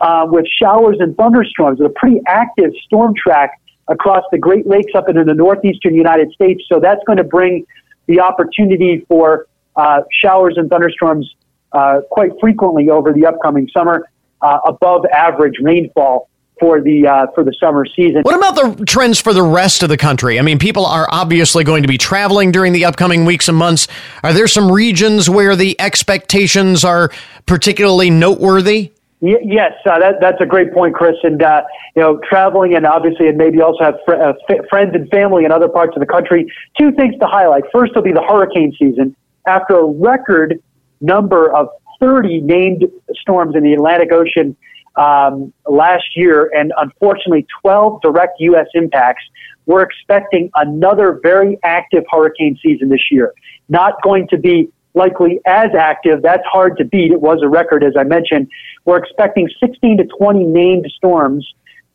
uh, 0.00 0.26
with 0.28 0.46
showers 0.60 0.96
and 1.00 1.16
thunderstorms. 1.16 1.80
with 1.80 1.90
a 1.90 1.94
pretty 1.94 2.20
active 2.26 2.70
storm 2.84 3.14
track 3.14 3.60
across 3.88 4.24
the 4.30 4.38
Great 4.38 4.66
Lakes 4.66 4.92
up 4.94 5.08
into 5.08 5.24
the 5.24 5.34
northeastern 5.34 5.94
United 5.94 6.30
States. 6.32 6.62
So 6.70 6.78
that's 6.78 7.02
going 7.06 7.16
to 7.18 7.24
bring 7.24 7.66
the 8.06 8.20
opportunity 8.20 9.04
for 9.08 9.46
uh, 9.76 10.02
showers 10.10 10.54
and 10.56 10.68
thunderstorms 10.68 11.34
uh, 11.72 12.00
quite 12.10 12.32
frequently 12.40 12.90
over 12.90 13.12
the 13.12 13.26
upcoming 13.26 13.68
summer, 13.72 14.08
uh, 14.40 14.58
above 14.66 15.04
average 15.06 15.54
rainfall 15.60 16.27
for 16.60 16.80
the 16.80 17.06
uh, 17.06 17.26
for 17.34 17.44
the 17.44 17.54
summer 17.60 17.84
season. 17.84 18.22
What 18.22 18.36
about 18.36 18.76
the 18.76 18.84
trends 18.84 19.20
for 19.20 19.32
the 19.32 19.42
rest 19.42 19.82
of 19.82 19.88
the 19.88 19.96
country? 19.96 20.38
I 20.38 20.42
mean, 20.42 20.58
people 20.58 20.86
are 20.86 21.08
obviously 21.10 21.64
going 21.64 21.82
to 21.82 21.88
be 21.88 21.98
traveling 21.98 22.52
during 22.52 22.72
the 22.72 22.84
upcoming 22.84 23.24
weeks 23.24 23.48
and 23.48 23.56
months. 23.56 23.88
Are 24.22 24.32
there 24.32 24.48
some 24.48 24.70
regions 24.70 25.28
where 25.28 25.56
the 25.56 25.80
expectations 25.80 26.84
are 26.84 27.10
particularly 27.46 28.10
noteworthy? 28.10 28.92
Y- 29.20 29.38
yes, 29.42 29.72
uh, 29.84 29.98
that, 29.98 30.20
that's 30.20 30.40
a 30.40 30.46
great 30.46 30.72
point, 30.72 30.94
Chris. 30.94 31.16
And 31.22 31.42
uh, 31.42 31.62
you 31.96 32.02
know, 32.02 32.20
traveling 32.28 32.74
and 32.74 32.86
obviously, 32.86 33.28
and 33.28 33.36
maybe 33.36 33.60
also 33.60 33.84
have 33.84 33.94
fr- 34.04 34.14
uh, 34.14 34.32
f- 34.48 34.66
friends 34.68 34.94
and 34.94 35.08
family 35.10 35.44
in 35.44 35.52
other 35.52 35.68
parts 35.68 35.96
of 35.96 36.00
the 36.00 36.06
country. 36.06 36.50
Two 36.78 36.92
things 36.92 37.14
to 37.20 37.26
highlight. 37.26 37.64
First, 37.72 37.94
will 37.94 38.02
be 38.02 38.12
the 38.12 38.22
hurricane 38.22 38.74
season. 38.78 39.16
After 39.46 39.78
a 39.78 39.84
record 39.86 40.62
number 41.00 41.52
of 41.54 41.68
30 42.00 42.40
named 42.42 42.84
storms 43.20 43.56
in 43.56 43.62
the 43.62 43.74
Atlantic 43.74 44.12
Ocean 44.12 44.56
um, 44.98 45.52
last 45.66 46.04
year, 46.16 46.50
and 46.54 46.72
unfortunately 46.76 47.46
12 47.62 48.02
direct 48.02 48.40
U.S. 48.40 48.66
impacts. 48.74 49.22
We're 49.66 49.82
expecting 49.82 50.50
another 50.54 51.20
very 51.22 51.58
active 51.62 52.04
hurricane 52.10 52.58
season 52.62 52.88
this 52.88 53.10
year. 53.10 53.32
Not 53.68 54.02
going 54.02 54.26
to 54.28 54.38
be 54.38 54.70
likely 54.94 55.40
as 55.46 55.68
active. 55.78 56.22
That's 56.22 56.44
hard 56.50 56.76
to 56.78 56.84
beat. 56.84 57.12
It 57.12 57.20
was 57.20 57.40
a 57.42 57.48
record, 57.48 57.84
as 57.84 57.92
I 57.96 58.02
mentioned. 58.02 58.48
We're 58.84 58.96
expecting 58.96 59.48
16 59.60 59.98
to 59.98 60.04
20 60.04 60.44
named 60.44 60.90
storms 60.96 61.46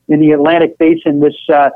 in 0.07 0.19
the 0.19 0.31
Atlantic 0.31 0.77
Basin 0.77 1.19
this 1.19 1.35
uh, 1.53 1.69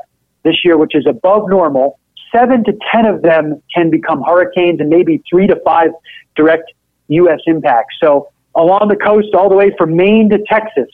this 0.44 0.64
year, 0.64 0.78
which 0.78 0.94
is 0.94 1.06
above 1.06 1.48
normal. 1.48 1.98
Seven 2.32 2.64
to 2.64 2.72
10 2.92 3.06
of 3.06 3.22
them 3.22 3.62
can 3.74 3.90
become 3.90 4.22
hurricanes, 4.22 4.80
and 4.80 4.88
maybe 4.88 5.22
three 5.28 5.46
to 5.46 5.60
five 5.64 5.90
direct 6.36 6.72
U.S. 7.08 7.40
impacts. 7.46 7.96
So 8.00 8.28
along 8.54 8.88
the 8.88 8.96
coast, 8.96 9.34
all 9.34 9.48
the 9.48 9.56
way 9.56 9.72
from 9.76 9.96
Maine 9.96 10.28
to 10.30 10.38
Texas, 10.46 10.90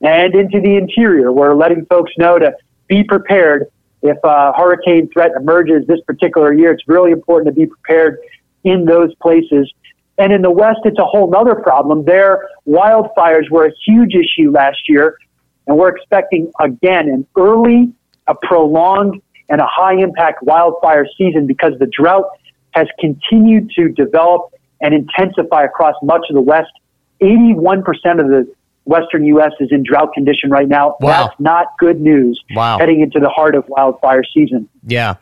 and 0.00 0.34
into 0.34 0.60
the 0.60 0.76
interior. 0.76 1.32
We're 1.32 1.54
letting 1.54 1.86
folks 1.86 2.12
know 2.16 2.38
to 2.38 2.54
be 2.88 3.04
prepared 3.04 3.66
if 4.02 4.16
a 4.24 4.52
hurricane 4.52 5.08
threat 5.12 5.32
emerges 5.36 5.86
this 5.86 6.00
particular 6.06 6.52
year. 6.52 6.72
It's 6.72 6.88
really 6.88 7.12
important 7.12 7.54
to 7.54 7.60
be 7.60 7.66
prepared 7.66 8.18
in 8.64 8.84
those 8.84 9.14
places. 9.16 9.70
And 10.18 10.32
in 10.32 10.42
the 10.42 10.50
West, 10.50 10.80
it's 10.84 10.98
a 10.98 11.04
whole 11.04 11.34
other 11.34 11.54
problem. 11.54 12.04
There, 12.04 12.48
wildfires 12.66 13.50
were 13.50 13.66
a 13.66 13.72
huge 13.86 14.14
issue 14.14 14.50
last 14.50 14.88
year, 14.88 15.16
and 15.66 15.76
we're 15.78 15.88
expecting 15.88 16.50
again 16.60 17.08
an 17.08 17.26
early, 17.36 17.92
a 18.26 18.34
prolonged, 18.34 19.20
and 19.48 19.60
a 19.60 19.66
high 19.66 19.94
impact 19.94 20.42
wildfire 20.42 21.06
season 21.18 21.46
because 21.46 21.72
the 21.78 21.86
drought 21.86 22.26
has 22.72 22.86
continued 22.98 23.70
to 23.76 23.88
develop 23.88 24.52
and 24.80 24.94
intensify 24.94 25.64
across 25.64 25.94
much 26.02 26.24
of 26.28 26.34
the 26.34 26.40
West. 26.40 26.70
81% 27.20 27.80
of 28.20 28.28
the 28.28 28.50
western 28.90 29.24
U.S. 29.26 29.52
is 29.60 29.68
in 29.70 29.84
drought 29.84 30.12
condition 30.12 30.50
right 30.50 30.68
now. 30.68 30.96
Wow. 31.00 31.28
That's 31.28 31.40
not 31.40 31.66
good 31.78 32.00
news 32.00 32.42
wow. 32.54 32.78
heading 32.78 33.00
into 33.00 33.20
the 33.20 33.28
heart 33.28 33.54
of 33.54 33.64
wildfire 33.68 34.24
season. 34.34 34.68
Yeah. 34.86 35.14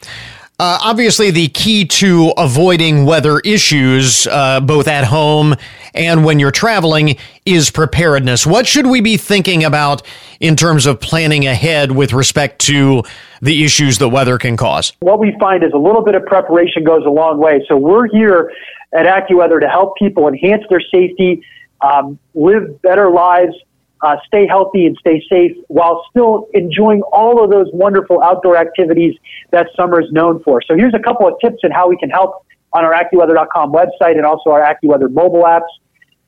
Uh, 0.61 0.77
obviously, 0.83 1.31
the 1.31 1.47
key 1.49 1.85
to 1.85 2.33
avoiding 2.37 3.05
weather 3.05 3.39
issues, 3.41 4.27
uh, 4.27 4.59
both 4.59 4.89
at 4.89 5.05
home 5.05 5.55
and 5.95 6.25
when 6.25 6.41
you're 6.41 6.51
traveling, 6.51 7.17
is 7.47 7.71
preparedness. 7.71 8.45
What 8.45 8.67
should 8.67 8.89
we 8.89 9.01
be 9.01 9.17
thinking 9.17 9.63
about 9.63 10.03
in 10.41 10.57
terms 10.57 10.87
of 10.87 10.99
planning 10.99 11.47
ahead 11.47 11.93
with 11.93 12.13
respect 12.13 12.61
to 12.63 13.05
the 13.41 13.65
issues 13.65 13.99
that 13.99 14.09
weather 14.09 14.37
can 14.37 14.57
cause? 14.57 14.95
What 14.99 15.21
we 15.21 15.37
find 15.39 15.63
is 15.63 15.71
a 15.75 15.79
little 15.79 16.03
bit 16.03 16.17
of 16.17 16.27
preparation 16.27 16.83
goes 16.83 17.07
a 17.07 17.11
long 17.11 17.39
way. 17.39 17.65
So 17.69 17.77
we're 17.77 18.09
here 18.09 18.51
at 18.93 19.07
AccuWeather 19.07 19.61
to 19.61 19.69
help 19.69 19.97
people 19.97 20.27
enhance 20.27 20.65
their 20.71 20.81
safety, 20.81 21.41
um, 21.81 22.19
live 22.35 22.81
better 22.83 23.11
lives, 23.11 23.55
uh, 24.01 24.17
stay 24.27 24.47
healthy 24.47 24.87
and 24.87 24.97
stay 25.01 25.23
safe 25.29 25.57
while 25.69 26.05
still 26.11 26.49
enjoying 26.55 27.03
all 27.13 27.43
of 27.43 27.51
those 27.51 27.67
wonderful 27.73 28.23
outdoor 28.23 28.57
activities 28.57 29.15
that 29.51 29.69
summer 29.77 30.01
is 30.01 30.11
known 30.13 30.43
for. 30.43 30.63
So 30.63 30.77
here's 30.77 30.95
a 30.95 31.01
couple 31.01 31.27
of 31.27 31.35
tips 31.41 31.59
on 31.65 31.71
how 31.71 31.89
we 31.89 31.97
can 31.97 32.11
help 32.11 32.45
on 32.73 32.85
our 32.85 32.93
AccuWeather.com 32.93 33.73
website 33.73 34.17
and 34.17 34.25
also 34.25 34.51
our 34.51 34.61
AccuWeather 34.61 35.11
mobile 35.11 35.45
apps. 35.45 35.69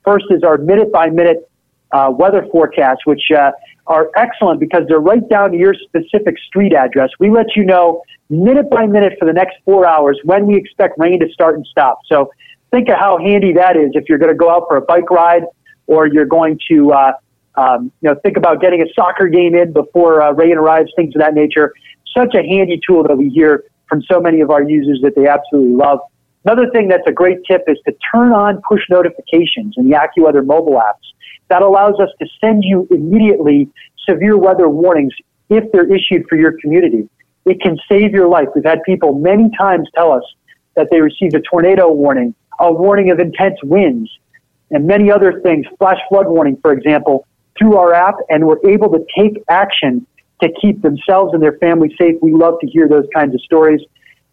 First 0.05 0.27
is 0.31 0.43
our 0.43 0.57
minute 0.59 0.91
by 0.91 1.09
minute 1.11 1.49
uh, 1.93 2.11
weather 2.17 2.47
forecasts, 2.51 3.05
which 3.05 3.23
uh, 3.37 3.53
are 3.87 4.11
excellent 4.17 4.61
because 4.61 4.83
they're 4.89 5.01
right 5.01 5.29
down 5.29 5.51
to 5.53 5.59
your 5.59 5.75
specific 5.75 6.37
street 6.47 6.73
address. 6.73 7.11
We 7.19 7.31
let 7.31 7.57
you 7.57 7.65
know 7.65 8.03
minute 8.31 8.71
by 8.71 8.87
minute 8.87 9.15
for 9.19 9.27
the 9.27 9.33
next 9.33 9.57
four 9.65 9.87
hours 9.87 10.19
when 10.25 10.47
we 10.47 10.57
expect 10.57 10.99
rain 10.99 11.21
to 11.21 11.29
start 11.33 11.57
and 11.57 11.67
stop. 11.67 12.01
So 12.07 12.31
think 12.71 12.89
of 12.89 12.97
how 12.97 13.19
handy 13.19 13.53
that 13.55 13.77
is 13.77 13.91
if 13.95 14.09
you're 14.09 14.19
going 14.19 14.33
to 14.33 14.39
go 14.39 14.51
out 14.51 14.65
for 14.69 14.77
a 14.77 14.81
bike 14.83 15.11
ride 15.11 15.45
or 15.87 16.07
you're 16.07 16.27
going 16.27 16.59
to 16.69 16.93
uh, 16.93 17.13
um, 17.57 17.93
you 18.01 18.09
know, 18.09 18.17
think 18.23 18.37
about 18.37 18.61
getting 18.61 18.81
a 18.83 18.87
soccer 18.95 19.29
game 19.29 19.55
in 19.55 19.73
before 19.73 20.23
uh, 20.23 20.33
rain 20.33 20.57
arrives, 20.57 20.91
things 20.97 21.15
of 21.15 21.21
that 21.21 21.35
nature. 21.35 21.73
Such 22.17 22.35
a 22.35 22.43
handy 22.43 22.81
tool 22.87 23.03
that 23.05 23.17
we 23.17 23.29
hear 23.29 23.65
from 23.89 24.03
so 24.03 24.21
many 24.21 24.41
of 24.41 24.51
our 24.51 24.63
users 24.63 25.01
that 25.03 25.15
they 25.17 25.27
absolutely 25.27 25.75
love. 25.75 25.99
Another 26.45 26.71
thing 26.71 26.89
that's 26.89 27.07
a 27.07 27.13
great 27.13 27.39
tip 27.47 27.65
is 27.67 27.77
to 27.87 27.95
turn 28.15 28.33
on 28.33 28.63
push 28.67 28.83
notifications 28.89 29.75
in 29.77 29.91
the 29.91 29.97
AccuWeather 29.97 30.45
mobile 30.45 30.81
apps. 30.81 31.13
That 31.49 31.63
allows 31.63 32.01
us 32.01 32.09
to 32.21 32.27
send 32.41 32.65
you 32.65 32.87
immediately 32.91 33.69
severe 34.09 34.39
weather 34.39 34.69
warnings 34.69 35.13
if 35.51 35.71
they're 35.73 35.93
issued 35.93 36.27
for 36.29 36.37
your 36.37 36.53
community. 36.61 37.09
It 37.45 37.61
can 37.61 37.77
save 37.89 38.13
your 38.13 38.29
life. 38.29 38.49
We've 38.55 38.65
had 38.65 38.83
people 38.85 39.19
many 39.19 39.51
times 39.59 39.89
tell 39.95 40.13
us 40.13 40.23
that 40.77 40.89
they 40.91 41.01
received 41.01 41.35
a 41.35 41.41
tornado 41.41 41.91
warning, 41.91 42.35
a 42.61 42.73
warning 42.73 43.11
of 43.11 43.19
intense 43.19 43.59
winds, 43.63 44.11
and 44.71 44.87
many 44.87 45.11
other 45.11 45.41
things, 45.41 45.67
flash 45.79 45.99
flood 46.09 46.29
warning, 46.29 46.57
for 46.63 46.73
example, 46.73 47.27
through 47.59 47.77
our 47.77 47.93
app 47.93 48.15
and 48.29 48.47
were 48.47 48.61
able 48.67 48.91
to 48.91 49.05
take 49.19 49.43
action 49.49 50.07
to 50.41 50.49
keep 50.61 50.81
themselves 50.83 51.35
and 51.35 51.43
their 51.43 51.59
family 51.59 51.95
safe. 51.99 52.17
We 52.23 52.33
love 52.33 52.55
to 52.61 52.67
hear 52.67 52.89
those 52.89 53.07
kinds 53.15 53.35
of 53.35 53.41
stories. 53.43 53.81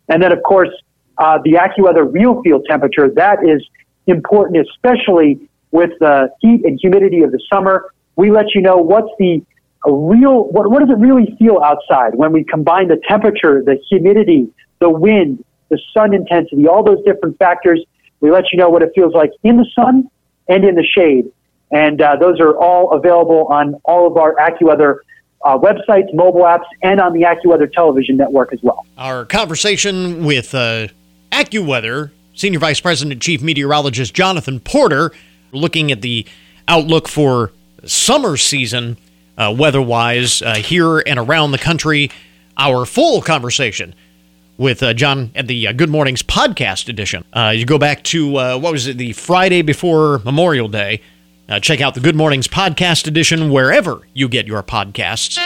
And 0.10 0.22
then, 0.22 0.32
of 0.32 0.44
course, 0.44 0.70
uh, 1.18 1.40
the 1.44 1.54
AccuWeather 1.54 2.12
RealFeel 2.12 2.64
temperature, 2.66 3.10
that 3.16 3.40
is 3.44 3.66
important, 4.06 4.66
especially 4.70 5.40
with 5.72 5.92
the 6.00 6.30
heat 6.40 6.64
and 6.64 6.80
humidity 6.80 7.22
of 7.24 7.32
the 7.32 7.42
summer. 7.52 7.92
We 8.16 8.32
let 8.32 8.54
you 8.54 8.62
know 8.62 8.78
what's 8.78 9.10
the 9.20 9.42
real, 9.86 10.46
what, 10.46 10.70
what 10.70 10.80
does 10.80 10.90
it 10.90 11.00
really 11.00 11.36
feel 11.38 11.60
outside 11.64 12.16
when 12.16 12.32
we 12.32 12.44
combine 12.44 12.88
the 12.88 13.02
temperature, 13.08 13.64
the 13.64 13.78
humidity, 13.90 14.48
the 14.80 14.90
wind, 14.90 15.44
the 15.70 15.80
sun 15.94 16.14
intensity, 16.14 16.68
all 16.68 16.84
those 16.84 17.04
different 17.04 17.38
factors. 17.38 17.84
We 18.20 18.32
let 18.32 18.45
you 18.51 18.57
know 18.57 18.70
what 18.70 18.82
it 18.82 18.91
feels 18.95 19.13
like 19.13 19.32
in 19.43 19.57
the 19.57 19.68
sun 19.76 20.09
and 20.47 20.63
in 20.63 20.76
the 20.76 20.84
shade. 20.84 21.32
And 21.72 22.01
uh, 22.01 22.15
those 22.15 22.39
are 22.39 22.57
all 22.57 22.93
available 22.93 23.45
on 23.47 23.76
all 23.84 24.07
of 24.07 24.18
our 24.18 24.36
AccuWeather 24.36 24.99
uh, 25.43 25.57
websites, 25.57 26.13
mobile 26.13 26.41
apps, 26.41 26.65
and 26.82 26.99
on 26.99 27.13
the 27.13 27.22
AccuWeather 27.22 27.72
television 27.72 28.18
network 28.18 28.53
as 28.53 28.59
well. 28.63 28.86
Our 28.97 29.26
conversation 29.26 30.26
with 30.26 30.55
uh, 30.55 30.88
AccuWeather 31.32 32.11
Senior 32.34 32.59
Vice 32.59 32.80
President 32.80 33.22
Chief 33.22 33.41
Meteorologist 33.41 34.13
Jonathan 34.13 34.59
Porter, 34.59 35.11
looking 35.51 35.91
at 35.91 36.01
the 36.01 36.26
outlook 36.68 37.07
for 37.07 37.51
summer 37.86 38.38
season 38.38 38.97
uh, 39.38 39.53
weather-wise 39.57 40.41
uh, 40.41 40.55
here 40.55 40.99
and 40.99 41.20
around 41.20 41.51
the 41.51 41.57
country. 41.57 42.11
Our 42.57 42.86
full 42.86 43.22
conversation 43.22 43.93
with 44.58 44.82
uh, 44.84 44.93
John 44.93 45.32
at 45.36 45.47
the 45.47 45.68
uh, 45.68 45.72
Good 45.72 45.89
Mornings 45.89 46.24
podcast 46.24 46.89
edition. 46.89 47.24
Uh, 47.34 47.53
you 47.55 47.66
go 47.66 47.78
back 47.78 48.03
to 48.05 48.38
uh, 48.38 48.58
what 48.58 48.72
was 48.72 48.88
it, 48.88 48.97
the 48.97 49.14
Friday 49.14 49.62
before 49.62 50.20
Memorial 50.20 50.68
Day. 50.68 51.01
Uh, 51.49 51.60
check 51.60 51.80
out 51.80 51.93
the 51.93 52.01
Good 52.01 52.16
Mornings 52.16 52.47
podcast 52.47 53.08
edition 53.08 53.49
wherever 53.51 54.08
you 54.14 54.28
get 54.28 54.47
your 54.47 54.64
podcasts. 54.64 55.38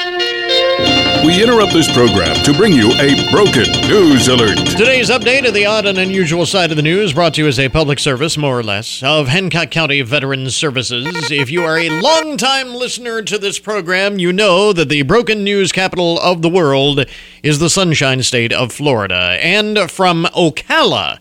We 1.23 1.43
interrupt 1.43 1.71
this 1.71 1.91
program 1.93 2.35
to 2.43 2.53
bring 2.53 2.73
you 2.73 2.91
a 2.93 3.31
broken 3.31 3.69
news 3.87 4.27
alert. 4.27 4.57
Today's 4.57 5.11
update 5.11 5.47
of 5.47 5.53
the 5.53 5.67
odd 5.67 5.85
and 5.85 5.99
unusual 5.99 6.47
side 6.47 6.71
of 6.71 6.77
the 6.77 6.83
news 6.83 7.13
brought 7.13 7.35
to 7.35 7.41
you 7.41 7.47
as 7.47 7.59
a 7.59 7.69
public 7.69 7.99
service, 7.99 8.37
more 8.37 8.57
or 8.57 8.63
less, 8.63 9.03
of 9.03 9.27
Hancock 9.27 9.69
County 9.69 10.01
Veterans 10.01 10.55
Services. 10.55 11.29
If 11.29 11.51
you 11.51 11.63
are 11.63 11.77
a 11.77 11.89
longtime 11.89 12.73
listener 12.73 13.21
to 13.21 13.37
this 13.37 13.59
program, 13.59 14.17
you 14.17 14.33
know 14.33 14.73
that 14.73 14.89
the 14.89 15.03
broken 15.03 15.43
news 15.43 15.71
capital 15.71 16.19
of 16.21 16.41
the 16.41 16.49
world 16.49 17.05
is 17.43 17.59
the 17.59 17.69
Sunshine 17.69 18.23
State 18.23 18.51
of 18.51 18.71
Florida. 18.71 19.37
And 19.41 19.91
from 19.91 20.25
Ocala, 20.35 21.19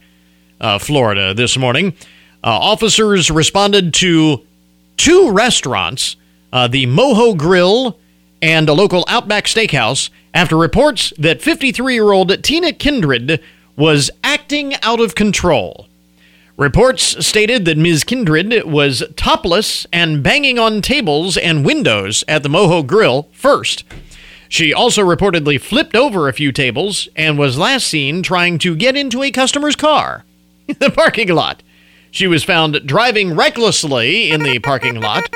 uh, 0.62 0.78
Florida, 0.78 1.34
this 1.34 1.58
morning, 1.58 1.92
uh, 2.42 2.48
officers 2.48 3.30
responded 3.30 3.92
to 3.94 4.46
two 4.96 5.30
restaurants, 5.30 6.16
uh, 6.54 6.68
the 6.68 6.86
Moho 6.86 7.36
Grill 7.36 7.98
and 8.42 8.68
a 8.68 8.72
local 8.72 9.04
Outback 9.08 9.44
Steakhouse, 9.44 10.10
after 10.32 10.56
reports 10.56 11.12
that 11.18 11.42
53 11.42 11.94
year 11.94 12.12
old 12.12 12.42
Tina 12.42 12.72
Kindred 12.72 13.42
was 13.76 14.10
acting 14.22 14.74
out 14.82 15.00
of 15.00 15.14
control. 15.14 15.86
Reports 16.56 17.26
stated 17.26 17.64
that 17.64 17.78
Ms. 17.78 18.04
Kindred 18.04 18.64
was 18.64 19.02
topless 19.16 19.86
and 19.92 20.22
banging 20.22 20.58
on 20.58 20.82
tables 20.82 21.38
and 21.38 21.64
windows 21.64 22.22
at 22.28 22.42
the 22.42 22.50
Moho 22.50 22.86
Grill 22.86 23.28
first. 23.32 23.84
She 24.50 24.74
also 24.74 25.02
reportedly 25.02 25.58
flipped 25.58 25.96
over 25.96 26.28
a 26.28 26.34
few 26.34 26.52
tables 26.52 27.08
and 27.16 27.38
was 27.38 27.56
last 27.56 27.86
seen 27.86 28.22
trying 28.22 28.58
to 28.58 28.76
get 28.76 28.96
into 28.96 29.22
a 29.22 29.30
customer's 29.30 29.76
car 29.76 30.24
in 30.68 30.76
the 30.80 30.90
parking 30.90 31.28
lot. 31.28 31.62
She 32.10 32.26
was 32.26 32.44
found 32.44 32.86
driving 32.86 33.34
recklessly 33.34 34.30
in 34.30 34.42
the 34.42 34.58
parking 34.58 35.00
lot. 35.00 35.30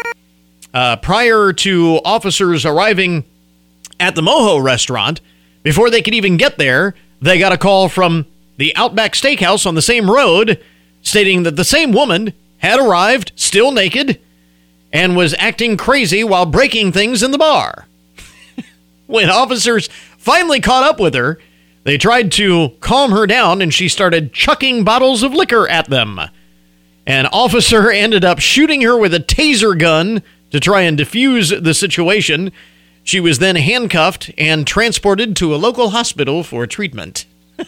Uh, 0.74 0.96
prior 0.96 1.52
to 1.52 2.00
officers 2.04 2.66
arriving 2.66 3.24
at 4.00 4.16
the 4.16 4.20
Moho 4.20 4.60
restaurant, 4.60 5.20
before 5.62 5.88
they 5.88 6.02
could 6.02 6.14
even 6.14 6.36
get 6.36 6.58
there, 6.58 6.94
they 7.22 7.38
got 7.38 7.52
a 7.52 7.58
call 7.58 7.88
from 7.88 8.26
the 8.56 8.74
Outback 8.76 9.12
Steakhouse 9.12 9.66
on 9.66 9.76
the 9.76 9.82
same 9.82 10.10
road 10.10 10.60
stating 11.00 11.44
that 11.44 11.54
the 11.54 11.64
same 11.64 11.92
woman 11.92 12.32
had 12.58 12.80
arrived, 12.80 13.30
still 13.36 13.70
naked, 13.70 14.20
and 14.92 15.16
was 15.16 15.34
acting 15.38 15.76
crazy 15.76 16.24
while 16.24 16.46
breaking 16.46 16.90
things 16.90 17.22
in 17.22 17.30
the 17.30 17.38
bar. 17.38 17.86
when 19.06 19.30
officers 19.30 19.88
finally 20.18 20.60
caught 20.60 20.82
up 20.82 20.98
with 20.98 21.14
her, 21.14 21.38
they 21.84 21.98
tried 21.98 22.32
to 22.32 22.70
calm 22.80 23.12
her 23.12 23.26
down 23.26 23.62
and 23.62 23.72
she 23.72 23.88
started 23.88 24.32
chucking 24.32 24.82
bottles 24.82 25.22
of 25.22 25.34
liquor 25.34 25.68
at 25.68 25.88
them. 25.88 26.18
An 27.06 27.26
officer 27.26 27.90
ended 27.92 28.24
up 28.24 28.40
shooting 28.40 28.80
her 28.80 28.96
with 28.96 29.14
a 29.14 29.20
taser 29.20 29.78
gun 29.78 30.22
to 30.54 30.60
try 30.60 30.82
and 30.82 30.96
defuse 30.96 31.64
the 31.64 31.74
situation. 31.74 32.52
She 33.02 33.18
was 33.18 33.40
then 33.40 33.56
handcuffed 33.56 34.30
and 34.38 34.64
transported 34.64 35.34
to 35.34 35.52
a 35.52 35.56
local 35.56 35.90
hospital 35.90 36.44
for 36.44 36.64
treatment. 36.64 37.26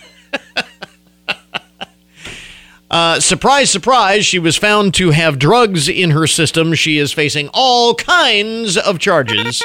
uh, 2.88 3.18
surprise, 3.18 3.70
surprise, 3.70 4.24
she 4.24 4.38
was 4.38 4.56
found 4.56 4.94
to 4.94 5.10
have 5.10 5.40
drugs 5.40 5.88
in 5.88 6.12
her 6.12 6.28
system. 6.28 6.74
She 6.74 6.98
is 6.98 7.12
facing 7.12 7.50
all 7.52 7.96
kinds 7.96 8.76
of 8.76 9.00
charges. 9.00 9.64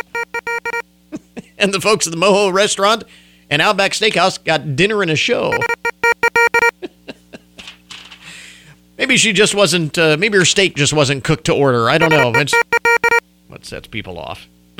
and 1.59 1.71
the 1.75 1.79
folks 1.79 2.07
at 2.07 2.13
the 2.13 2.17
Moho 2.17 2.51
restaurant 2.51 3.03
and 3.51 3.61
Outback 3.61 3.91
Steakhouse 3.91 4.43
got 4.43 4.75
dinner 4.75 5.03
and 5.03 5.11
a 5.11 5.15
show. 5.15 5.53
Maybe 9.01 9.17
she 9.17 9.31
just 9.33 9.55
wasn't. 9.55 9.97
Uh, 9.97 10.15
maybe 10.19 10.37
her 10.37 10.45
steak 10.45 10.75
just 10.75 10.93
wasn't 10.93 11.23
cooked 11.23 11.45
to 11.45 11.55
order. 11.55 11.89
I 11.89 11.97
don't 11.97 12.11
know. 12.11 12.31
It's 12.35 12.53
what 13.61 13.67
sets 13.67 13.87
people 13.87 14.17
off. 14.17 14.47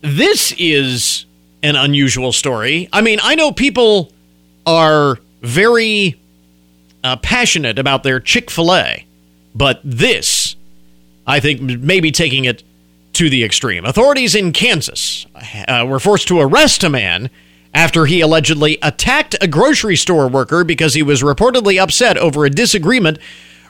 this 0.00 0.52
is 0.58 1.24
an 1.62 1.76
unusual 1.76 2.32
story. 2.32 2.88
I 2.92 3.00
mean, 3.00 3.20
I 3.22 3.36
know 3.36 3.52
people 3.52 4.10
are 4.66 5.20
very 5.40 6.20
uh, 7.04 7.14
passionate 7.16 7.78
about 7.78 8.02
their 8.02 8.18
Chick 8.18 8.50
Fil 8.50 8.74
A, 8.74 9.06
but 9.54 9.80
this, 9.84 10.56
I 11.28 11.38
think, 11.38 11.60
maybe 11.60 12.10
taking 12.10 12.44
it 12.44 12.64
to 13.12 13.30
the 13.30 13.44
extreme. 13.44 13.84
Authorities 13.84 14.34
in 14.34 14.52
Kansas 14.52 15.26
uh, 15.68 15.84
were 15.86 16.00
forced 16.00 16.26
to 16.28 16.40
arrest 16.40 16.82
a 16.82 16.90
man 16.90 17.30
after 17.72 18.06
he 18.06 18.20
allegedly 18.20 18.78
attacked 18.82 19.36
a 19.40 19.46
grocery 19.46 19.96
store 19.96 20.26
worker 20.26 20.64
because 20.64 20.94
he 20.94 21.04
was 21.04 21.22
reportedly 21.22 21.80
upset 21.80 22.16
over 22.18 22.44
a 22.44 22.50
disagreement 22.50 23.18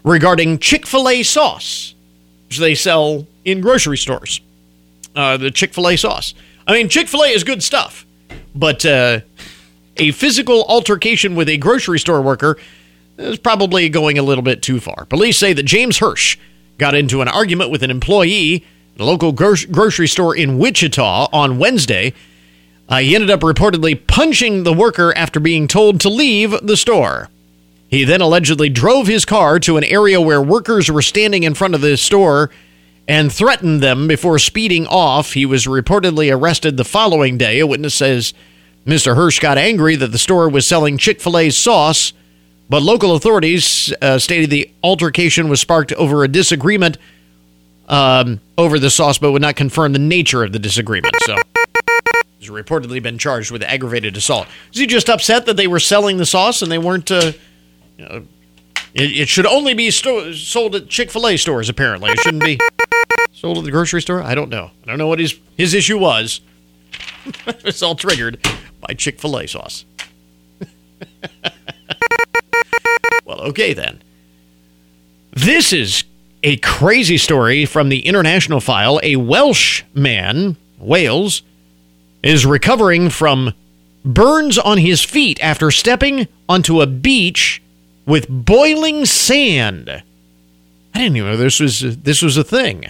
regarding 0.04 0.58
Chick 0.58 0.86
fil 0.86 1.08
A 1.08 1.22
sauce, 1.22 1.94
which 2.52 2.58
they 2.58 2.74
sell 2.74 3.26
in 3.46 3.62
grocery 3.62 3.96
stores. 3.96 4.42
Uh, 5.16 5.38
the 5.38 5.50
Chick 5.50 5.72
fil 5.72 5.88
A 5.88 5.96
sauce. 5.96 6.34
I 6.66 6.74
mean, 6.74 6.90
Chick 6.90 7.08
fil 7.08 7.22
A 7.22 7.28
is 7.28 7.44
good 7.44 7.62
stuff, 7.62 8.04
but 8.54 8.84
uh, 8.84 9.20
a 9.96 10.10
physical 10.10 10.66
altercation 10.68 11.34
with 11.34 11.48
a 11.48 11.56
grocery 11.56 11.98
store 11.98 12.20
worker 12.20 12.58
is 13.16 13.38
probably 13.38 13.88
going 13.88 14.18
a 14.18 14.22
little 14.22 14.42
bit 14.42 14.60
too 14.60 14.80
far. 14.80 15.06
Police 15.06 15.38
say 15.38 15.54
that 15.54 15.62
James 15.62 15.96
Hirsch 15.96 16.36
got 16.76 16.94
into 16.94 17.22
an 17.22 17.28
argument 17.28 17.70
with 17.70 17.82
an 17.82 17.90
employee 17.90 18.66
at 18.96 19.00
a 19.00 19.04
local 19.06 19.32
gro- 19.32 19.54
grocery 19.70 20.08
store 20.08 20.36
in 20.36 20.58
Wichita 20.58 21.28
on 21.32 21.58
Wednesday. 21.58 22.12
Uh, 22.86 22.98
he 22.98 23.14
ended 23.14 23.30
up 23.30 23.40
reportedly 23.40 24.06
punching 24.06 24.64
the 24.64 24.74
worker 24.74 25.14
after 25.16 25.40
being 25.40 25.66
told 25.66 26.02
to 26.02 26.10
leave 26.10 26.54
the 26.62 26.76
store. 26.76 27.30
He 27.92 28.04
then 28.04 28.22
allegedly 28.22 28.70
drove 28.70 29.06
his 29.06 29.26
car 29.26 29.60
to 29.60 29.76
an 29.76 29.84
area 29.84 30.18
where 30.18 30.40
workers 30.40 30.90
were 30.90 31.02
standing 31.02 31.42
in 31.42 31.52
front 31.52 31.74
of 31.74 31.82
the 31.82 31.98
store 31.98 32.48
and 33.06 33.30
threatened 33.30 33.82
them 33.82 34.08
before 34.08 34.38
speeding 34.38 34.86
off. 34.86 35.34
He 35.34 35.44
was 35.44 35.66
reportedly 35.66 36.34
arrested 36.34 36.78
the 36.78 36.86
following 36.86 37.36
day. 37.36 37.58
A 37.58 37.66
witness 37.66 37.94
says 37.94 38.32
Mr. 38.86 39.14
Hirsch 39.14 39.40
got 39.40 39.58
angry 39.58 39.94
that 39.96 40.06
the 40.06 40.16
store 40.16 40.48
was 40.48 40.66
selling 40.66 40.96
Chick 40.96 41.20
fil 41.20 41.36
A 41.36 41.50
sauce, 41.50 42.14
but 42.70 42.80
local 42.80 43.14
authorities 43.14 43.92
uh, 44.00 44.18
stated 44.18 44.48
the 44.48 44.70
altercation 44.82 45.50
was 45.50 45.60
sparked 45.60 45.92
over 45.92 46.24
a 46.24 46.28
disagreement 46.28 46.96
um, 47.88 48.40
over 48.56 48.78
the 48.78 48.88
sauce, 48.88 49.18
but 49.18 49.32
would 49.32 49.42
not 49.42 49.56
confirm 49.56 49.92
the 49.92 49.98
nature 49.98 50.42
of 50.42 50.52
the 50.52 50.58
disagreement. 50.58 51.14
So 51.26 51.36
he's 52.38 52.48
reportedly 52.48 53.02
been 53.02 53.18
charged 53.18 53.50
with 53.50 53.62
aggravated 53.62 54.16
assault. 54.16 54.46
Is 54.72 54.80
he 54.80 54.86
just 54.86 55.10
upset 55.10 55.44
that 55.44 55.58
they 55.58 55.66
were 55.66 55.78
selling 55.78 56.16
the 56.16 56.24
sauce 56.24 56.62
and 56.62 56.72
they 56.72 56.78
weren't? 56.78 57.10
Uh, 57.10 57.32
it, 58.02 58.26
it, 58.94 59.28
should 59.28 59.46
only 59.46 59.74
be 59.74 59.90
sto- 59.90 60.32
sold 60.32 60.74
at 60.74 60.88
Chick 60.88 61.10
Fil 61.10 61.28
A 61.28 61.36
stores. 61.36 61.68
Apparently, 61.68 62.10
it 62.10 62.20
shouldn't 62.20 62.42
be 62.42 62.58
sold 63.32 63.58
at 63.58 63.64
the 63.64 63.70
grocery 63.70 64.02
store. 64.02 64.22
I 64.22 64.34
don't 64.34 64.50
know. 64.50 64.70
I 64.82 64.86
don't 64.86 64.98
know 64.98 65.06
what 65.06 65.18
his 65.18 65.38
his 65.56 65.74
issue 65.74 65.98
was. 65.98 66.40
it's 67.46 67.82
all 67.82 67.94
triggered 67.94 68.46
by 68.80 68.94
Chick 68.94 69.20
Fil 69.20 69.38
A 69.38 69.46
sauce. 69.46 69.84
well, 73.24 73.40
okay 73.40 73.72
then. 73.72 74.02
This 75.32 75.72
is 75.72 76.04
a 76.42 76.56
crazy 76.58 77.16
story 77.16 77.64
from 77.64 77.88
the 77.88 78.06
international 78.06 78.60
file. 78.60 79.00
A 79.02 79.16
Welsh 79.16 79.82
man, 79.94 80.56
Wales, 80.78 81.42
is 82.22 82.44
recovering 82.44 83.08
from 83.08 83.54
burns 84.04 84.58
on 84.58 84.78
his 84.78 85.02
feet 85.02 85.42
after 85.42 85.70
stepping 85.70 86.28
onto 86.48 86.80
a 86.80 86.86
beach 86.86 87.62
with 88.06 88.26
boiling 88.28 89.06
sand. 89.06 89.88
I 90.94 90.98
didn't 90.98 91.16
even 91.16 91.30
know 91.30 91.36
this 91.36 91.60
was 91.60 91.80
this 91.98 92.22
was 92.22 92.36
a 92.36 92.44
thing. 92.44 92.86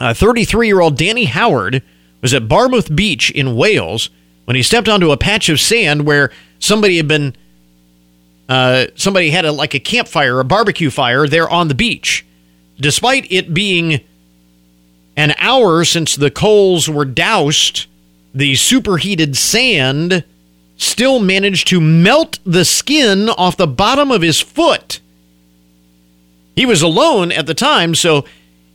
33 0.00 0.66
year 0.66 0.80
old 0.80 0.96
Danny 0.96 1.24
Howard 1.24 1.82
was 2.20 2.34
at 2.34 2.48
Barmouth 2.48 2.94
Beach 2.94 3.30
in 3.30 3.56
Wales 3.56 4.10
when 4.44 4.56
he 4.56 4.62
stepped 4.62 4.88
onto 4.88 5.10
a 5.10 5.16
patch 5.16 5.48
of 5.48 5.60
sand 5.60 6.04
where 6.06 6.30
somebody 6.58 6.96
had 6.96 7.08
been 7.08 7.36
uh, 8.48 8.86
somebody 8.96 9.30
had 9.30 9.44
a 9.44 9.52
like 9.52 9.74
a 9.74 9.80
campfire, 9.80 10.40
a 10.40 10.44
barbecue 10.44 10.90
fire 10.90 11.26
there 11.26 11.48
on 11.48 11.68
the 11.68 11.74
beach. 11.74 12.26
Despite 12.78 13.30
it 13.30 13.54
being 13.54 14.00
an 15.16 15.34
hour 15.38 15.84
since 15.84 16.16
the 16.16 16.30
coals 16.30 16.88
were 16.88 17.04
doused, 17.04 17.86
the 18.34 18.54
superheated 18.56 19.36
sand 19.36 20.24
still 20.82 21.18
managed 21.18 21.68
to 21.68 21.80
melt 21.80 22.38
the 22.44 22.64
skin 22.64 23.28
off 23.30 23.56
the 23.56 23.66
bottom 23.66 24.10
of 24.10 24.22
his 24.22 24.40
foot. 24.40 25.00
He 26.54 26.66
was 26.66 26.82
alone 26.82 27.32
at 27.32 27.46
the 27.46 27.54
time, 27.54 27.94
so 27.94 28.24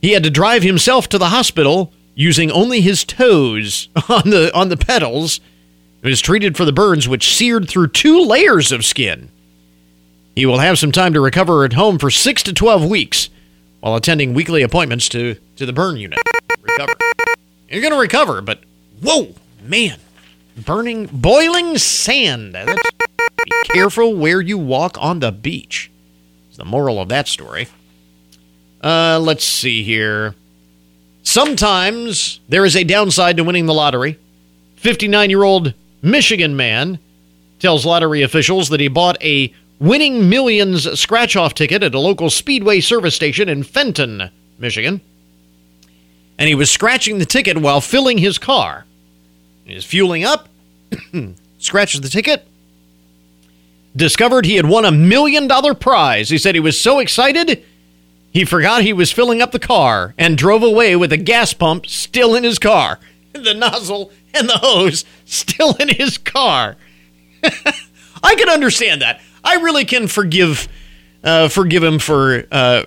he 0.00 0.12
had 0.12 0.24
to 0.24 0.30
drive 0.30 0.62
himself 0.62 1.08
to 1.10 1.18
the 1.18 1.28
hospital 1.28 1.92
using 2.14 2.50
only 2.50 2.80
his 2.80 3.04
toes 3.04 3.88
on 4.08 4.30
the 4.30 4.50
on 4.54 4.68
the 4.68 4.76
pedals. 4.76 5.40
He 6.02 6.08
was 6.08 6.20
treated 6.20 6.56
for 6.56 6.64
the 6.64 6.72
burns 6.72 7.08
which 7.08 7.34
seared 7.34 7.68
through 7.68 7.88
two 7.88 8.20
layers 8.20 8.72
of 8.72 8.84
skin. 8.84 9.30
He 10.34 10.46
will 10.46 10.58
have 10.58 10.78
some 10.78 10.92
time 10.92 11.14
to 11.14 11.20
recover 11.20 11.64
at 11.64 11.72
home 11.72 11.98
for 11.98 12.10
6 12.10 12.42
to 12.44 12.52
12 12.52 12.88
weeks 12.88 13.28
while 13.80 13.96
attending 13.96 14.34
weekly 14.34 14.62
appointments 14.62 15.08
to, 15.08 15.34
to 15.56 15.66
the 15.66 15.72
burn 15.72 15.96
unit. 15.96 16.20
Recover. 16.62 16.94
You're 17.68 17.82
going 17.82 17.92
to 17.92 17.98
recover, 17.98 18.40
but 18.40 18.60
whoa, 19.02 19.34
man. 19.62 19.98
Burning, 20.64 21.06
boiling 21.06 21.78
sand. 21.78 22.54
That's, 22.54 22.80
be 23.44 23.50
careful 23.64 24.14
where 24.14 24.40
you 24.40 24.58
walk 24.58 24.96
on 25.00 25.20
the 25.20 25.32
beach. 25.32 25.90
Is 26.50 26.56
the 26.56 26.64
moral 26.64 27.00
of 27.00 27.08
that 27.08 27.28
story. 27.28 27.68
Uh, 28.82 29.18
let's 29.20 29.44
see 29.44 29.82
here. 29.82 30.34
Sometimes 31.22 32.40
there 32.48 32.64
is 32.64 32.76
a 32.76 32.84
downside 32.84 33.36
to 33.36 33.44
winning 33.44 33.66
the 33.66 33.74
lottery. 33.74 34.18
59 34.76 35.30
year 35.30 35.42
old 35.42 35.74
Michigan 36.02 36.56
man 36.56 36.98
tells 37.58 37.84
lottery 37.84 38.22
officials 38.22 38.68
that 38.68 38.80
he 38.80 38.88
bought 38.88 39.22
a 39.22 39.52
winning 39.78 40.28
millions 40.28 40.98
scratch 40.98 41.36
off 41.36 41.54
ticket 41.54 41.82
at 41.82 41.94
a 41.94 41.98
local 41.98 42.30
Speedway 42.30 42.80
service 42.80 43.14
station 43.14 43.48
in 43.48 43.62
Fenton, 43.62 44.30
Michigan. 44.58 45.00
And 46.38 46.48
he 46.48 46.54
was 46.54 46.70
scratching 46.70 47.18
the 47.18 47.26
ticket 47.26 47.58
while 47.58 47.80
filling 47.80 48.18
his 48.18 48.38
car. 48.38 48.86
Was 49.74 49.84
fueling 49.84 50.24
up, 50.24 50.48
scratches 51.58 52.00
the 52.00 52.08
ticket, 52.08 52.46
discovered 53.94 54.46
he 54.46 54.56
had 54.56 54.66
won 54.66 54.84
a 54.84 54.90
million 54.90 55.46
dollar 55.46 55.74
prize. 55.74 56.30
He 56.30 56.38
said 56.38 56.54
he 56.54 56.60
was 56.60 56.80
so 56.80 56.98
excited, 56.98 57.64
he 58.32 58.44
forgot 58.44 58.82
he 58.82 58.92
was 58.92 59.12
filling 59.12 59.42
up 59.42 59.52
the 59.52 59.58
car 59.58 60.14
and 60.18 60.38
drove 60.38 60.62
away 60.62 60.96
with 60.96 61.10
the 61.10 61.16
gas 61.16 61.52
pump 61.52 61.86
still 61.86 62.34
in 62.34 62.44
his 62.44 62.58
car, 62.58 62.98
the 63.32 63.54
nozzle 63.54 64.12
and 64.34 64.48
the 64.48 64.58
hose 64.58 65.04
still 65.24 65.74
in 65.74 65.88
his 65.88 66.18
car. 66.18 66.76
I 68.22 68.34
can 68.34 68.48
understand 68.48 69.02
that. 69.02 69.20
I 69.44 69.56
really 69.56 69.84
can 69.84 70.08
forgive 70.08 70.68
uh, 71.24 71.48
forgive 71.48 71.82
him 71.82 71.98
for 71.98 72.44
uh, 72.50 72.84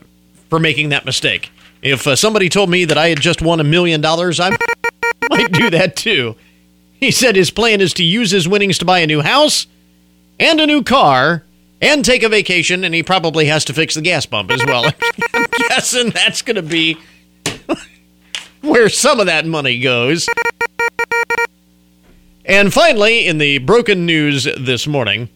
for 0.49 0.59
making 0.59 0.89
that 0.89 1.05
mistake. 1.05 1.51
If 1.81 2.05
uh, 2.07 2.15
somebody 2.15 2.49
told 2.49 2.69
me 2.69 2.85
that 2.85 2.97
I 2.97 3.07
had 3.09 3.19
just 3.19 3.41
won 3.41 3.59
a 3.59 3.63
million 3.63 4.01
dollars, 4.01 4.39
I 4.39 4.55
might 5.29 5.51
do 5.51 5.69
that 5.71 5.95
too. 5.95 6.35
He 7.01 7.09
said 7.09 7.35
his 7.35 7.49
plan 7.49 7.81
is 7.81 7.93
to 7.95 8.03
use 8.03 8.29
his 8.29 8.47
winnings 8.47 8.77
to 8.77 8.85
buy 8.85 8.99
a 8.99 9.07
new 9.07 9.21
house 9.21 9.65
and 10.39 10.61
a 10.61 10.67
new 10.67 10.83
car 10.83 11.43
and 11.81 12.05
take 12.05 12.21
a 12.21 12.29
vacation, 12.29 12.83
and 12.83 12.93
he 12.93 13.01
probably 13.01 13.45
has 13.47 13.65
to 13.65 13.73
fix 13.73 13.95
the 13.95 14.01
gas 14.01 14.27
pump 14.27 14.51
as 14.51 14.63
well. 14.63 14.85
I'm 15.33 15.47
guessing 15.67 16.11
that's 16.11 16.43
going 16.43 16.57
to 16.57 16.61
be 16.61 16.99
where 18.61 18.87
some 18.87 19.19
of 19.19 19.25
that 19.25 19.47
money 19.47 19.79
goes. 19.79 20.29
And 22.45 22.71
finally, 22.71 23.25
in 23.25 23.39
the 23.39 23.57
broken 23.57 24.05
news 24.05 24.47
this 24.59 24.85
morning, 24.85 25.29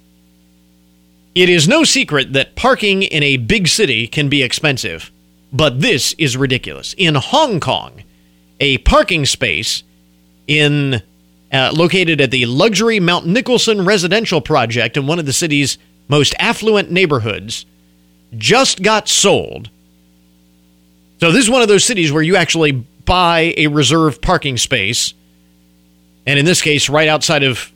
it 1.33 1.49
is 1.49 1.67
no 1.67 1.83
secret 1.83 2.33
that 2.33 2.55
parking 2.55 3.01
in 3.01 3.23
a 3.23 3.37
big 3.37 3.67
city 3.67 4.05
can 4.05 4.29
be 4.29 4.43
expensive, 4.43 5.11
but 5.51 5.81
this 5.81 6.13
is 6.19 6.37
ridiculous. 6.37 6.93
In 6.95 7.15
Hong 7.15 7.59
Kong, 7.59 8.03
a 8.59 8.77
parking 8.79 9.25
space 9.25 9.81
in 10.47 11.01
uh, 11.55 11.71
located 11.73 12.21
at 12.21 12.31
the 12.31 12.45
luxury 12.45 12.99
Mount 12.99 13.25
Nicholson 13.25 13.85
residential 13.85 14.41
project 14.41 14.97
in 14.97 15.07
one 15.07 15.19
of 15.19 15.25
the 15.25 15.33
city's 15.33 15.77
most 16.07 16.35
affluent 16.39 16.91
neighborhoods 16.91 17.65
just 18.37 18.83
got 18.83 19.07
sold. 19.07 19.69
So 21.19 21.31
this 21.31 21.43
is 21.43 21.49
one 21.49 21.61
of 21.61 21.67
those 21.67 21.85
cities 21.85 22.11
where 22.11 22.21
you 22.21 22.35
actually 22.35 22.71
buy 22.71 23.53
a 23.57 23.67
reserved 23.67 24.21
parking 24.21 24.57
space 24.57 25.13
and 26.25 26.39
in 26.39 26.45
this 26.45 26.61
case 26.61 26.89
right 26.89 27.07
outside 27.07 27.43
of 27.43 27.71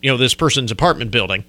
you 0.00 0.10
know 0.10 0.16
this 0.16 0.34
person's 0.34 0.70
apartment 0.70 1.10
building. 1.10 1.44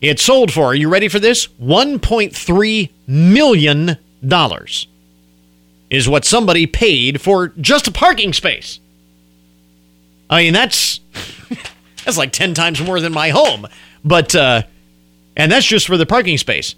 It 0.00 0.18
sold 0.18 0.50
for, 0.50 0.66
are 0.66 0.74
you 0.74 0.88
ready 0.88 1.08
for 1.08 1.18
this? 1.18 1.46
1.3 1.62 2.90
million 3.06 3.98
dollars 4.26 4.86
is 5.90 6.08
what 6.08 6.24
somebody 6.24 6.66
paid 6.66 7.20
for 7.20 7.48
just 7.48 7.88
a 7.88 7.92
parking 7.92 8.32
space. 8.32 8.80
I 10.30 10.44
mean, 10.44 10.54
that's 10.54 11.00
that's 12.04 12.16
like 12.16 12.32
10 12.32 12.54
times 12.54 12.80
more 12.80 13.00
than 13.00 13.12
my 13.12 13.28
home. 13.30 13.66
But 14.02 14.34
uh 14.34 14.62
and 15.36 15.52
that's 15.52 15.66
just 15.66 15.86
for 15.86 15.96
the 15.96 16.06
parking 16.06 16.38
space. 16.38 16.74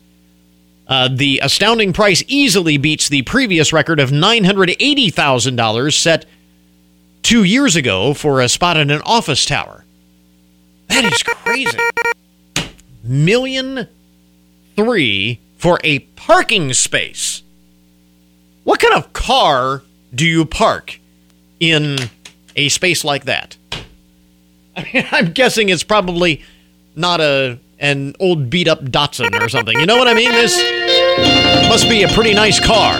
Uh, 0.87 1.09
the 1.11 1.41
astounding 1.43 1.93
price 1.93 2.23
easily 2.27 2.77
beats 2.77 3.09
the 3.09 3.23
previous 3.23 3.73
record 3.73 3.99
of 3.99 4.11
$980,000 4.11 5.93
set 5.93 6.27
two 7.23 7.45
years 7.45 7.77
ago 7.77 8.13
for 8.13 8.41
a 8.41 8.49
spot 8.49 8.77
in 8.77 8.91
an 8.91 9.01
office 9.07 9.45
tower. 9.47 9.85
That 10.89 11.05
is 11.05 11.23
crazy. 11.23 11.79
Million 13.03 13.89
three 14.77 15.41
for 15.57 15.81
a 15.83 16.01
parking 16.01 16.73
space. 16.73 17.43
What 18.65 18.81
kind 18.81 18.95
of 18.95 19.13
car 19.13 19.83
do 20.15 20.27
you 20.27 20.45
park 20.45 21.01
in 21.59 21.97
a 22.57 22.69
space 22.69 23.05
like 23.05 23.25
that? 23.25 23.57
I 24.77 24.89
mean, 24.93 25.07
I'm 25.11 25.33
guessing 25.33 25.69
it's 25.69 25.85
probably 25.85 26.43
not 26.97 27.21
a 27.21 27.59
an 27.79 28.15
old 28.21 28.49
beat 28.49 28.69
up 28.69 28.81
Datsun 28.81 29.39
or 29.41 29.49
something. 29.49 29.79
You 29.79 29.87
know 29.87 29.97
what 29.97 30.07
I 30.07 30.15
mean? 30.15 30.31
This 30.31 30.57
must 31.69 31.89
be 31.89 32.05
a 32.05 32.09
pretty 32.09 32.33
nice 32.33 32.61
car. 32.61 32.97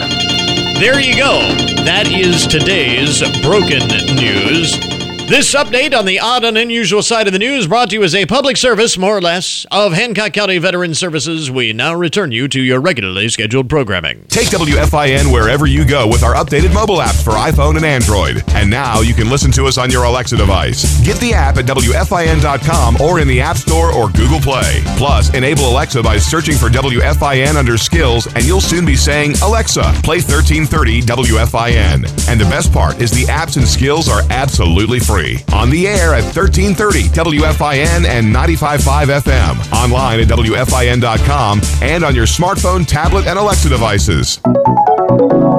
There 0.81 0.99
you 0.99 1.17
go. 1.17 1.39
That 1.85 2.09
is 2.09 2.49
today's 2.49 3.21
broken 3.43 3.87
news. 4.17 5.02
This 5.29 5.55
update 5.55 5.97
on 5.99 6.05
the 6.05 6.21
odd 6.21 6.45
and 6.45 6.59
unusual 6.59 7.01
side 7.01 7.27
of 7.27 7.33
the 7.33 7.39
news 7.39 7.67
brought 7.67 7.89
to 7.89 7.97
you 7.97 8.03
as 8.03 8.15
a 8.15 8.27
public 8.27 8.59
service, 8.59 8.99
more 8.99 9.17
or 9.17 9.23
less, 9.23 9.65
of 9.71 9.95
Hancock 9.95 10.35
County 10.35 10.59
Veteran 10.59 10.95
Services. 10.95 11.51
We 11.51 11.73
now 11.73 11.95
return 11.95 12.33
you 12.33 12.49
to 12.49 12.61
your 12.61 12.83
regularly 12.83 13.31
scheduled 13.31 13.71
programming. 13.71 14.27
Take 14.29 14.49
WFIN 14.49 15.33
wherever 15.33 15.67
you 15.67 15.87
go 15.87 16.07
with 16.07 16.23
our 16.23 16.35
updated 16.35 16.75
mobile 16.75 16.99
apps 16.99 17.25
for 17.25 17.31
iPhone 17.31 17.77
and 17.77 17.85
Android. 17.85 18.45
And 18.49 18.69
now 18.69 19.01
you 19.01 19.15
can 19.15 19.31
listen 19.31 19.51
to 19.53 19.65
us 19.65 19.79
on 19.79 19.91
your 19.91 20.05
Alexa 20.05 20.37
device. 20.37 21.01
Get 21.03 21.17
the 21.19 21.33
app 21.33 21.57
at 21.57 21.65
WFIN.com 21.65 23.01
or 23.01 23.19
in 23.19 23.27
the 23.27 23.41
App 23.41 23.57
Store 23.57 23.91
or 23.91 24.11
Google 24.11 24.41
Play. 24.41 24.83
Plus, 24.99 25.33
enable 25.35 25.67
Alexa 25.67 26.03
by 26.03 26.19
searching 26.19 26.57
for 26.57 26.69
WFIN 26.69 27.55
under 27.55 27.79
skills, 27.79 28.27
and 28.35 28.45
you'll 28.45 28.61
soon 28.61 28.85
be 28.85 28.97
saying, 28.97 29.37
Alexa, 29.43 29.83
play 30.05 30.19
1330 30.19 31.01
WFIN. 31.03 32.29
And 32.29 32.39
the 32.39 32.45
best 32.51 32.71
part 32.71 33.01
is 33.01 33.11
the 33.11 33.25
apps 33.33 33.57
and 33.57 33.67
skills 33.67 34.11
are 34.11 34.21
absolutely 34.29 34.99
free 34.99 35.12
free. 35.13 35.39
On 35.53 35.69
the 35.69 35.87
air 35.87 36.15
at 36.15 36.25
1330 36.25 37.11
WFIN 37.11 38.07
and 38.07 38.35
95.5 38.35 39.21
FM. 39.21 39.73
Online 39.73 40.21
at 40.21 40.29
WFIN.com 40.29 41.61
and 41.83 42.03
on 42.03 42.15
your 42.15 42.25
smartphone, 42.25 42.87
tablet, 42.87 43.27
and 43.27 43.39
Alexa 43.39 43.69
devices. 43.69 44.39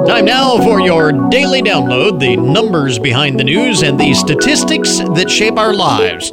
Time 0.08 0.24
now 0.24 0.56
for 0.58 0.80
your 0.80 1.12
daily 1.30 1.62
download 1.62 2.18
the 2.18 2.36
numbers 2.36 2.98
behind 2.98 3.38
the 3.38 3.44
news 3.44 3.82
and 3.82 3.96
the 3.98 4.12
statistics 4.14 4.98
that 4.98 5.30
shape 5.30 5.56
our 5.56 5.72
lives. 5.72 6.32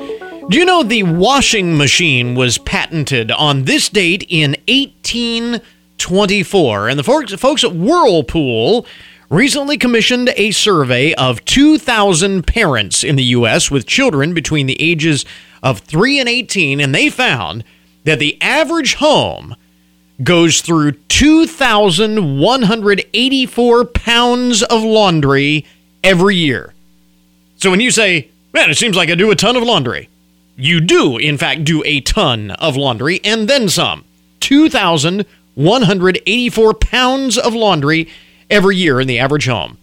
Do 0.50 0.58
you 0.58 0.66
know 0.66 0.82
the 0.82 1.04
washing 1.04 1.78
machine 1.78 2.34
was 2.34 2.58
patented 2.58 3.30
on 3.32 3.66
this 3.66 3.88
date 3.88 4.26
in 4.30 4.56
1824? 4.68 6.90
And 6.90 6.98
the 6.98 7.04
folks, 7.04 7.36
folks 7.36 7.64
at 7.64 7.76
Whirlpool 7.76 8.88
recently 9.32 9.78
commissioned 9.78 10.32
a 10.36 10.52
survey 10.52 11.14
of 11.14 11.46
2,000 11.46 12.46
parents 12.46 13.02
in 13.04 13.16
the 13.16 13.24
U.S. 13.24 13.72
with 13.72 13.88
children 13.88 14.34
between 14.34 14.68
the 14.68 14.76
ages 14.80 15.26
of 15.64 15.80
3 15.80 16.20
and 16.20 16.28
18, 16.28 16.82
and 16.82 16.94
they 16.94 17.10
found 17.10 17.64
that 18.04 18.20
the 18.20 18.38
average 18.42 18.96
home 18.96 19.56
goes 20.22 20.60
through 20.62 20.92
2,184 20.92 23.86
pounds 23.86 24.64
of 24.64 24.84
laundry 24.84 25.66
every 26.04 26.36
year. 26.36 26.74
So 27.56 27.72
when 27.72 27.80
you 27.80 27.92
say, 27.92 28.30
man, 28.54 28.70
it 28.70 28.78
seems 28.78 28.98
like 28.98 29.10
I 29.10 29.16
do 29.16 29.32
a 29.32 29.36
ton 29.36 29.56
of 29.56 29.64
laundry, 29.64 30.10
you 30.58 30.82
do, 30.82 31.16
in 31.18 31.38
fact, 31.38 31.64
do 31.64 31.82
a 31.86 32.02
ton 32.02 32.52
of 32.52 32.76
laundry 32.76 33.22
and 33.24 33.48
then 33.48 33.70
some. 33.70 34.04
2,184 34.42 36.74
pounds 36.74 37.38
of 37.38 37.54
laundry 37.54 38.10
every 38.52 38.76
year 38.76 39.00
in 39.00 39.08
the 39.08 39.20
average 39.20 39.48
home. 39.48 39.78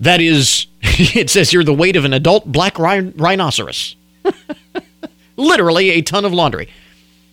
That 0.00 0.20
is, 0.20 0.66
it 0.82 1.30
says 1.30 1.50
here, 1.50 1.62
the 1.62 1.74
weight 1.74 1.94
of 1.94 2.04
an 2.04 2.12
adult 2.12 2.50
black 2.50 2.78
rhinoceros. 2.78 3.94
Literally 5.36 5.90
a 5.90 6.02
ton 6.02 6.24
of 6.24 6.32
laundry. 6.32 6.68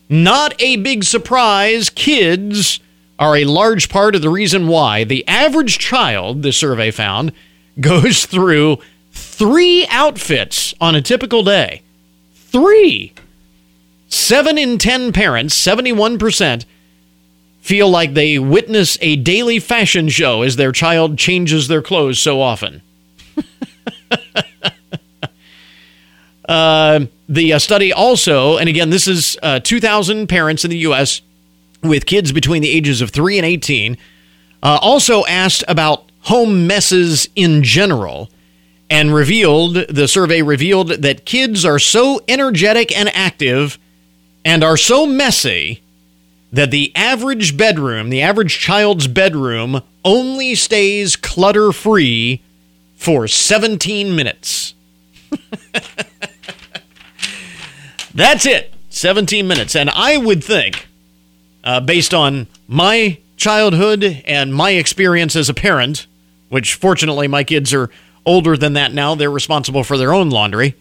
Not 0.10 0.60
a 0.60 0.76
big 0.78 1.04
surprise. 1.04 1.90
Kids 1.90 2.80
are 3.18 3.36
a 3.36 3.46
large 3.46 3.90
part 3.90 4.16
of 4.16 4.22
the 4.22 4.30
reason 4.30 4.68
why 4.68 5.04
the 5.04 5.28
average 5.28 5.78
child, 5.78 6.42
the 6.42 6.52
survey 6.52 6.92
found, 6.92 7.32
goes 7.80 8.26
through 8.26 8.78
three 9.12 9.88
outfits 9.90 10.74
on 10.80 10.96
a 10.96 11.02
typical 11.02 11.44
day. 11.44 11.82
Three. 12.34 13.14
Seven 14.08 14.58
in 14.58 14.78
ten 14.80 15.14
parents, 15.14 15.56
71%, 15.56 16.66
feel 17.60 17.90
like 17.90 18.14
they 18.14 18.40
witness 18.40 18.98
a 19.02 19.16
daily 19.16 19.60
fashion 19.60 20.10
show 20.10 20.42
as 20.42 20.56
their 20.56 20.72
child 20.72 21.18
changes 21.18 21.68
their 21.68 21.82
clothes 21.82 22.20
so 22.20 22.42
often. 22.42 22.82
uh, 26.48 27.02
the 27.28 27.54
uh, 27.54 27.60
study 27.60 27.94
also, 27.94 28.58
and 28.58 28.70
again, 28.70 28.90
this 28.90 29.08
is 29.08 29.38
uh, 29.44 29.60
2,000 29.60 30.28
parents 30.28 30.64
in 30.64 30.72
the 30.72 30.78
U.S. 30.80 31.22
with 31.84 32.06
kids 32.06 32.32
between 32.32 32.62
the 32.62 32.72
ages 32.72 33.02
of 33.02 33.12
3 33.12 33.38
and 33.38 33.46
18, 33.46 33.98
uh, 34.64 34.80
also 34.82 35.26
asked 35.26 35.64
about 35.68 36.10
home 36.22 36.68
messes 36.68 37.30
in 37.36 37.64
general 37.64 38.30
and 38.90 39.14
revealed, 39.14 39.76
the 39.88 40.08
survey 40.08 40.42
revealed 40.42 40.90
that 40.90 41.26
kids 41.26 41.64
are 41.64 41.80
so 41.80 42.22
energetic 42.28 42.98
and 42.98 43.10
active 43.16 43.78
and 44.44 44.64
are 44.64 44.78
so 44.78 45.06
messy 45.06 45.82
that 46.52 46.72
the 46.72 46.92
average 46.96 47.56
bedroom, 47.56 48.10
the 48.10 48.22
average 48.22 48.60
child's 48.60 49.08
bedroom, 49.08 49.82
only 50.04 50.56
stays 50.56 51.16
clutter 51.16 51.72
free 51.72 52.42
for 52.96 53.28
17 53.28 54.16
minutes. 54.16 54.74
That's 58.14 58.46
it. 58.46 58.74
17 58.90 59.48
minutes. 59.48 59.76
And 59.76 59.90
I 59.92 60.18
would 60.18 60.44
think, 60.44 60.88
uh, 61.64 61.80
based 61.80 62.14
on 62.14 62.48
my 62.68 63.20
childhood 63.38 64.04
and 64.26 64.54
my 64.54 64.72
experience 64.72 65.36
as 65.36 65.50
a 65.50 65.54
parent, 65.54 66.08
which 66.50 66.74
fortunately 66.74 67.28
my 67.28 67.44
kids 67.44 67.74
are 67.74 67.90
older 68.26 68.58
than 68.58 68.74
that 68.74 68.94
now, 68.94 69.16
they're 69.16 69.32
responsible 69.32 69.84
for 69.84 69.98
their 69.98 70.14
own 70.14 70.30
laundry. 70.30 70.76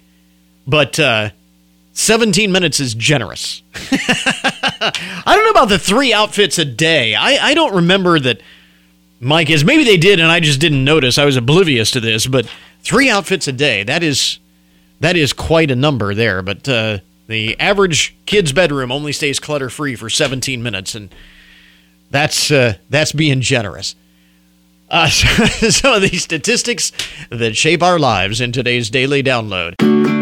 But 0.66 0.98
uh, 0.98 1.30
17 1.98 2.52
minutes 2.52 2.78
is 2.78 2.94
generous. 2.94 3.60
I 3.74 5.22
don't 5.26 5.44
know 5.44 5.50
about 5.50 5.68
the 5.68 5.80
three 5.80 6.12
outfits 6.12 6.56
a 6.56 6.64
day. 6.64 7.16
I, 7.16 7.48
I 7.48 7.54
don't 7.54 7.74
remember 7.74 8.20
that 8.20 8.40
Mike 9.18 9.50
is. 9.50 9.64
Maybe 9.64 9.82
they 9.82 9.96
did, 9.96 10.20
and 10.20 10.30
I 10.30 10.38
just 10.38 10.60
didn't 10.60 10.84
notice. 10.84 11.18
I 11.18 11.24
was 11.24 11.36
oblivious 11.36 11.90
to 11.90 12.00
this. 12.00 12.28
But 12.28 12.48
three 12.82 13.10
outfits 13.10 13.48
a 13.48 13.52
day. 13.52 13.82
That 13.82 14.04
is 14.04 14.38
that 15.00 15.16
is 15.16 15.32
quite 15.32 15.72
a 15.72 15.76
number 15.76 16.14
there. 16.14 16.40
But 16.40 16.68
uh, 16.68 16.98
the 17.26 17.58
average 17.58 18.16
kid's 18.26 18.52
bedroom 18.52 18.92
only 18.92 19.12
stays 19.12 19.40
clutter 19.40 19.68
free 19.68 19.96
for 19.96 20.08
17 20.08 20.62
minutes, 20.62 20.94
and 20.94 21.12
that's 22.12 22.52
uh, 22.52 22.74
that's 22.88 23.10
being 23.10 23.40
generous. 23.40 23.96
Uh, 24.88 25.08
some 25.10 25.94
of 25.94 26.02
these 26.02 26.22
statistics 26.22 26.92
that 27.28 27.56
shape 27.56 27.82
our 27.82 27.98
lives 27.98 28.40
in 28.40 28.52
today's 28.52 28.88
daily 28.88 29.20
download. 29.20 30.17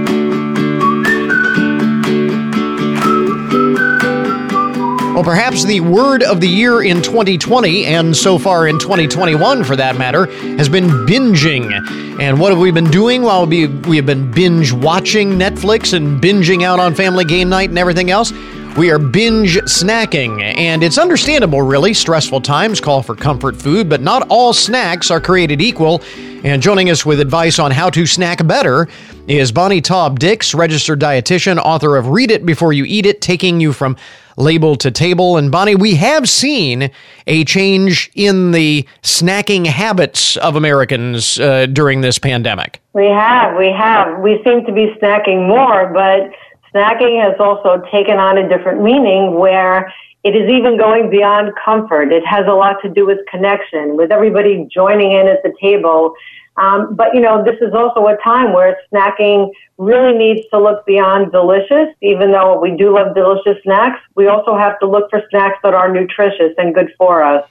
Well, 5.17 5.25
perhaps 5.25 5.65
the 5.65 5.81
word 5.81 6.23
of 6.23 6.43
the 6.43 6.47
year 6.47 6.83
in 6.83 7.01
2020, 7.01 7.87
and 7.87 8.15
so 8.15 8.37
far 8.37 8.69
in 8.69 8.79
2021 8.79 9.65
for 9.65 9.75
that 9.75 9.97
matter, 9.97 10.27
has 10.59 10.69
been 10.69 10.91
binging. 11.07 11.73
And 12.21 12.39
what 12.39 12.53
have 12.53 12.61
we 12.61 12.71
been 12.71 12.91
doing 12.91 13.23
while 13.23 13.47
we, 13.47 13.67
we 13.67 13.97
have 13.97 14.05
been 14.05 14.31
binge 14.31 14.73
watching 14.73 15.31
Netflix 15.39 15.95
and 15.95 16.21
binging 16.21 16.65
out 16.65 16.81
on 16.81 16.95
family 16.95 17.25
game 17.25 17.49
night 17.49 17.71
and 17.71 17.79
everything 17.79 18.11
else? 18.11 18.31
We 18.77 18.91
are 18.91 18.99
binge 18.99 19.57
snacking, 19.57 20.43
and 20.43 20.83
it's 20.83 20.99
understandable, 20.99 21.63
really. 21.63 21.95
Stressful 21.95 22.43
times 22.43 22.79
call 22.79 23.03
for 23.03 23.17
comfort 23.17 23.57
food, 23.57 23.89
but 23.89 24.03
not 24.03 24.29
all 24.29 24.53
snacks 24.53 25.11
are 25.11 25.19
created 25.19 25.63
equal. 25.63 26.03
And 26.45 26.61
joining 26.61 26.91
us 26.91 27.07
with 27.07 27.21
advice 27.21 27.59
on 27.59 27.71
how 27.71 27.89
to 27.89 28.05
snack 28.05 28.47
better 28.47 28.87
is 29.27 29.51
Bonnie 29.51 29.81
Taub 29.81 30.19
Dix, 30.19 30.53
registered 30.55 31.01
dietitian, 31.01 31.57
author 31.57 31.97
of 31.97 32.09
Read 32.09 32.31
It 32.31 32.45
Before 32.45 32.75
You 32.75 32.85
Eat 32.85 33.07
It, 33.07 33.23
taking 33.23 33.61
you 33.63 33.73
from 33.73 33.97
label 34.37 34.77
to 34.77 34.91
table. 34.91 35.37
And 35.37 35.51
Bonnie, 35.51 35.75
we 35.75 35.95
have 35.97 36.29
seen 36.29 36.91
a 37.27 37.45
change 37.45 38.11
in 38.15 38.53
the 38.53 38.87
snacking 39.03 39.67
habits 39.67 40.37
of 40.37 40.57
Americans 40.57 41.39
uh, 41.41 41.67
during 41.67 42.01
this 42.01 42.19
pandemic. 42.19 42.81
We 42.93 43.07
have, 43.07 43.57
we 43.57 43.73
have. 43.73 44.21
We 44.21 44.41
seem 44.45 44.65
to 44.67 44.73
be 44.73 44.95
snacking 45.01 45.47
more, 45.49 45.93
but 45.93 46.31
snacking 46.75 47.23
has 47.23 47.35
also 47.41 47.83
taken 47.91 48.19
on 48.19 48.39
a 48.39 48.49
different 48.49 48.83
meaning 48.83 49.39
where 49.39 49.93
it 50.25 50.35
is 50.35 50.51
even 50.51 50.77
going 50.77 51.09
beyond 51.09 51.53
comfort. 51.65 52.13
It 52.13 52.27
has 52.27 52.47
a 52.49 52.53
lot 52.53 52.77
to 52.83 52.89
do 52.89 53.07
with 53.07 53.19
connection, 53.31 53.97
with 53.97 54.11
everybody 54.11 54.69
joining 54.73 55.13
in 55.13 55.29
at 55.29 55.43
the 55.43 55.55
table 55.61 56.15
um, 56.59 56.95
but 56.95 57.15
you 57.15 57.21
know, 57.21 57.45
this 57.45 57.57
is 57.61 57.75
also 57.75 58.07
a 58.07 58.17
time 58.23 58.53
where 58.53 58.79
snacking 58.93 59.51
really 59.79 60.17
needs 60.17 60.47
to 60.51 60.59
look 60.59 60.87
beyond 60.87 61.33
delicious. 61.33 61.89
Even 62.01 62.33
though 62.33 62.59
we 62.59 62.77
do 62.77 62.95
love 62.95 63.15
delicious 63.15 63.63
snacks, 63.63 64.01
we 64.15 64.27
also 64.27 64.57
have 64.57 64.79
to 64.81 64.87
look 64.87 65.11
for 65.11 65.23
snacks 65.31 65.59
that 65.63 65.75
are 65.75 65.93
nutritious 65.93 66.55
and 66.57 66.75
good 66.75 66.93
for 66.97 67.23
us. 67.23 67.49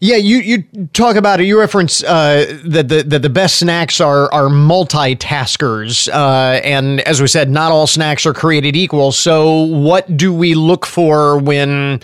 Yeah, 0.00 0.16
you, 0.16 0.38
you 0.38 0.62
talk 0.92 1.16
about 1.16 1.40
it. 1.40 1.44
You 1.46 1.58
reference 1.58 2.04
uh, 2.04 2.60
that 2.64 2.88
the 2.88 3.02
that 3.02 3.22
the 3.22 3.28
best 3.28 3.58
snacks 3.58 4.00
are 4.00 4.32
are 4.32 4.48
multitaskers, 4.48 6.08
uh, 6.08 6.60
and 6.62 7.00
as 7.00 7.20
we 7.20 7.26
said, 7.26 7.50
not 7.50 7.72
all 7.72 7.88
snacks 7.88 8.24
are 8.24 8.32
created 8.32 8.76
equal. 8.76 9.10
So, 9.10 9.62
what 9.62 10.16
do 10.16 10.32
we 10.32 10.54
look 10.54 10.86
for 10.86 11.36
when 11.36 12.00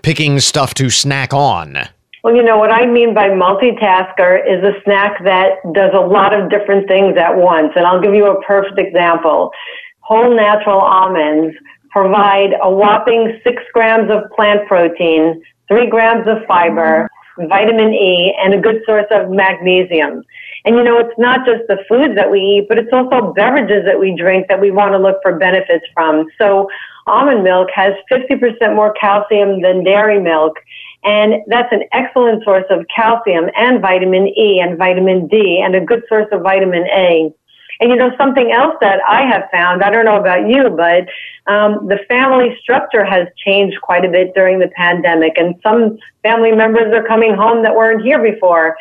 picking 0.00 0.40
stuff 0.40 0.72
to 0.74 0.88
snack 0.88 1.34
on? 1.34 1.86
Well, 2.26 2.34
you 2.34 2.42
know, 2.42 2.58
what 2.58 2.72
I 2.72 2.86
mean 2.86 3.14
by 3.14 3.28
multitasker 3.28 4.42
is 4.42 4.58
a 4.64 4.72
snack 4.82 5.22
that 5.22 5.62
does 5.72 5.92
a 5.94 6.00
lot 6.00 6.34
of 6.34 6.50
different 6.50 6.88
things 6.88 7.16
at 7.16 7.36
once. 7.36 7.70
And 7.76 7.86
I'll 7.86 8.00
give 8.00 8.16
you 8.16 8.26
a 8.26 8.42
perfect 8.42 8.80
example. 8.80 9.52
Whole 10.00 10.34
natural 10.34 10.80
almonds 10.80 11.54
provide 11.90 12.50
a 12.60 12.68
whopping 12.68 13.38
six 13.44 13.62
grams 13.72 14.10
of 14.10 14.28
plant 14.34 14.66
protein, 14.66 15.40
three 15.68 15.88
grams 15.88 16.26
of 16.26 16.38
fiber, 16.48 17.08
vitamin 17.48 17.94
E, 17.94 18.34
and 18.42 18.54
a 18.54 18.60
good 18.60 18.82
source 18.86 19.06
of 19.12 19.30
magnesium. 19.30 20.24
And 20.64 20.74
you 20.74 20.82
know, 20.82 20.98
it's 20.98 21.16
not 21.18 21.46
just 21.46 21.62
the 21.68 21.78
foods 21.88 22.16
that 22.16 22.28
we 22.28 22.40
eat, 22.40 22.66
but 22.68 22.76
it's 22.76 22.92
also 22.92 23.32
beverages 23.34 23.84
that 23.84 24.00
we 24.00 24.16
drink 24.16 24.48
that 24.48 24.60
we 24.60 24.72
want 24.72 24.94
to 24.94 24.98
look 24.98 25.18
for 25.22 25.38
benefits 25.38 25.84
from. 25.94 26.26
So 26.38 26.68
almond 27.06 27.44
milk 27.44 27.68
has 27.72 27.92
50% 28.10 28.74
more 28.74 28.92
calcium 28.94 29.62
than 29.62 29.84
dairy 29.84 30.20
milk. 30.20 30.58
And 31.04 31.42
that's 31.46 31.72
an 31.72 31.84
excellent 31.92 32.44
source 32.44 32.64
of 32.70 32.86
calcium 32.94 33.48
and 33.56 33.80
vitamin 33.80 34.28
E 34.28 34.60
and 34.60 34.76
vitamin 34.76 35.28
D 35.28 35.62
and 35.64 35.74
a 35.76 35.80
good 35.80 36.02
source 36.08 36.26
of 36.32 36.42
vitamin 36.42 36.86
A. 36.88 37.32
And 37.80 37.90
you 37.90 37.96
know, 37.96 38.10
something 38.16 38.52
else 38.52 38.74
that 38.80 39.00
I 39.06 39.26
have 39.26 39.44
found, 39.52 39.82
I 39.82 39.90
don't 39.90 40.06
know 40.06 40.18
about 40.18 40.48
you, 40.48 40.70
but 40.70 41.06
um, 41.52 41.86
the 41.88 41.98
family 42.08 42.56
structure 42.62 43.04
has 43.04 43.28
changed 43.44 43.80
quite 43.82 44.04
a 44.04 44.08
bit 44.08 44.34
during 44.34 44.58
the 44.58 44.68
pandemic, 44.68 45.34
and 45.36 45.54
some 45.62 45.98
family 46.22 46.52
members 46.52 46.94
are 46.94 47.06
coming 47.06 47.34
home 47.34 47.62
that 47.64 47.74
weren't 47.74 48.02
here 48.02 48.22
before. 48.22 48.76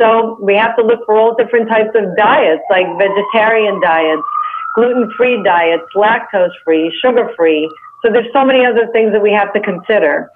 So 0.00 0.38
we 0.40 0.54
have 0.54 0.76
to 0.76 0.82
look 0.84 1.04
for 1.04 1.18
all 1.18 1.34
different 1.34 1.68
types 1.68 1.90
of 1.94 2.16
diets, 2.16 2.62
like 2.70 2.86
vegetarian 2.98 3.80
diets, 3.80 4.22
gluten 4.74 5.12
free 5.16 5.42
diets, 5.42 5.84
lactose 5.94 6.52
free, 6.64 6.96
sugar 7.02 7.32
free. 7.36 7.68
So 8.02 8.12
there's 8.12 8.32
so 8.32 8.44
many 8.44 8.64
other 8.64 8.88
things 8.92 9.12
that 9.12 9.22
we 9.22 9.32
have 9.32 9.52
to 9.54 9.60
consider. 9.60 10.30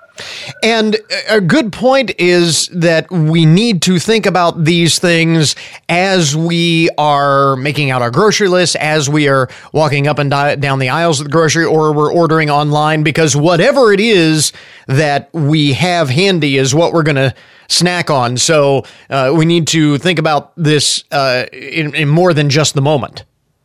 And 0.62 0.98
a 1.28 1.40
good 1.40 1.72
point 1.72 2.12
is 2.18 2.66
that 2.68 3.10
we 3.10 3.46
need 3.46 3.80
to 3.82 3.98
think 3.98 4.26
about 4.26 4.64
these 4.64 4.98
things 4.98 5.56
as 5.88 6.36
we 6.36 6.90
are 6.98 7.56
making 7.56 7.90
out 7.90 8.02
our 8.02 8.10
grocery 8.10 8.48
list, 8.48 8.76
as 8.76 9.08
we 9.08 9.28
are 9.28 9.48
walking 9.72 10.06
up 10.06 10.18
and 10.18 10.30
down 10.30 10.78
the 10.78 10.90
aisles 10.90 11.20
of 11.20 11.26
the 11.26 11.32
grocery, 11.32 11.64
or 11.64 11.92
we're 11.92 12.12
ordering 12.12 12.50
online, 12.50 13.02
because 13.02 13.34
whatever 13.34 13.92
it 13.92 14.00
is 14.00 14.52
that 14.86 15.30
we 15.32 15.72
have 15.72 16.10
handy 16.10 16.58
is 16.58 16.74
what 16.74 16.92
we're 16.92 17.02
going 17.02 17.16
to 17.16 17.34
snack 17.68 18.10
on. 18.10 18.36
So 18.36 18.84
uh, 19.08 19.32
we 19.34 19.46
need 19.46 19.66
to 19.68 19.96
think 19.96 20.18
about 20.18 20.52
this 20.56 21.04
uh, 21.10 21.46
in, 21.52 21.94
in 21.94 22.08
more 22.08 22.34
than 22.34 22.50
just 22.50 22.74
the 22.74 22.82
moment. 22.82 23.24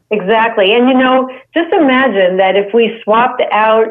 Exactly. 0.10 0.74
And 0.74 0.88
you 0.88 0.98
know, 0.98 1.30
just 1.54 1.74
imagine 1.74 2.38
that 2.38 2.56
if 2.56 2.74
we 2.74 3.00
swapped 3.04 3.42
out 3.52 3.88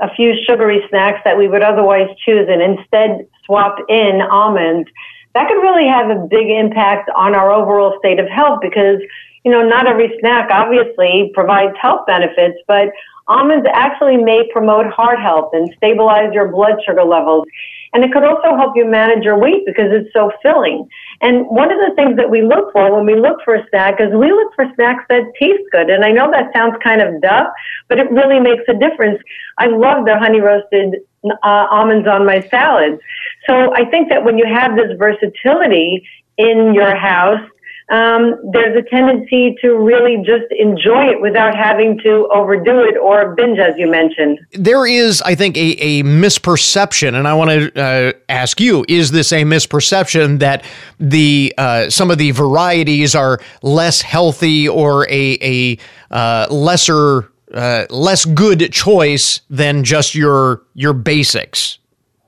a 0.00 0.12
few 0.14 0.34
sugary 0.44 0.82
snacks 0.88 1.20
that 1.24 1.38
we 1.38 1.46
would 1.46 1.62
otherwise 1.62 2.08
choose 2.24 2.48
and 2.50 2.60
instead 2.60 3.26
swap 3.44 3.76
in 3.88 4.20
almonds, 4.22 4.90
that 5.34 5.48
could 5.48 5.60
really 5.62 5.86
have 5.86 6.10
a 6.10 6.26
big 6.28 6.48
impact 6.48 7.10
on 7.14 7.34
our 7.34 7.50
overall 7.52 7.96
state 7.98 8.18
of 8.18 8.28
health 8.28 8.58
because, 8.60 9.00
you 9.44 9.52
know, 9.52 9.62
not 9.62 9.86
every 9.86 10.12
snack 10.20 10.50
obviously 10.50 11.30
provides 11.32 11.74
health 11.80 12.06
benefits, 12.06 12.58
but 12.66 12.90
almonds 13.28 13.66
actually 13.72 14.16
may 14.16 14.48
promote 14.52 14.86
heart 14.92 15.20
health 15.20 15.50
and 15.52 15.72
stabilize 15.76 16.32
your 16.34 16.48
blood 16.48 16.74
sugar 16.84 17.04
levels. 17.04 17.46
And 17.92 18.04
it 18.04 18.12
could 18.12 18.24
also 18.24 18.56
help 18.56 18.72
you 18.74 18.86
manage 18.86 19.22
your 19.22 19.38
weight 19.38 19.66
because 19.66 19.90
it's 19.90 20.12
so 20.12 20.32
filling. 20.42 20.88
And 21.20 21.46
one 21.46 21.70
of 21.70 21.78
the 21.78 21.94
things 21.94 22.16
that 22.16 22.30
we 22.30 22.42
look 22.42 22.72
for 22.72 22.94
when 22.94 23.04
we 23.04 23.20
look 23.20 23.38
for 23.44 23.54
a 23.54 23.68
snack 23.68 24.00
is 24.00 24.08
we 24.14 24.32
look 24.32 24.54
for 24.54 24.64
snacks 24.74 25.04
that 25.10 25.24
taste 25.38 25.64
good. 25.70 25.90
And 25.90 26.04
I 26.04 26.10
know 26.10 26.30
that 26.30 26.52
sounds 26.54 26.74
kind 26.82 27.02
of 27.02 27.20
duh, 27.20 27.50
but 27.88 27.98
it 27.98 28.10
really 28.10 28.40
makes 28.40 28.64
a 28.68 28.74
difference. 28.74 29.20
I 29.58 29.66
love 29.66 30.06
the 30.06 30.18
honey 30.18 30.40
roasted 30.40 30.96
uh, 31.24 31.66
almonds 31.70 32.08
on 32.08 32.24
my 32.24 32.40
salads. 32.48 33.00
So 33.46 33.74
I 33.74 33.84
think 33.90 34.08
that 34.08 34.24
when 34.24 34.38
you 34.38 34.46
have 34.46 34.74
this 34.74 34.96
versatility 34.98 36.06
in 36.38 36.74
your 36.74 36.96
house, 36.96 37.40
um, 37.90 38.36
there's 38.52 38.76
a 38.76 38.88
tendency 38.88 39.56
to 39.60 39.74
really 39.74 40.18
just 40.18 40.50
enjoy 40.58 41.06
it 41.06 41.20
without 41.20 41.54
having 41.54 41.98
to 42.00 42.28
overdo 42.32 42.80
it 42.80 42.96
or 42.96 43.34
binge, 43.34 43.58
as 43.58 43.74
you 43.76 43.90
mentioned. 43.90 44.40
There 44.52 44.86
is, 44.86 45.20
I 45.22 45.34
think, 45.34 45.56
a, 45.56 45.72
a 45.80 46.02
misperception, 46.02 47.14
and 47.14 47.26
I 47.26 47.34
want 47.34 47.50
to 47.50 47.82
uh, 47.82 48.12
ask 48.28 48.60
you: 48.60 48.84
Is 48.88 49.10
this 49.10 49.32
a 49.32 49.42
misperception 49.42 50.38
that 50.38 50.64
the 50.98 51.52
uh, 51.58 51.90
some 51.90 52.10
of 52.10 52.18
the 52.18 52.30
varieties 52.30 53.14
are 53.14 53.40
less 53.62 54.00
healthy 54.00 54.68
or 54.68 55.06
a 55.10 55.38
a 55.42 55.78
uh, 56.10 56.46
lesser 56.50 57.30
uh, 57.52 57.86
less 57.90 58.24
good 58.24 58.72
choice 58.72 59.40
than 59.50 59.84
just 59.84 60.14
your 60.14 60.62
your 60.74 60.92
basics? 60.92 61.78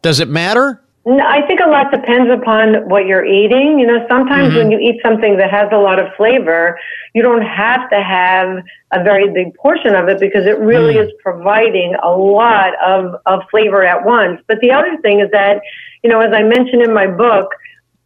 Does 0.02 0.20
it 0.20 0.28
matter? 0.28 0.83
I 1.06 1.42
think 1.46 1.60
a 1.60 1.68
lot 1.68 1.90
depends 1.90 2.30
upon 2.32 2.88
what 2.88 3.06
you're 3.06 3.26
eating. 3.26 3.78
You 3.78 3.86
know, 3.86 4.06
sometimes 4.08 4.48
mm-hmm. 4.48 4.56
when 4.56 4.70
you 4.70 4.78
eat 4.78 5.00
something 5.04 5.36
that 5.36 5.50
has 5.50 5.68
a 5.70 5.76
lot 5.76 5.98
of 5.98 6.14
flavor, 6.16 6.78
you 7.14 7.20
don't 7.20 7.42
have 7.42 7.90
to 7.90 8.02
have 8.02 8.64
a 8.92 9.04
very 9.04 9.30
big 9.30 9.54
portion 9.54 9.94
of 9.94 10.08
it 10.08 10.18
because 10.18 10.46
it 10.46 10.58
really 10.58 10.94
mm. 10.94 11.04
is 11.04 11.12
providing 11.22 11.94
a 12.02 12.10
lot 12.10 12.72
of, 12.82 13.20
of 13.26 13.40
flavor 13.50 13.84
at 13.84 14.04
once. 14.04 14.40
But 14.46 14.60
the 14.60 14.72
other 14.72 14.96
thing 15.02 15.20
is 15.20 15.30
that, 15.32 15.60
you 16.02 16.08
know, 16.08 16.20
as 16.20 16.32
I 16.32 16.42
mentioned 16.42 16.80
in 16.80 16.94
my 16.94 17.06
book, 17.06 17.50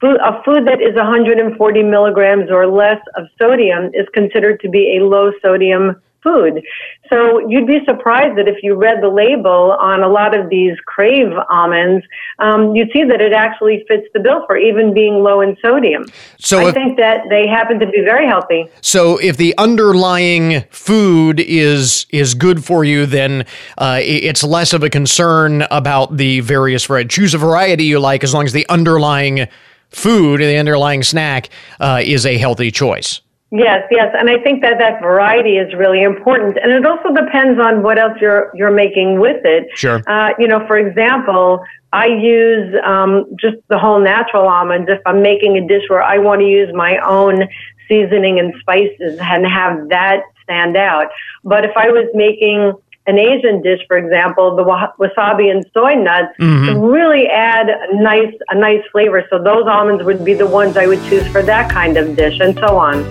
food, 0.00 0.18
a 0.20 0.42
food 0.42 0.66
that 0.66 0.80
is 0.80 0.96
140 0.96 1.82
milligrams 1.84 2.50
or 2.50 2.66
less 2.66 3.00
of 3.14 3.26
sodium 3.38 3.90
is 3.94 4.06
considered 4.12 4.58
to 4.60 4.68
be 4.68 4.96
a 4.96 5.04
low 5.04 5.30
sodium 5.40 6.02
food. 6.22 6.62
So 7.08 7.38
you'd 7.48 7.66
be 7.66 7.80
surprised 7.84 8.36
that 8.38 8.48
if 8.48 8.62
you 8.62 8.74
read 8.74 9.02
the 9.02 9.08
label 9.08 9.76
on 9.80 10.02
a 10.02 10.08
lot 10.08 10.34
of 10.34 10.50
these 10.50 10.76
crave 10.86 11.32
almonds, 11.50 12.04
um, 12.38 12.74
you'd 12.74 12.90
see 12.92 13.04
that 13.04 13.20
it 13.20 13.32
actually 13.32 13.84
fits 13.88 14.06
the 14.12 14.20
bill 14.20 14.44
for 14.46 14.56
even 14.56 14.92
being 14.92 15.22
low 15.22 15.40
in 15.40 15.56
sodium. 15.62 16.04
So 16.38 16.60
I 16.60 16.68
if, 16.68 16.74
think 16.74 16.96
that 16.98 17.28
they 17.28 17.46
happen 17.46 17.78
to 17.80 17.86
be 17.86 18.00
very 18.00 18.26
healthy. 18.26 18.68
So 18.80 19.18
if 19.18 19.36
the 19.36 19.54
underlying 19.58 20.64
food 20.70 21.40
is 21.40 22.06
is 22.10 22.34
good 22.34 22.64
for 22.64 22.84
you, 22.84 23.06
then 23.06 23.46
uh, 23.78 24.00
it's 24.02 24.42
less 24.44 24.72
of 24.72 24.82
a 24.82 24.90
concern 24.90 25.62
about 25.70 26.16
the 26.16 26.40
various 26.40 26.84
variety. 26.84 27.08
Choose 27.08 27.34
a 27.34 27.38
variety 27.38 27.84
you 27.84 28.00
like 28.00 28.24
as 28.24 28.34
long 28.34 28.44
as 28.44 28.52
the 28.52 28.68
underlying 28.68 29.46
food, 29.90 30.40
the 30.40 30.56
underlying 30.56 31.02
snack, 31.02 31.48
uh, 31.80 32.00
is 32.04 32.26
a 32.26 32.36
healthy 32.38 32.70
choice. 32.70 33.20
Yes, 33.50 33.84
yes, 33.90 34.14
and 34.18 34.28
I 34.28 34.38
think 34.42 34.60
that 34.62 34.78
that 34.78 35.00
variety 35.00 35.56
is 35.56 35.72
really 35.74 36.02
important, 36.02 36.58
and 36.62 36.70
it 36.70 36.84
also 36.84 37.14
depends 37.14 37.58
on 37.58 37.82
what 37.82 37.98
else 37.98 38.12
you're 38.20 38.50
you're 38.54 38.70
making 38.70 39.20
with 39.20 39.40
it. 39.44 39.68
Sure. 39.74 40.02
Uh, 40.06 40.34
you 40.38 40.46
know, 40.46 40.66
for 40.66 40.76
example, 40.76 41.64
I 41.92 42.06
use 42.08 42.74
um, 42.84 43.24
just 43.40 43.56
the 43.68 43.78
whole 43.78 44.00
natural 44.00 44.46
almonds 44.46 44.90
if 44.90 45.00
I'm 45.06 45.22
making 45.22 45.56
a 45.56 45.66
dish 45.66 45.84
where 45.88 46.02
I 46.02 46.18
want 46.18 46.42
to 46.42 46.46
use 46.46 46.68
my 46.74 46.98
own 46.98 47.48
seasoning 47.88 48.38
and 48.38 48.52
spices 48.60 49.18
and 49.18 49.46
have 49.46 49.88
that 49.88 50.24
stand 50.42 50.76
out. 50.76 51.06
But 51.42 51.64
if 51.64 51.74
I 51.74 51.88
was 51.88 52.06
making 52.12 52.74
an 53.08 53.18
Asian 53.18 53.62
dish, 53.62 53.80
for 53.88 53.96
example, 53.96 54.54
the 54.54 54.62
wasabi 54.62 55.50
and 55.50 55.64
soy 55.72 55.94
nuts 55.94 56.34
mm-hmm. 56.38 56.78
really 56.78 57.26
add 57.26 57.68
a 57.68 58.00
nice 58.00 58.34
a 58.50 58.54
nice 58.54 58.82
flavor. 58.92 59.24
So 59.30 59.42
those 59.42 59.66
almonds 59.66 60.04
would 60.04 60.24
be 60.24 60.34
the 60.34 60.46
ones 60.46 60.76
I 60.76 60.86
would 60.86 61.02
choose 61.04 61.26
for 61.28 61.42
that 61.42 61.70
kind 61.70 61.96
of 61.96 62.14
dish, 62.14 62.38
and 62.40 62.54
so 62.58 62.76
on. 62.76 63.04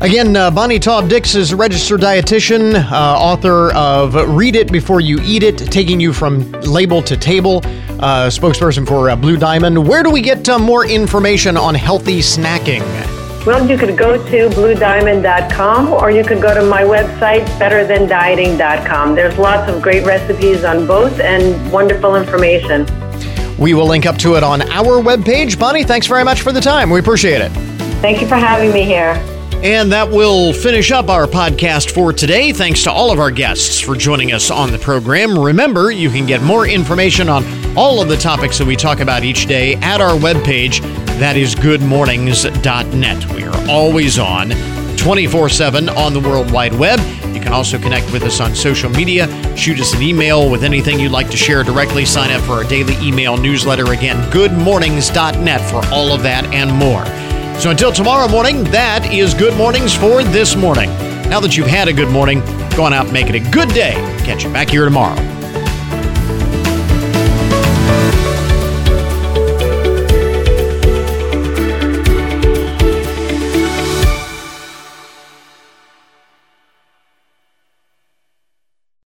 Again, 0.00 0.36
uh, 0.36 0.52
Bonnie 0.52 0.78
Taub 0.78 1.08
Dix 1.08 1.34
is 1.34 1.50
a 1.50 1.56
registered 1.56 2.00
dietitian, 2.00 2.76
uh, 2.76 3.18
author 3.18 3.72
of 3.74 4.14
Read 4.28 4.54
It 4.54 4.70
Before 4.70 5.00
You 5.00 5.18
Eat 5.22 5.42
It, 5.42 5.58
taking 5.58 5.98
you 5.98 6.12
from 6.12 6.52
label 6.62 7.02
to 7.02 7.16
table, 7.16 7.62
uh, 7.98 8.28
spokesperson 8.28 8.86
for 8.86 9.10
uh, 9.10 9.16
Blue 9.16 9.36
Diamond. 9.36 9.88
Where 9.88 10.04
do 10.04 10.10
we 10.10 10.22
get 10.22 10.48
uh, 10.48 10.60
more 10.60 10.86
information 10.86 11.56
on 11.56 11.74
healthy 11.74 12.20
snacking? 12.20 13.27
Well, 13.46 13.68
you 13.68 13.78
could 13.78 13.96
go 13.96 14.16
to 14.16 14.48
bluediamond.com 14.50 15.92
or 15.92 16.10
you 16.10 16.24
could 16.24 16.42
go 16.42 16.52
to 16.52 16.62
my 16.62 16.82
website, 16.82 17.44
betterthandieting.com. 17.58 19.14
There's 19.14 19.38
lots 19.38 19.70
of 19.72 19.80
great 19.80 20.04
recipes 20.04 20.64
on 20.64 20.86
both 20.86 21.18
and 21.20 21.72
wonderful 21.72 22.16
information. 22.16 22.86
We 23.58 23.74
will 23.74 23.86
link 23.86 24.06
up 24.06 24.18
to 24.18 24.36
it 24.36 24.42
on 24.42 24.62
our 24.62 25.02
webpage. 25.02 25.58
Bonnie, 25.58 25.84
thanks 25.84 26.06
very 26.06 26.24
much 26.24 26.42
for 26.42 26.52
the 26.52 26.60
time. 26.60 26.90
We 26.90 27.00
appreciate 27.00 27.40
it. 27.40 27.50
Thank 28.00 28.20
you 28.20 28.28
for 28.28 28.36
having 28.36 28.72
me 28.72 28.84
here. 28.84 29.14
And 29.62 29.90
that 29.90 30.08
will 30.08 30.52
finish 30.52 30.92
up 30.92 31.08
our 31.08 31.26
podcast 31.26 31.90
for 31.90 32.12
today. 32.12 32.52
Thanks 32.52 32.84
to 32.84 32.92
all 32.92 33.10
of 33.10 33.18
our 33.18 33.32
guests 33.32 33.80
for 33.80 33.96
joining 33.96 34.32
us 34.32 34.52
on 34.52 34.70
the 34.70 34.78
program. 34.78 35.36
Remember, 35.36 35.90
you 35.90 36.10
can 36.10 36.26
get 36.26 36.42
more 36.42 36.68
information 36.68 37.28
on 37.28 37.44
all 37.76 38.00
of 38.00 38.08
the 38.08 38.16
topics 38.16 38.58
that 38.58 38.66
we 38.66 38.76
talk 38.76 39.00
about 39.00 39.24
each 39.24 39.46
day 39.46 39.74
at 39.76 40.00
our 40.00 40.16
webpage. 40.16 41.07
That 41.18 41.36
is 41.36 41.56
goodmornings.net. 41.56 43.34
We 43.34 43.42
are 43.42 43.68
always 43.68 44.20
on 44.20 44.50
24 44.96 45.48
7 45.48 45.88
on 45.88 46.12
the 46.12 46.20
World 46.20 46.52
Wide 46.52 46.72
Web. 46.74 47.00
You 47.34 47.40
can 47.40 47.52
also 47.52 47.76
connect 47.76 48.12
with 48.12 48.22
us 48.22 48.40
on 48.40 48.54
social 48.54 48.88
media. 48.88 49.26
Shoot 49.56 49.80
us 49.80 49.92
an 49.94 50.02
email 50.02 50.48
with 50.48 50.62
anything 50.62 51.00
you'd 51.00 51.10
like 51.10 51.28
to 51.30 51.36
share 51.36 51.64
directly. 51.64 52.04
Sign 52.04 52.30
up 52.30 52.42
for 52.42 52.52
our 52.52 52.64
daily 52.64 52.94
email 53.04 53.36
newsletter. 53.36 53.92
Again, 53.92 54.16
goodmornings.net 54.30 55.60
for 55.68 55.84
all 55.92 56.12
of 56.12 56.22
that 56.22 56.44
and 56.54 56.72
more. 56.72 57.04
So 57.60 57.70
until 57.70 57.90
tomorrow 57.90 58.28
morning, 58.28 58.62
that 58.70 59.12
is 59.12 59.34
Good 59.34 59.56
Mornings 59.56 59.92
for 59.92 60.22
this 60.22 60.54
morning. 60.54 60.88
Now 61.28 61.40
that 61.40 61.56
you've 61.56 61.66
had 61.66 61.88
a 61.88 61.92
good 61.92 62.10
morning, 62.10 62.38
go 62.76 62.84
on 62.84 62.92
out 62.92 63.06
and 63.06 63.12
make 63.12 63.28
it 63.28 63.34
a 63.34 63.50
good 63.50 63.70
day. 63.70 63.94
Catch 64.24 64.44
you 64.44 64.52
back 64.52 64.70
here 64.70 64.84
tomorrow. 64.84 65.37